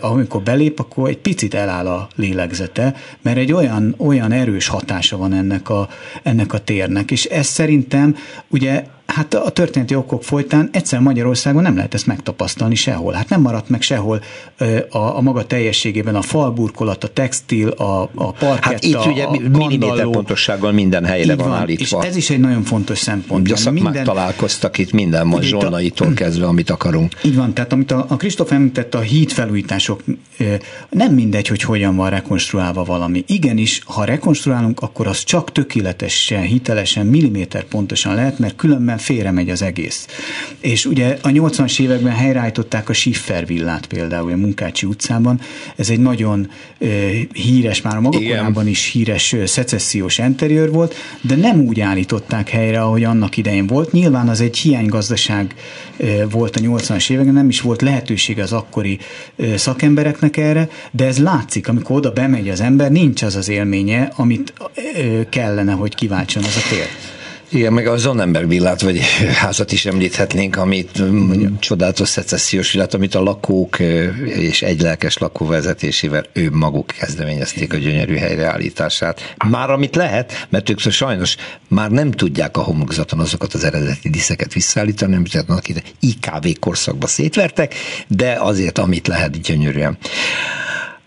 amikor 0.00 0.42
belép, 0.42 0.78
akkor 0.78 1.08
egy 1.08 1.18
picit 1.18 1.54
eláll 1.54 1.86
a 1.86 2.08
lélegzete, 2.14 2.94
mert 3.22 3.36
egy 3.36 3.52
olyan, 3.52 3.94
olyan 3.98 4.32
erős 4.32 4.66
hatása 4.66 5.16
van 5.16 5.32
ennek 5.32 5.68
a, 5.68 5.88
ennek 6.22 6.52
a 6.52 6.58
térnek, 6.58 7.10
és 7.10 7.24
ez 7.24 7.46
szerintem 7.46 8.16
ugye 8.48 8.84
hát 9.14 9.34
a 9.34 9.50
történeti 9.50 9.94
okok 9.94 10.24
folytán 10.24 10.68
egyszer 10.72 11.00
Magyarországon 11.00 11.62
nem 11.62 11.76
lehet 11.76 11.94
ezt 11.94 12.06
megtapasztalni 12.06 12.74
sehol. 12.74 13.12
Hát 13.12 13.28
nem 13.28 13.40
maradt 13.40 13.68
meg 13.68 13.82
sehol 13.82 14.22
a, 14.90 14.98
a 14.98 15.20
maga 15.20 15.46
teljességében 15.46 16.14
a 16.14 16.22
falburkolat, 16.22 17.04
a 17.04 17.08
textil, 17.08 17.68
a, 17.68 18.10
a 18.14 18.32
parketta, 18.32 18.58
Hát 18.68 18.84
itt 18.84 19.06
ugye 19.06 19.22
a 19.22 19.38
milliméter 19.52 20.08
pontossággal 20.08 20.72
minden 20.72 21.04
helyre 21.04 21.36
van, 21.36 21.48
van 21.48 21.58
állítva. 21.58 22.02
És 22.02 22.08
ez 22.08 22.16
is 22.16 22.30
egy 22.30 22.40
nagyon 22.40 22.62
fontos 22.62 22.98
szempont. 22.98 23.40
Ugye 23.40 23.54
a 23.54 23.56
szakmák 23.56 23.82
minden... 23.82 24.04
találkoztak 24.04 24.78
itt 24.78 24.92
minden 24.92 25.26
ma 25.26 25.42
zsolnaitól 25.42 26.12
kezdve, 26.20 26.46
amit 26.46 26.70
akarunk. 26.70 27.12
Így 27.22 27.36
van, 27.36 27.54
tehát 27.54 27.72
amit 27.72 27.90
a, 27.90 28.04
a 28.08 28.16
Kristóf 28.16 28.52
említett, 28.52 28.94
a 28.94 29.00
hídfelújítások, 29.00 30.02
nem 30.90 31.14
mindegy, 31.14 31.48
hogy 31.48 31.62
hogyan 31.62 31.96
van 31.96 32.10
rekonstruálva 32.10 32.84
valami. 32.84 33.24
Igenis, 33.26 33.82
ha 33.84 34.04
rekonstruálunk, 34.04 34.80
akkor 34.80 35.06
az 35.06 35.24
csak 35.24 35.52
tökéletesen, 35.52 36.42
hitelesen, 36.42 37.06
milliméter 37.06 37.64
pontosan 37.64 38.14
lehet, 38.14 38.38
mert 38.38 38.56
különben 38.56 38.98
félre 39.00 39.30
megy 39.30 39.50
az 39.50 39.62
egész. 39.62 40.06
És 40.60 40.86
ugye 40.86 41.18
a 41.22 41.28
80-as 41.28 41.80
években 41.80 42.12
helyreállították 42.12 42.88
a 42.88 42.92
Schiffer 42.92 43.46
villát 43.46 43.86
például 43.86 44.32
a 44.32 44.36
Munkácsi 44.36 44.86
utcában. 44.86 45.40
Ez 45.76 45.90
egy 45.90 46.00
nagyon 46.00 46.50
uh, 46.78 46.88
híres, 47.32 47.82
már 47.82 47.96
a 47.96 48.00
maga 48.00 48.18
korában 48.18 48.66
is 48.66 48.90
híres 48.90 49.36
szecessziós 49.44 50.18
interiőr 50.18 50.70
volt, 50.70 50.94
de 51.20 51.36
nem 51.36 51.60
úgy 51.60 51.80
állították 51.80 52.48
helyre, 52.48 52.82
ahogy 52.82 53.04
annak 53.04 53.36
idején 53.36 53.66
volt. 53.66 53.92
Nyilván 53.92 54.28
az 54.28 54.40
egy 54.40 54.56
hiánygazdaság 54.56 55.54
uh, 55.96 56.30
volt 56.30 56.56
a 56.56 56.60
80-as 56.60 57.10
években, 57.10 57.34
nem 57.34 57.48
is 57.48 57.60
volt 57.60 57.82
lehetőség 57.82 58.38
az 58.38 58.52
akkori 58.52 58.98
uh, 59.36 59.54
szakembereknek 59.54 60.36
erre, 60.36 60.68
de 60.90 61.06
ez 61.06 61.18
látszik, 61.18 61.68
amikor 61.68 61.96
oda 61.96 62.12
bemegy 62.12 62.48
az 62.48 62.60
ember, 62.60 62.90
nincs 62.90 63.22
az 63.22 63.36
az 63.36 63.48
élménye, 63.48 64.12
amit 64.16 64.52
uh, 64.58 65.28
kellene, 65.28 65.72
hogy 65.72 65.94
kiváltson 65.94 66.42
az 66.42 66.56
a 66.56 66.68
tér. 66.68 66.88
Igen, 67.52 67.72
meg 67.72 67.86
a 67.86 67.96
Zonenberg 67.96 68.48
villát, 68.48 68.80
vagy 68.80 69.00
házat 69.34 69.72
is 69.72 69.86
említhetnénk, 69.86 70.56
amit 70.56 71.10
Mondja. 71.10 71.50
csodálatos 71.58 72.08
szecessziós 72.08 72.72
villát, 72.72 72.94
amit 72.94 73.14
a 73.14 73.22
lakók 73.22 73.78
és 74.24 74.62
egy 74.62 74.80
lelkes 74.80 75.18
lakó 75.18 75.46
vezetésével 75.46 76.24
ő 76.32 76.50
maguk 76.50 76.86
kezdeményezték 76.86 77.72
a 77.72 77.76
gyönyörű 77.76 78.16
helyreállítását. 78.16 79.34
Már 79.48 79.70
amit 79.70 79.96
lehet, 79.96 80.46
mert 80.50 80.70
ők 80.70 80.78
szóval 80.78 80.92
sajnos 80.92 81.36
már 81.68 81.90
nem 81.90 82.10
tudják 82.10 82.56
a 82.56 82.62
homlokzaton 82.62 83.20
azokat 83.20 83.54
az 83.54 83.64
eredeti 83.64 84.10
diszeket 84.10 84.52
visszaállítani, 84.52 85.14
amit 85.14 85.34
annak 85.34 85.68
ide 85.68 85.82
IKV 86.00 86.46
korszakba 86.60 87.06
szétvertek, 87.06 87.74
de 88.06 88.36
azért 88.40 88.78
amit 88.78 89.06
lehet 89.06 89.40
gyönyörűen. 89.40 89.98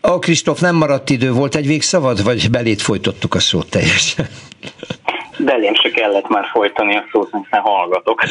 A 0.02 0.20
Kristóf, 0.20 0.60
nem 0.60 0.76
maradt 0.76 1.10
idő, 1.10 1.32
volt 1.32 1.56
egy 1.56 1.68
végszavad, 1.68 2.24
vagy 2.24 2.50
belét 2.50 2.82
folytottuk 2.82 3.36
a 3.36 3.40
szót 3.40 3.70
teljesen? 3.70 4.28
Belém 5.38 5.74
se 5.76 5.90
kellett 5.90 6.28
már 6.28 6.46
folytani 6.52 6.96
a 6.96 7.04
szót, 7.12 7.30
hiszen 7.44 7.62
hallgatok. 7.62 8.24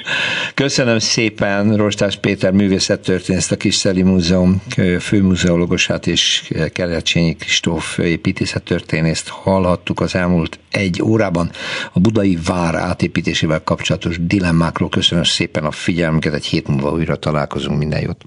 Köszönöm 0.54 0.98
szépen 0.98 1.76
Rostás 1.76 2.16
Péter 2.16 2.52
művészettörténészt, 2.52 3.52
a 3.52 3.56
Kisszeli 3.56 4.02
Múzeum 4.02 4.62
főmúzeológusát 5.00 6.06
és 6.06 6.52
Kelecsényi 6.72 7.36
Kristóf 7.36 7.98
építészettörténészt 7.98 9.28
hallhattuk 9.28 10.00
az 10.00 10.14
elmúlt 10.14 10.58
egy 10.70 11.02
órában 11.02 11.50
a 11.92 12.00
budai 12.00 12.38
vár 12.46 12.74
átépítésével 12.74 13.62
kapcsolatos 13.64 14.26
dilemmákról. 14.26 14.88
Köszönöm 14.88 15.24
szépen 15.24 15.64
a 15.64 15.70
figyelmüket, 15.70 16.34
egy 16.34 16.46
hét 16.46 16.68
múlva 16.68 16.90
újra 16.90 17.16
találkozunk, 17.16 17.78
minden 17.78 18.00
jót. 18.00 18.24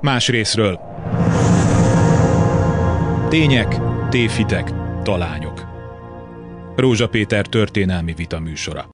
Más 0.00 0.28
részről. 0.28 0.80
Tények, 3.28 3.76
téfitek, 4.10 4.70
talányok. 5.02 5.51
Rózsa 6.82 7.08
Péter 7.08 7.46
történelmi 7.46 8.12
vita 8.14 8.40
műsora. 8.40 8.86